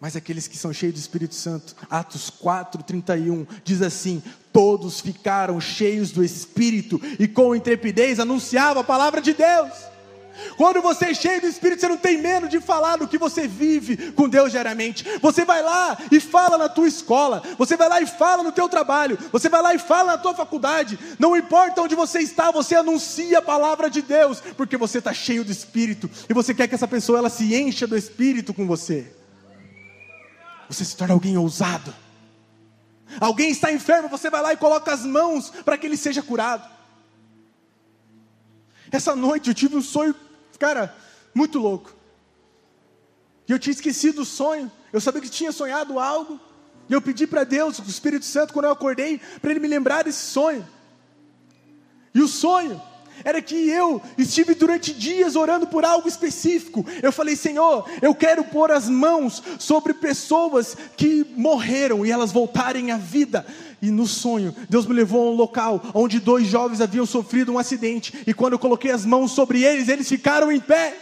Mas 0.00 0.14
aqueles 0.14 0.46
que 0.46 0.56
são 0.56 0.72
cheios 0.72 0.94
do 0.94 0.98
Espírito 0.98 1.34
Santo, 1.34 1.74
Atos 1.90 2.30
4, 2.30 2.82
31, 2.82 3.46
diz 3.64 3.82
assim: 3.82 4.22
Todos 4.52 5.00
ficaram 5.00 5.60
cheios 5.60 6.12
do 6.12 6.22
Espírito 6.22 7.00
e 7.18 7.26
com 7.26 7.54
intrepidez 7.54 8.20
anunciavam 8.20 8.82
a 8.82 8.84
palavra 8.84 9.20
de 9.20 9.34
Deus. 9.34 9.72
Quando 10.56 10.80
você 10.80 11.06
é 11.06 11.14
cheio 11.14 11.40
do 11.40 11.46
Espírito, 11.46 11.80
você 11.80 11.88
não 11.88 11.96
tem 11.96 12.18
medo 12.18 12.48
de 12.48 12.60
falar 12.60 12.96
do 12.96 13.08
que 13.08 13.18
você 13.18 13.46
vive 13.46 14.12
com 14.12 14.28
Deus 14.28 14.50
diariamente. 14.50 15.04
Você 15.20 15.44
vai 15.44 15.62
lá 15.62 15.96
e 16.10 16.20
fala 16.20 16.58
na 16.58 16.68
tua 16.68 16.88
escola, 16.88 17.42
você 17.56 17.76
vai 17.76 17.88
lá 17.88 18.00
e 18.00 18.06
fala 18.06 18.42
no 18.42 18.52
teu 18.52 18.68
trabalho, 18.68 19.18
você 19.32 19.48
vai 19.48 19.62
lá 19.62 19.74
e 19.74 19.78
fala 19.78 20.12
na 20.12 20.18
tua 20.18 20.34
faculdade. 20.34 20.98
Não 21.18 21.36
importa 21.36 21.82
onde 21.82 21.94
você 21.94 22.20
está, 22.20 22.50
você 22.50 22.74
anuncia 22.74 23.38
a 23.38 23.42
palavra 23.42 23.90
de 23.90 24.02
Deus, 24.02 24.40
porque 24.56 24.76
você 24.76 24.98
está 24.98 25.12
cheio 25.12 25.44
do 25.44 25.52
Espírito 25.52 26.10
e 26.28 26.34
você 26.34 26.54
quer 26.54 26.68
que 26.68 26.74
essa 26.74 26.88
pessoa 26.88 27.18
ela 27.18 27.30
se 27.30 27.54
encha 27.54 27.86
do 27.86 27.96
Espírito 27.96 28.54
com 28.54 28.66
você. 28.66 29.12
Você 30.68 30.84
se 30.84 30.96
torna 30.96 31.14
alguém 31.14 31.36
ousado. 31.36 31.94
Alguém 33.20 33.50
está 33.50 33.72
enfermo, 33.72 34.08
você 34.08 34.28
vai 34.28 34.42
lá 34.42 34.52
e 34.52 34.56
coloca 34.56 34.92
as 34.92 35.04
mãos 35.04 35.50
para 35.64 35.78
que 35.78 35.86
ele 35.86 35.96
seja 35.96 36.22
curado. 36.22 36.68
Essa 38.90 39.14
noite 39.14 39.48
eu 39.48 39.54
tive 39.54 39.76
um 39.76 39.82
sonho 39.82 40.14
Cara, 40.58 40.94
muito 41.34 41.58
louco. 41.58 41.92
E 43.48 43.52
eu 43.52 43.58
tinha 43.58 43.72
esquecido 43.72 44.22
o 44.22 44.24
sonho. 44.24 44.70
Eu 44.92 45.00
sabia 45.00 45.20
que 45.20 45.28
tinha 45.28 45.52
sonhado 45.52 45.98
algo. 45.98 46.40
E 46.88 46.92
eu 46.92 47.02
pedi 47.02 47.26
para 47.26 47.44
Deus, 47.44 47.78
o 47.78 47.82
Espírito 47.82 48.24
Santo, 48.24 48.52
quando 48.52 48.64
eu 48.64 48.72
acordei, 48.72 49.20
para 49.40 49.50
Ele 49.50 49.60
me 49.60 49.68
lembrar 49.68 50.04
desse 50.04 50.24
sonho. 50.24 50.66
E 52.14 52.20
o 52.20 52.28
sonho 52.28 52.80
era 53.24 53.42
que 53.42 53.68
eu 53.68 54.00
estive 54.16 54.54
durante 54.54 54.92
dias 54.92 55.36
orando 55.36 55.66
por 55.66 55.84
algo 55.84 56.08
específico. 56.08 56.84
Eu 57.02 57.12
falei, 57.12 57.36
Senhor, 57.36 57.88
eu 58.00 58.14
quero 58.14 58.44
pôr 58.44 58.70
as 58.70 58.88
mãos 58.88 59.42
sobre 59.58 59.92
pessoas 59.94 60.76
que 60.96 61.26
morreram 61.36 62.06
e 62.06 62.10
elas 62.10 62.32
voltarem 62.32 62.90
à 62.90 62.96
vida. 62.96 63.46
E 63.80 63.90
no 63.90 64.06
sonho, 64.06 64.54
Deus 64.68 64.86
me 64.86 64.94
levou 64.94 65.28
a 65.28 65.30
um 65.30 65.36
local 65.36 65.80
onde 65.94 66.18
dois 66.18 66.46
jovens 66.46 66.80
haviam 66.80 67.06
sofrido 67.06 67.52
um 67.52 67.58
acidente. 67.58 68.12
E 68.26 68.34
quando 68.34 68.54
eu 68.54 68.58
coloquei 68.58 68.90
as 68.90 69.04
mãos 69.04 69.30
sobre 69.30 69.62
eles, 69.62 69.88
eles 69.88 70.08
ficaram 70.08 70.50
em 70.50 70.58
pé. 70.58 70.96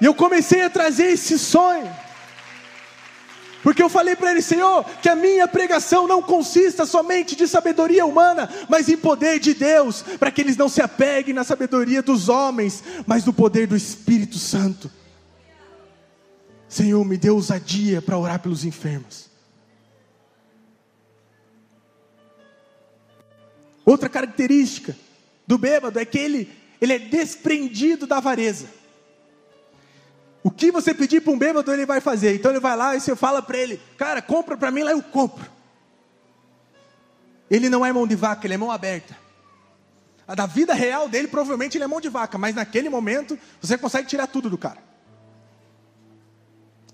E 0.00 0.04
eu 0.04 0.14
comecei 0.14 0.62
a 0.62 0.70
trazer 0.70 1.06
esse 1.06 1.38
sonho. 1.38 1.90
Porque 3.64 3.82
eu 3.82 3.88
falei 3.88 4.14
para 4.14 4.30
ele, 4.30 4.42
Senhor, 4.42 4.84
que 5.00 5.08
a 5.08 5.16
minha 5.16 5.48
pregação 5.48 6.06
não 6.06 6.20
consista 6.20 6.84
somente 6.84 7.34
de 7.34 7.48
sabedoria 7.48 8.04
humana, 8.04 8.46
mas 8.68 8.90
em 8.90 8.96
poder 8.96 9.40
de 9.40 9.54
Deus, 9.54 10.02
para 10.02 10.30
que 10.30 10.42
eles 10.42 10.56
não 10.56 10.68
se 10.68 10.82
apeguem 10.82 11.32
na 11.32 11.44
sabedoria 11.44 12.02
dos 12.02 12.28
homens, 12.28 12.84
mas 13.06 13.24
no 13.24 13.32
poder 13.32 13.66
do 13.66 13.74
Espírito 13.74 14.38
Santo. 14.38 14.90
Senhor, 16.68 17.02
me 17.06 17.16
dê 17.16 17.30
ousadia 17.30 18.02
para 18.02 18.18
orar 18.18 18.38
pelos 18.38 18.66
enfermos. 18.66 19.33
Outra 23.84 24.08
característica 24.08 24.96
do 25.46 25.58
bêbado 25.58 25.98
é 25.98 26.04
que 26.04 26.18
ele, 26.18 26.50
ele 26.80 26.94
é 26.94 26.98
desprendido 26.98 28.06
da 28.06 28.18
avareza. 28.18 28.68
O 30.42 30.50
que 30.50 30.70
você 30.70 30.92
pedir 30.92 31.20
para 31.22 31.32
um 31.32 31.38
bêbado, 31.38 31.72
ele 31.72 31.86
vai 31.86 32.00
fazer. 32.00 32.34
Então 32.34 32.50
ele 32.50 32.60
vai 32.60 32.76
lá 32.76 32.94
e 32.94 33.00
você 33.00 33.16
fala 33.16 33.40
para 33.40 33.58
ele, 33.58 33.80
cara, 33.96 34.20
compra 34.20 34.56
para 34.56 34.70
mim 34.70 34.82
lá, 34.82 34.92
eu 34.92 35.02
compro. 35.02 35.50
Ele 37.50 37.68
não 37.68 37.84
é 37.84 37.92
mão 37.92 38.06
de 38.06 38.14
vaca, 38.14 38.46
ele 38.46 38.54
é 38.54 38.58
mão 38.58 38.70
aberta. 38.70 39.16
A 40.26 40.34
da 40.34 40.46
vida 40.46 40.72
real 40.72 41.08
dele, 41.08 41.28
provavelmente 41.28 41.76
ele 41.76 41.84
é 41.84 41.86
mão 41.86 42.00
de 42.00 42.08
vaca, 42.08 42.38
mas 42.38 42.54
naquele 42.54 42.88
momento 42.88 43.38
você 43.60 43.76
consegue 43.76 44.08
tirar 44.08 44.26
tudo 44.26 44.48
do 44.48 44.56
cara. 44.56 44.82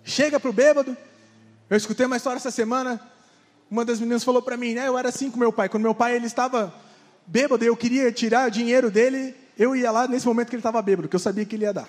Chega 0.04 0.40
para 0.40 0.50
o 0.50 0.52
bêbado. 0.52 0.96
Eu 1.68 1.76
escutei 1.76 2.06
uma 2.06 2.16
história 2.16 2.38
essa 2.38 2.50
semana 2.50 3.00
uma 3.70 3.84
das 3.84 4.00
meninas 4.00 4.24
falou 4.24 4.42
para 4.42 4.56
mim, 4.56 4.74
né? 4.74 4.88
Eu 4.88 4.98
era 4.98 5.10
assim 5.10 5.30
com 5.30 5.38
meu 5.38 5.52
pai. 5.52 5.68
Quando 5.68 5.84
meu 5.84 5.94
pai 5.94 6.16
ele 6.16 6.26
estava 6.26 6.74
bêbado, 7.24 7.64
eu 7.64 7.76
queria 7.76 8.10
tirar 8.10 8.50
dinheiro 8.50 8.90
dele, 8.90 9.34
eu 9.56 9.76
ia 9.76 9.90
lá 9.90 10.08
nesse 10.08 10.26
momento 10.26 10.48
que 10.48 10.56
ele 10.56 10.60
estava 10.60 10.82
bêbado, 10.82 11.08
que 11.08 11.14
eu 11.14 11.20
sabia 11.20 11.44
que 11.44 11.54
ele 11.54 11.64
ia 11.64 11.72
dar. 11.72 11.88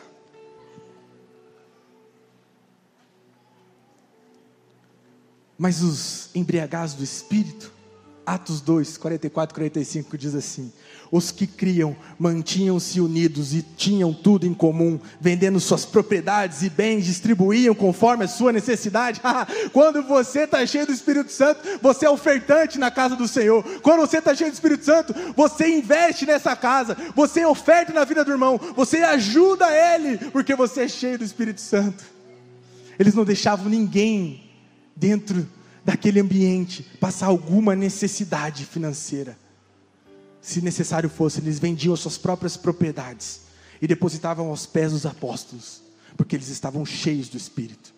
Mas 5.58 5.82
os 5.82 6.30
embriagados 6.36 6.94
do 6.94 7.04
espírito, 7.04 7.72
Atos 8.26 8.62
2, 8.62 8.98
44 8.98 9.54
45 9.54 10.18
diz 10.18 10.36
assim: 10.36 10.72
Os 11.12 11.32
que 11.32 11.48
criam 11.48 11.96
mantinham-se 12.20 13.02
unidos 13.02 13.54
e 13.54 13.62
tinham 13.62 14.14
tudo 14.14 14.46
em 14.46 14.54
comum, 14.54 15.00
vendendo 15.20 15.60
suas 15.60 15.86
propriedades 15.86 16.62
e 16.62 16.70
bens, 16.70 17.06
distribuíam 17.06 17.74
conforme 17.74 18.26
a 18.26 18.28
sua 18.28 18.52
necessidade. 18.52 19.22
Quando 19.74 20.04
você 20.04 20.42
está 20.42 20.66
cheio 20.66 20.86
do 20.86 20.94
Espírito 20.94 21.32
Santo, 21.32 21.62
você 21.82 22.06
é 22.06 22.10
ofertante 22.10 22.78
na 22.78 22.92
casa 22.92 23.16
do 23.16 23.28
Senhor. 23.28 23.64
Quando 23.82 24.02
você 24.02 24.20
está 24.20 24.36
cheio 24.36 24.52
do 24.52 24.54
Espírito 24.54 24.86
Santo, 24.86 25.14
você 25.36 25.68
investe 25.80 26.26
nessa 26.26 26.56
casa, 26.56 26.96
você 27.16 27.44
oferta 27.44 27.92
na 27.92 28.06
vida 28.06 28.24
do 28.24 28.32
irmão, 28.32 28.60
você 28.76 28.98
ajuda 28.98 29.66
ele, 29.72 30.18
porque 30.30 30.56
você 30.56 30.82
é 30.82 30.88
cheio 30.88 31.18
do 31.18 31.24
Espírito 31.24 31.60
Santo. 31.60 32.04
eles 33.00 33.16
não 33.16 33.26
deixavam 33.26 33.68
ninguém 33.68 34.44
dentro 34.96 35.48
daquele 35.84 36.20
ambiente 36.20 36.84
passar 37.00 37.28
alguma 37.28 37.76
necessidade 37.76 38.66
financeira. 38.66 39.38
Se 40.42 40.62
necessário 40.62 41.10
fosse, 41.10 41.40
eles 41.40 41.60
vendiam 41.60 41.94
as 41.94 42.00
suas 42.00 42.18
próprias 42.18 42.58
propriedades 42.58 43.42
e 43.82 43.88
depositavam 43.88 44.50
aos 44.50 44.66
pés 44.66 44.92
dos 44.92 45.06
apóstolos, 45.06 45.82
porque 46.16 46.36
eles 46.36 46.50
estavam 46.50 46.86
cheios 46.86 47.30
do 47.30 47.38
Espírito. 47.38 47.94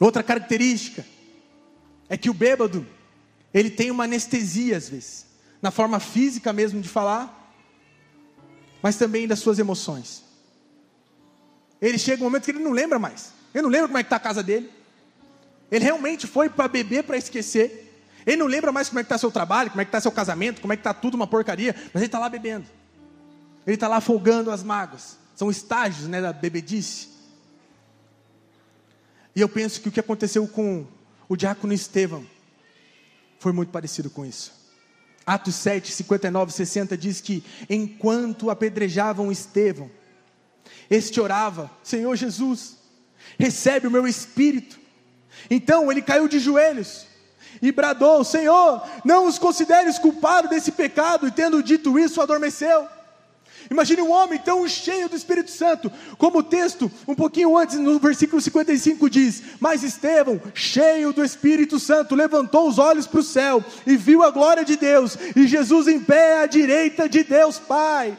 Outra 0.00 0.22
característica 0.22 1.04
é 2.08 2.16
que 2.16 2.30
o 2.30 2.34
bêbado, 2.34 2.86
ele 3.52 3.70
tem 3.70 3.90
uma 3.90 4.04
anestesia 4.04 4.76
às 4.76 4.88
vezes, 4.88 5.26
na 5.60 5.70
forma 5.70 5.98
física 5.98 6.52
mesmo 6.52 6.80
de 6.80 6.88
falar, 6.88 7.34
mas 8.82 8.96
também 8.96 9.26
das 9.26 9.40
suas 9.40 9.58
emoções. 9.58 10.22
Ele 11.80 11.98
chega 11.98 12.22
um 12.22 12.26
momento 12.26 12.44
que 12.44 12.50
ele 12.50 12.58
não 12.60 12.72
lembra 12.72 12.98
mais. 12.98 13.32
Ele 13.54 13.62
não 13.62 13.70
lembra 13.70 13.88
como 13.88 13.98
é 13.98 14.02
que 14.02 14.06
está 14.06 14.16
a 14.16 14.20
casa 14.20 14.42
dele. 14.42 14.70
Ele 15.70 15.84
realmente 15.84 16.26
foi 16.26 16.48
para 16.48 16.68
beber 16.68 17.04
para 17.04 17.16
esquecer. 17.16 17.84
Ele 18.26 18.36
não 18.36 18.46
lembra 18.46 18.72
mais 18.72 18.88
como 18.88 19.00
é 19.00 19.02
que 19.02 19.06
está 19.06 19.18
seu 19.18 19.30
trabalho, 19.30 19.70
como 19.70 19.80
é 19.80 19.84
que 19.84 19.88
está 19.88 20.00
seu 20.00 20.12
casamento, 20.12 20.60
como 20.60 20.72
é 20.72 20.76
que 20.76 20.80
está 20.80 20.92
tudo 20.94 21.14
uma 21.14 21.26
porcaria, 21.26 21.74
mas 21.92 21.96
ele 21.96 22.06
está 22.06 22.18
lá 22.18 22.28
bebendo. 22.28 22.66
Ele 23.66 23.74
está 23.74 23.88
lá 23.88 24.00
folgando 24.00 24.50
as 24.50 24.62
mágoas. 24.62 25.18
São 25.34 25.50
estágios 25.50 26.08
né, 26.08 26.20
da 26.20 26.32
bebedice. 26.32 27.08
E 29.34 29.40
eu 29.40 29.48
penso 29.48 29.80
que 29.80 29.88
o 29.88 29.92
que 29.92 30.00
aconteceu 30.00 30.46
com 30.48 30.86
o 31.28 31.36
diácono 31.36 31.72
Estevão 31.72 32.26
foi 33.38 33.52
muito 33.52 33.70
parecido 33.70 34.10
com 34.10 34.26
isso. 34.26 34.52
Atos 35.24 35.54
7, 35.56 35.92
59, 35.92 36.52
60 36.52 36.96
diz 36.96 37.20
que 37.20 37.44
enquanto 37.68 38.50
apedrejavam 38.50 39.30
Estevão, 39.30 39.90
este 40.90 41.20
orava: 41.20 41.70
Senhor 41.82 42.16
Jesus, 42.16 42.78
recebe 43.38 43.86
o 43.86 43.90
meu 43.90 44.06
espírito. 44.06 44.78
Então 45.50 45.90
ele 45.90 46.02
caiu 46.02 46.28
de 46.28 46.38
joelhos 46.38 47.06
e 47.60 47.72
bradou: 47.72 48.24
Senhor, 48.24 48.82
não 49.04 49.26
os 49.26 49.38
consideres 49.38 49.98
culpados 49.98 50.50
desse 50.50 50.72
pecado, 50.72 51.26
e 51.26 51.30
tendo 51.30 51.62
dito 51.62 51.98
isso, 51.98 52.20
adormeceu. 52.20 52.86
Imagine 53.70 54.00
um 54.00 54.10
homem 54.10 54.38
tão 54.38 54.66
cheio 54.66 55.08
do 55.08 55.16
Espírito 55.16 55.50
Santo, 55.50 55.92
como 56.16 56.38
o 56.38 56.42
texto, 56.42 56.90
um 57.06 57.14
pouquinho 57.14 57.56
antes, 57.56 57.76
no 57.78 57.98
versículo 57.98 58.40
55 58.40 59.10
diz: 59.10 59.42
Mas 59.60 59.82
Estevão, 59.82 60.40
cheio 60.54 61.12
do 61.12 61.24
Espírito 61.24 61.78
Santo, 61.78 62.14
levantou 62.14 62.68
os 62.68 62.78
olhos 62.78 63.06
para 63.06 63.20
o 63.20 63.24
céu 63.24 63.62
e 63.86 63.96
viu 63.96 64.22
a 64.22 64.30
glória 64.30 64.64
de 64.64 64.76
Deus, 64.76 65.18
e 65.36 65.46
Jesus 65.46 65.86
em 65.86 66.00
pé 66.00 66.42
à 66.42 66.46
direita 66.46 67.08
de 67.08 67.22
Deus 67.22 67.58
Pai. 67.58 68.16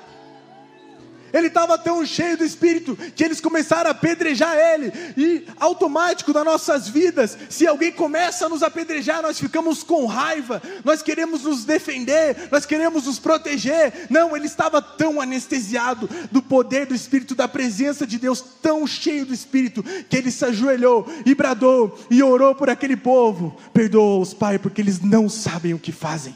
Ele 1.34 1.48
estava 1.48 1.78
tão 1.78 2.06
cheio 2.06 2.38
do 2.38 2.44
Espírito 2.44 2.96
que 3.16 3.24
eles 3.24 3.42
começaram 3.42 3.90
a 3.90 3.92
apedrejar 3.92 4.56
ele. 4.56 4.92
E 5.18 5.48
automático 5.60 6.34
nas 6.34 6.46
nossas 6.46 6.88
vidas, 6.88 7.38
se 7.50 7.68
alguém 7.68 7.92
começa 7.92 8.46
a 8.46 8.50
nos 8.50 8.64
apedrejar, 8.64 9.22
nós 9.22 9.40
ficamos 9.40 9.84
com 9.84 10.06
raiva, 10.06 10.62
nós 10.84 11.02
queremos 11.02 11.44
nos 11.44 11.66
defender, 11.66 12.50
nós 12.52 12.66
queremos 12.66 13.06
nos 13.06 13.20
proteger. 13.20 14.08
Não, 14.10 14.36
ele 14.36 14.46
estava 14.46 14.82
tão 14.82 15.22
anestesiado 15.22 16.10
do 16.32 16.42
poder 16.42 16.86
do 16.86 16.96
Espírito, 16.96 17.36
da 17.36 17.48
presença 17.48 18.06
de 18.06 18.18
Deus, 18.18 18.42
tão 18.62 18.86
cheio 18.88 19.26
do 19.26 19.34
Espírito, 19.34 19.84
que 19.84 20.18
ele 20.18 20.32
se 20.32 20.46
ajoelhou 20.46 21.08
e 21.26 21.36
bradou 21.36 21.98
e 22.10 22.22
orou 22.24 22.56
por 22.56 22.70
aquele 22.70 22.96
povo. 22.96 23.58
Perdoa-os, 23.74 24.34
Pai, 24.34 24.60
porque 24.60 24.82
eles 24.82 25.00
não 25.02 25.30
sabem 25.30 25.74
o 25.74 25.80
que 25.80 25.92
fazem. 25.92 26.36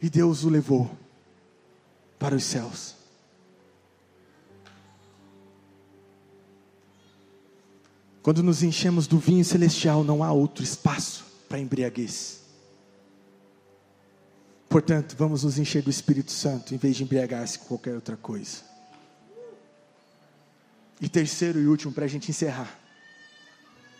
E 0.00 0.08
Deus 0.08 0.44
o 0.44 0.48
levou 0.48 0.90
para 2.18 2.34
os 2.34 2.44
céus. 2.44 2.97
Quando 8.28 8.42
nos 8.42 8.62
enchemos 8.62 9.06
do 9.06 9.18
vinho 9.18 9.42
celestial, 9.42 10.04
não 10.04 10.22
há 10.22 10.30
outro 10.30 10.62
espaço 10.62 11.24
para 11.48 11.58
embriaguez. 11.58 12.40
Portanto, 14.68 15.16
vamos 15.16 15.44
nos 15.44 15.58
encher 15.58 15.82
do 15.82 15.88
Espírito 15.88 16.30
Santo 16.30 16.74
em 16.74 16.76
vez 16.76 16.94
de 16.94 17.04
embriagar-se 17.04 17.58
com 17.58 17.64
qualquer 17.64 17.94
outra 17.94 18.18
coisa. 18.18 18.58
E 21.00 21.08
terceiro 21.08 21.58
e 21.58 21.66
último, 21.66 21.90
para 21.90 22.04
a 22.04 22.06
gente 22.06 22.30
encerrar: 22.30 22.78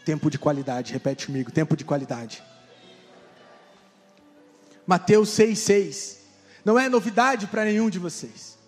tempo 0.05 0.29
de 0.29 0.39
qualidade. 0.39 0.93
Repete 0.93 1.25
comigo: 1.29 1.51
tempo 1.51 1.75
de 1.75 1.87
qualidade. 1.87 2.43
Mateus 4.87 5.31
6,6. 5.31 6.19
Não 6.67 6.79
é 6.79 6.87
novidade 6.91 7.47
para 7.47 7.65
nenhum 7.65 7.89
de 7.89 7.99
vocês. 7.99 8.59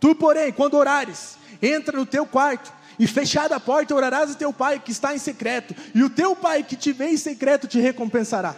Tu, 0.00 0.14
porém, 0.14 0.50
quando 0.50 0.78
orares, 0.78 1.36
entra 1.60 1.98
no 1.98 2.06
teu 2.06 2.24
quarto 2.24 2.72
e 2.98 3.06
fechada 3.06 3.56
a 3.56 3.60
porta, 3.60 3.94
orarás 3.94 4.30
a 4.30 4.34
teu 4.34 4.52
pai 4.52 4.80
que 4.80 4.92
está 4.92 5.14
em 5.14 5.18
secreto, 5.18 5.74
e 5.94 6.02
o 6.02 6.10
teu 6.10 6.34
pai 6.34 6.62
que 6.62 6.76
te 6.76 6.92
vê 6.92 7.08
em 7.10 7.16
secreto 7.16 7.66
te 7.66 7.80
recompensará. 7.80 8.56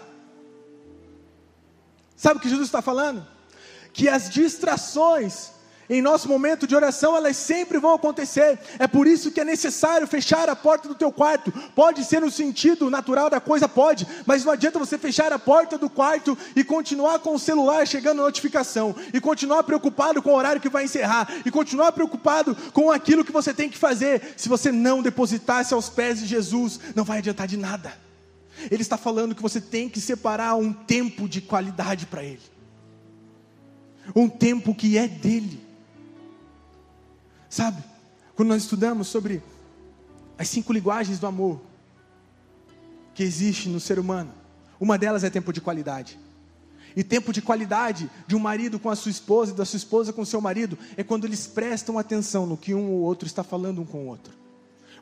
Sabe 2.16 2.39
o 2.39 2.41
que 2.41 2.49
Jesus 2.49 2.68
está 2.68 2.80
falando? 2.80 3.26
Que 3.93 4.09
as 4.09 4.30
distrações 4.30 5.51
em 5.89 6.03
nosso 6.03 6.28
momento 6.28 6.66
de 6.66 6.74
oração, 6.74 7.16
elas 7.16 7.37
sempre 7.37 7.78
vão 7.78 7.95
acontecer. 7.95 8.59
É 8.78 8.87
por 8.87 9.07
isso 9.07 9.30
que 9.30 9.41
é 9.41 9.45
necessário 9.45 10.07
fechar 10.07 10.49
a 10.49 10.57
porta 10.57 10.89
do 10.89 10.95
teu 10.95 11.12
quarto. 11.12 11.53
Pode 11.74 12.05
ser 12.05 12.20
no 12.20 12.30
sentido 12.30 12.91
natural 12.91 13.30
da 13.30 13.41
coisa, 13.41 13.68
pode, 13.68 14.07
mas 14.26 14.45
não 14.45 14.53
adianta 14.53 14.78
você 14.78 14.99
fechar 14.99 15.32
a 15.32 15.39
porta 15.39 15.78
do 15.78 15.89
quarto 15.89 16.37
e 16.55 16.64
continuar 16.64 17.20
com 17.20 17.34
o 17.34 17.39
celular 17.39 17.87
chegando 17.87 18.22
notificação, 18.22 18.95
e 19.12 19.20
continuar 19.20 19.62
preocupado 19.62 20.20
com 20.22 20.30
o 20.30 20.37
horário 20.37 20.61
que 20.61 20.68
vai 20.68 20.84
encerrar, 20.84 21.28
e 21.45 21.51
continuar 21.51 21.93
preocupado 21.93 22.57
com 22.72 22.91
aquilo 22.91 23.24
que 23.24 23.32
você 23.32 23.55
tem 23.55 23.68
que 23.68 23.78
fazer. 23.78 24.34
Se 24.37 24.49
você 24.49 24.72
não 24.72 25.03
depositasse 25.03 25.72
aos 25.72 25.89
pés 25.89 26.18
de 26.18 26.26
Jesus, 26.26 26.80
não 26.95 27.05
vai 27.05 27.18
adiantar 27.18 27.47
de 27.47 27.57
nada. 27.57 27.93
Ele 28.70 28.82
está 28.82 28.97
falando 28.97 29.34
que 29.34 29.43
você 29.43 29.61
tem 29.61 29.89
que 29.89 30.01
separar 30.01 30.55
um 30.57 30.72
tempo 30.72 31.28
de 31.28 31.41
qualidade 31.41 32.07
para 32.07 32.24
Ele, 32.24 32.41
um 34.14 34.28
tempo 34.28 34.74
que 34.74 34.97
é 34.97 35.07
dele. 35.07 35.66
Sabe, 37.49 37.82
quando 38.34 38.49
nós 38.49 38.62
estudamos 38.62 39.09
sobre 39.09 39.42
as 40.38 40.49
cinco 40.49 40.72
linguagens 40.72 41.18
do 41.18 41.26
amor 41.26 41.61
que 43.14 43.22
existe 43.22 43.68
no 43.68 43.80
ser 43.80 43.99
humano, 43.99 44.32
uma 44.78 44.99
delas 44.99 45.24
é 45.24 45.30
tempo 45.30 45.53
de 45.53 45.61
qualidade. 45.61 46.18
E 46.94 47.05
tempo 47.05 47.32
de 47.32 47.42
qualidade 47.42 48.11
de 48.26 48.34
um 48.34 48.38
marido 48.38 48.78
com 48.78 48.88
a 48.88 48.97
sua 48.97 49.11
esposa 49.11 49.53
e 49.53 49.55
da 49.55 49.64
sua 49.64 49.76
esposa 49.76 50.12
com 50.12 50.22
o 50.22 50.26
seu 50.26 50.40
marido 50.40 50.78
é 50.97 51.05
quando 51.05 51.26
eles 51.26 51.47
prestam 51.47 51.99
atenção 51.99 52.47
no 52.47 52.57
que 52.57 52.74
um 52.74 52.90
ou 52.90 53.01
outro 53.01 53.26
está 53.26 53.44
falando 53.44 53.82
um 53.82 53.84
com 53.84 54.05
o 54.05 54.07
outro. 54.07 54.32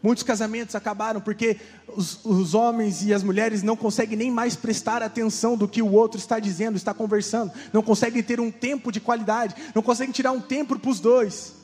Muitos 0.02 0.22
casamentos 0.22 0.74
acabaram 0.74 1.20
porque 1.20 1.56
os, 1.88 2.22
os, 2.24 2.52
homens 2.52 3.02
e 3.02 3.14
as 3.14 3.22
mulheres 3.22 3.62
não 3.62 3.74
conseguem 3.74 4.18
nem 4.18 4.30
mais 4.30 4.54
prestar 4.54 5.02
atenção 5.02 5.56
do 5.56 5.66
que 5.66 5.80
o 5.80 5.90
outro 5.90 6.18
está 6.18 6.38
dizendo, 6.38 6.76
está 6.76 6.92
conversando, 6.92 7.52
não 7.72 7.82
conseguem 7.82 8.22
ter 8.22 8.38
um 8.38 8.50
tempo 8.50 8.92
de 8.92 9.00
qualidade, 9.00 9.54
não 9.74 9.82
conseguem 9.82 10.12
tirar 10.12 10.32
um 10.32 10.42
tempo 10.42 10.78
para 10.78 10.90
os 10.90 11.00
dois. 11.00 11.54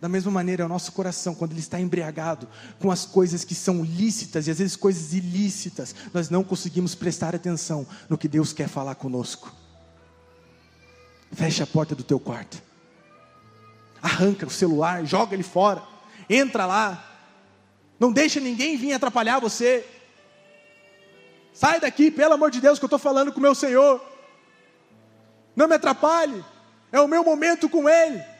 Da 0.00 0.08
mesma 0.08 0.30
maneira, 0.30 0.62
é 0.62 0.66
o 0.66 0.68
nosso 0.68 0.92
coração, 0.92 1.34
quando 1.34 1.52
ele 1.52 1.60
está 1.60 1.80
embriagado 1.80 2.48
com 2.78 2.90
as 2.90 3.04
coisas 3.04 3.44
que 3.44 3.54
são 3.54 3.82
lícitas 3.82 4.46
e 4.46 4.50
às 4.50 4.58
vezes 4.58 4.76
coisas 4.76 5.12
ilícitas, 5.12 5.94
nós 6.14 6.30
não 6.30 6.44
conseguimos 6.44 6.94
prestar 6.94 7.34
atenção 7.34 7.86
no 8.08 8.16
que 8.16 8.28
Deus 8.28 8.52
quer 8.52 8.68
falar 8.68 8.94
conosco. 8.94 9.52
Fecha 11.32 11.64
a 11.64 11.66
porta 11.66 11.96
do 11.96 12.04
teu 12.04 12.20
quarto, 12.20 12.62
arranca 14.00 14.46
o 14.46 14.50
celular, 14.50 15.04
joga 15.04 15.34
ele 15.34 15.42
fora, 15.42 15.82
entra 16.30 16.64
lá, 16.64 17.04
não 17.98 18.12
deixa 18.12 18.38
ninguém 18.38 18.76
vir 18.76 18.92
atrapalhar 18.92 19.40
você. 19.40 19.84
Sai 21.52 21.80
daqui, 21.80 22.08
pelo 22.08 22.34
amor 22.34 22.52
de 22.52 22.60
Deus, 22.60 22.78
que 22.78 22.84
eu 22.84 22.86
estou 22.86 23.00
falando 23.00 23.32
com 23.32 23.40
o 23.40 23.42
meu 23.42 23.54
Senhor. 23.54 24.00
Não 25.56 25.66
me 25.66 25.74
atrapalhe, 25.74 26.44
é 26.92 27.00
o 27.00 27.08
meu 27.08 27.24
momento 27.24 27.68
com 27.68 27.88
Ele. 27.88 28.37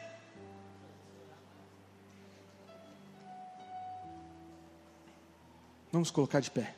Vamos 5.91 6.11
colocar 6.11 6.39
de 6.39 6.51
pé. 6.51 6.75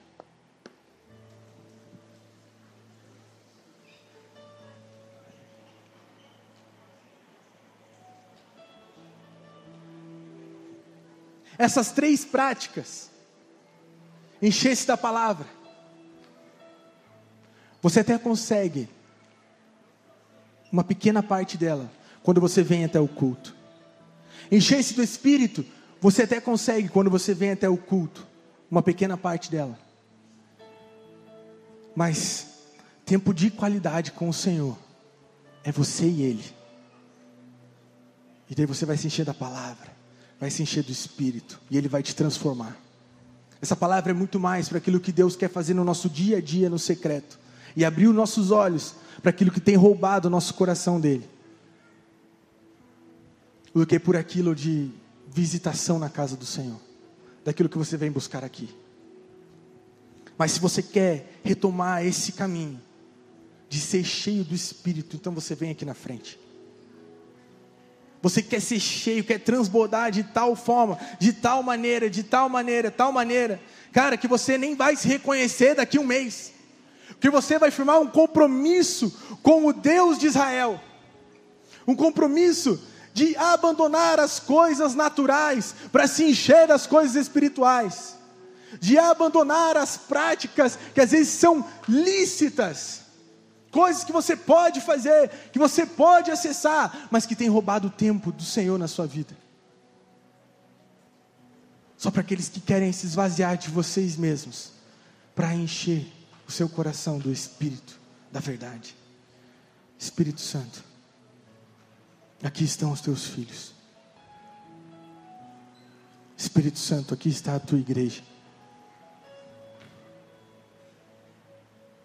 Essas 11.58 11.92
três 11.92 12.26
práticas, 12.26 13.12
encher-se 14.42 14.88
da 14.88 14.98
palavra, 14.98 15.46
você 17.82 18.00
até 18.00 18.18
consegue 18.18 18.90
uma 20.72 20.84
pequena 20.84 21.22
parte 21.22 21.58
dela 21.58 21.92
quando 22.24 22.40
você 22.40 22.64
vem 22.64 22.86
até 22.86 23.00
o 23.00 23.08
culto. 23.08 23.56
Encher-se 24.52 24.94
do 24.94 25.04
Espírito, 25.04 25.66
você 26.00 26.24
até 26.24 26.40
consegue 26.40 26.90
quando 26.90 27.12
você 27.12 27.34
vem 27.34 27.52
até 27.52 27.70
o 27.70 27.78
culto 27.78 28.31
uma 28.72 28.82
pequena 28.82 29.18
parte 29.18 29.52
dela. 29.52 29.78
Mas 31.94 32.48
tempo 33.06 33.34
de 33.34 33.52
qualidade 33.52 34.14
com 34.14 34.30
o 34.30 34.34
Senhor 34.34 34.78
é 35.62 35.72
você 35.72 36.08
e 36.08 36.22
Ele. 36.22 36.46
E 38.50 38.56
daí 38.56 38.66
você 38.66 38.86
vai 38.86 38.96
se 38.96 39.08
encher 39.08 39.26
da 39.26 39.34
palavra, 39.34 39.92
vai 40.40 40.50
se 40.50 40.64
encher 40.64 40.84
do 40.84 40.92
Espírito 40.92 41.60
e 41.70 41.78
Ele 41.78 41.90
vai 41.90 42.02
te 42.02 42.16
transformar. 42.16 42.78
Essa 43.62 43.76
palavra 43.76 44.12
é 44.12 44.14
muito 44.14 44.40
mais 44.40 44.70
para 44.70 44.78
aquilo 44.78 45.00
que 45.00 45.12
Deus 45.12 45.36
quer 45.36 45.50
fazer 45.50 45.74
no 45.74 45.84
nosso 45.84 46.10
dia 46.10 46.38
a 46.38 46.42
dia, 46.42 46.70
no 46.70 46.80
secreto, 46.80 47.38
e 47.76 47.86
abrir 47.86 48.08
os 48.08 48.16
nossos 48.16 48.50
olhos 48.52 48.96
para 49.22 49.30
aquilo 49.30 49.52
que 49.52 49.60
tem 49.60 49.76
roubado 49.76 50.28
o 50.28 50.32
nosso 50.32 50.54
coração 50.54 51.00
dele, 51.00 51.30
do 53.74 53.86
que 53.86 54.00
por 54.00 54.16
aquilo 54.16 54.56
de 54.56 54.90
visitação 55.28 56.00
na 56.00 56.10
casa 56.10 56.36
do 56.36 56.46
Senhor, 56.46 56.80
daquilo 57.44 57.70
que 57.70 57.78
você 57.78 57.98
vem 57.98 58.12
buscar 58.12 58.44
aqui. 58.44 58.70
Mas 60.38 60.52
se 60.54 60.60
você 60.60 60.82
quer 60.82 61.40
retomar 61.44 62.06
esse 62.06 62.32
caminho 62.32 62.82
de 63.70 63.80
ser 63.80 64.04
cheio 64.04 64.44
do 64.44 64.56
Espírito, 64.56 65.16
então 65.16 65.34
você 65.34 65.56
vem 65.56 65.72
aqui 65.72 65.86
na 65.86 65.94
frente. 65.94 66.40
Você 68.22 68.42
quer 68.42 68.62
ser 68.62 68.80
cheio, 68.80 69.24
quer 69.24 69.40
transbordar 69.40 70.12
de 70.12 70.24
tal 70.24 70.56
forma, 70.56 71.00
de 71.20 71.34
tal 71.34 71.64
maneira, 71.64 72.10
de 72.10 72.22
tal 72.22 72.48
maneira, 72.48 72.92
tal 72.92 73.12
maneira, 73.12 73.60
cara, 73.92 74.16
que 74.16 74.28
você 74.28 74.58
nem 74.58 74.76
vai 74.76 74.96
se 74.96 75.08
reconhecer 75.08 75.76
daqui 75.76 75.98
a 75.98 76.02
um 76.02 76.06
mês, 76.06 76.54
que 77.20 77.30
você 77.30 77.58
vai 77.58 77.72
firmar 77.72 78.00
um 78.00 78.08
compromisso 78.08 79.12
com 79.42 79.66
o 79.66 79.74
Deus 79.74 80.20
de 80.20 80.28
Israel, 80.28 80.80
um 81.88 81.96
compromisso 81.96 82.80
de 83.14 83.36
abandonar 83.38 84.20
as 84.20 84.40
coisas 84.40 84.96
naturais 84.96 85.76
para 85.92 86.08
se 86.08 86.24
encher 86.24 86.68
das 86.68 86.88
coisas 86.88 87.16
espirituais, 87.16 88.16
de 88.80 88.98
abandonar 88.98 89.78
as 89.78 89.98
práticas 89.98 90.78
que 90.94 91.02
às 91.02 91.12
vezes 91.12 91.30
são 91.30 91.66
lícitas 91.88 93.02
coisas 93.72 94.04
que 94.04 94.12
você 94.12 94.36
pode 94.36 94.82
fazer, 94.82 95.30
que 95.52 95.58
você 95.58 95.86
pode 95.86 96.30
acessar, 96.30 97.08
mas 97.10 97.26
que 97.26 97.36
tem 97.36 97.48
roubado 97.48 97.88
o 97.88 97.92
tempo 97.92 98.32
do 98.32 98.44
Senhor 98.44 98.78
na 98.78 98.88
sua 98.88 99.08
vida. 99.08 99.36
Só 101.98 102.12
para 102.12 102.22
aqueles 102.22 102.50
que 102.50 102.60
querem 102.60 102.92
se 102.92 103.06
esvaziar 103.06 103.58
de 103.58 103.70
vocês 103.70 104.18
mesmos, 104.18 104.72
para 105.34 105.56
encher 105.56 106.06
o 106.48 106.52
seu 106.52 106.68
coração 106.68 107.18
do 107.18 107.32
Espírito, 107.32 107.98
da 108.32 108.40
verdade. 108.40 108.96
Espírito 109.98 110.42
Santo, 110.42 110.84
aqui 112.44 112.64
estão 112.64 112.92
os 112.92 113.02
teus 113.02 113.26
filhos. 113.26 113.74
Espírito 116.38 116.80
Santo, 116.80 117.14
aqui 117.14 117.30
está 117.30 117.56
a 117.56 117.60
tua 117.60 117.80
igreja. 117.80 118.24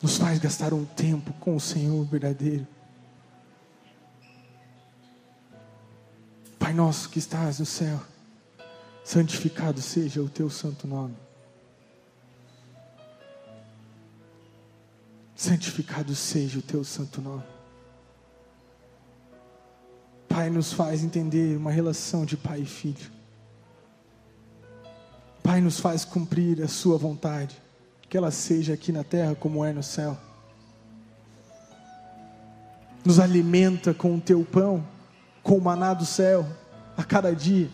nos 0.07 0.19
faz 0.19 0.39
gastar 0.39 0.73
um 0.73 0.85
tempo 0.85 1.33
com 1.35 1.57
o 1.57 1.61
Senhor 1.61 2.05
verdadeiro. 2.05 2.67
Pai 6.59 6.73
nosso 6.73 7.09
que 7.09 7.19
estás 7.19 7.59
no 7.59 7.67
céu, 7.67 8.01
santificado 9.05 9.81
seja 9.81 10.23
o 10.23 10.29
teu 10.29 10.49
santo 10.51 10.87
nome. 10.87 11.17
Santificado 15.35 16.15
seja 16.15 16.59
o 16.59 16.63
teu 16.63 16.83
santo 16.83 17.21
nome. 17.21 17.56
Pai, 20.37 20.51
nos 20.51 20.71
faz 20.71 21.03
entender 21.03 21.57
uma 21.57 21.71
relação 21.71 22.27
de 22.27 22.37
pai 22.37 22.61
e 22.61 22.67
filho. 22.67 23.11
Pai, 25.43 25.63
nos 25.63 25.81
faz 25.81 26.05
cumprir 26.05 26.63
a 26.63 26.69
Sua 26.69 26.99
vontade 26.99 27.57
que 28.07 28.19
ela 28.19 28.31
seja 28.31 28.75
aqui 28.75 28.93
na 28.93 29.03
terra 29.03 29.35
como 29.35 29.65
é 29.65 29.73
no 29.73 29.83
céu. 29.83 30.15
Nos 33.03 33.19
alimenta 33.19 33.95
com 33.95 34.15
o 34.15 34.21
teu 34.21 34.45
pão, 34.45 34.87
com 35.43 35.57
o 35.57 35.61
maná 35.63 35.95
do 35.95 36.05
céu, 36.05 36.47
a 36.99 37.03
cada 37.03 37.35
dia. 37.35 37.71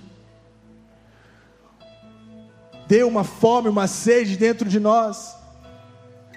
Dê 2.86 3.02
uma 3.02 3.24
fome, 3.24 3.68
uma 3.68 3.88
sede 3.88 4.36
dentro 4.36 4.68
de 4.68 4.78
nós, 4.78 5.34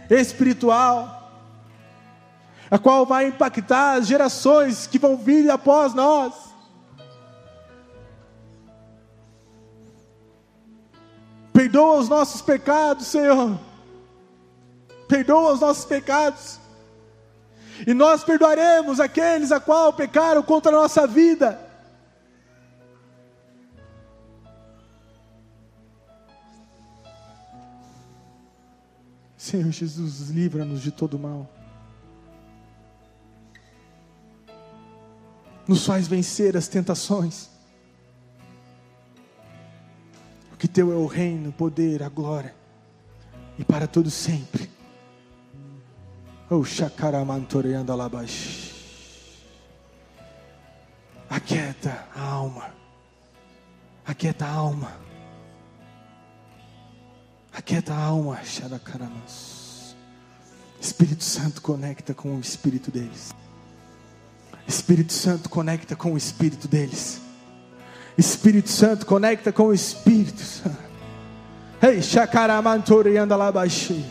espiritual, 0.10 1.25
a 2.70 2.80
qual 2.80 3.06
vai 3.06 3.28
impactar 3.28 3.94
as 3.94 4.08
gerações 4.08 4.88
que 4.88 5.00
vão 5.00 5.18
vir 5.18 5.50
após 5.50 5.94
nós. 5.94 6.34
Perdoa 11.54 12.00
os 12.00 12.10
nossos 12.10 12.42
pecados, 12.42 13.08
Senhor 13.08 13.58
perdoa 15.08 15.54
os 15.54 15.60
nossos 15.60 15.86
pecados. 15.86 16.60
E 17.86 17.94
nós 17.94 18.24
perdoaremos 18.24 19.00
aqueles 19.00 19.52
a 19.52 19.60
qual 19.60 19.94
pecaram 19.94 20.42
contra 20.42 20.72
a 20.72 20.82
nossa 20.82 21.06
vida. 21.06 21.60
Senhor 29.38 29.72
Jesus, 29.72 30.30
livra-nos 30.30 30.82
de 30.82 30.92
todo 30.92 31.20
mal. 31.20 31.55
Nos 35.68 35.86
faz 35.86 36.08
vencer 36.08 36.56
as 36.56 36.68
tentações. 36.68 37.50
Porque 40.50 40.68
teu 40.68 40.92
é 40.92 40.96
o 40.96 41.06
reino, 41.06 41.50
o 41.50 41.54
poder, 41.54 42.04
a 42.04 42.10
glória. 42.10 42.56
E 43.58 43.64
para 43.64 43.88
todo 43.88 44.10
sempre. 44.10 44.70
Oh. 46.50 46.64
Aquieta 51.30 52.08
a 52.16 52.22
alma. 52.22 52.74
Aquieta 54.06 54.46
a 54.46 54.52
alma. 54.52 54.92
Aquieta 57.52 57.94
a 57.94 58.04
alma, 58.04 58.44
Sharakaramas. 58.44 59.96
Espírito 60.80 61.24
Santo 61.24 61.62
conecta 61.62 62.14
com 62.14 62.36
o 62.36 62.40
espírito 62.40 62.92
deles. 62.92 63.34
Espírito 64.68 65.14
Santo 65.14 65.50
conecta 65.50 65.96
com 65.96 66.14
o 66.14 66.18
espírito 66.18 66.68
deles. 66.68 67.22
Espírito 68.18 68.70
Santo 68.70 69.06
conecta 69.06 69.52
com 69.52 69.66
o 69.66 69.74
Espírito 69.74 70.42
Santo. 70.42 70.86
Ei, 71.82 72.02
Shakaramantoreanda 72.02 73.36
Labashi 73.36 74.06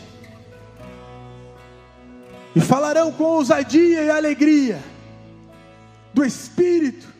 e 2.55 2.61
falarão 2.61 3.11
com 3.11 3.23
ousadia 3.23 4.03
e 4.03 4.09
alegria 4.09 4.81
do 6.13 6.23
Espírito 6.23 7.14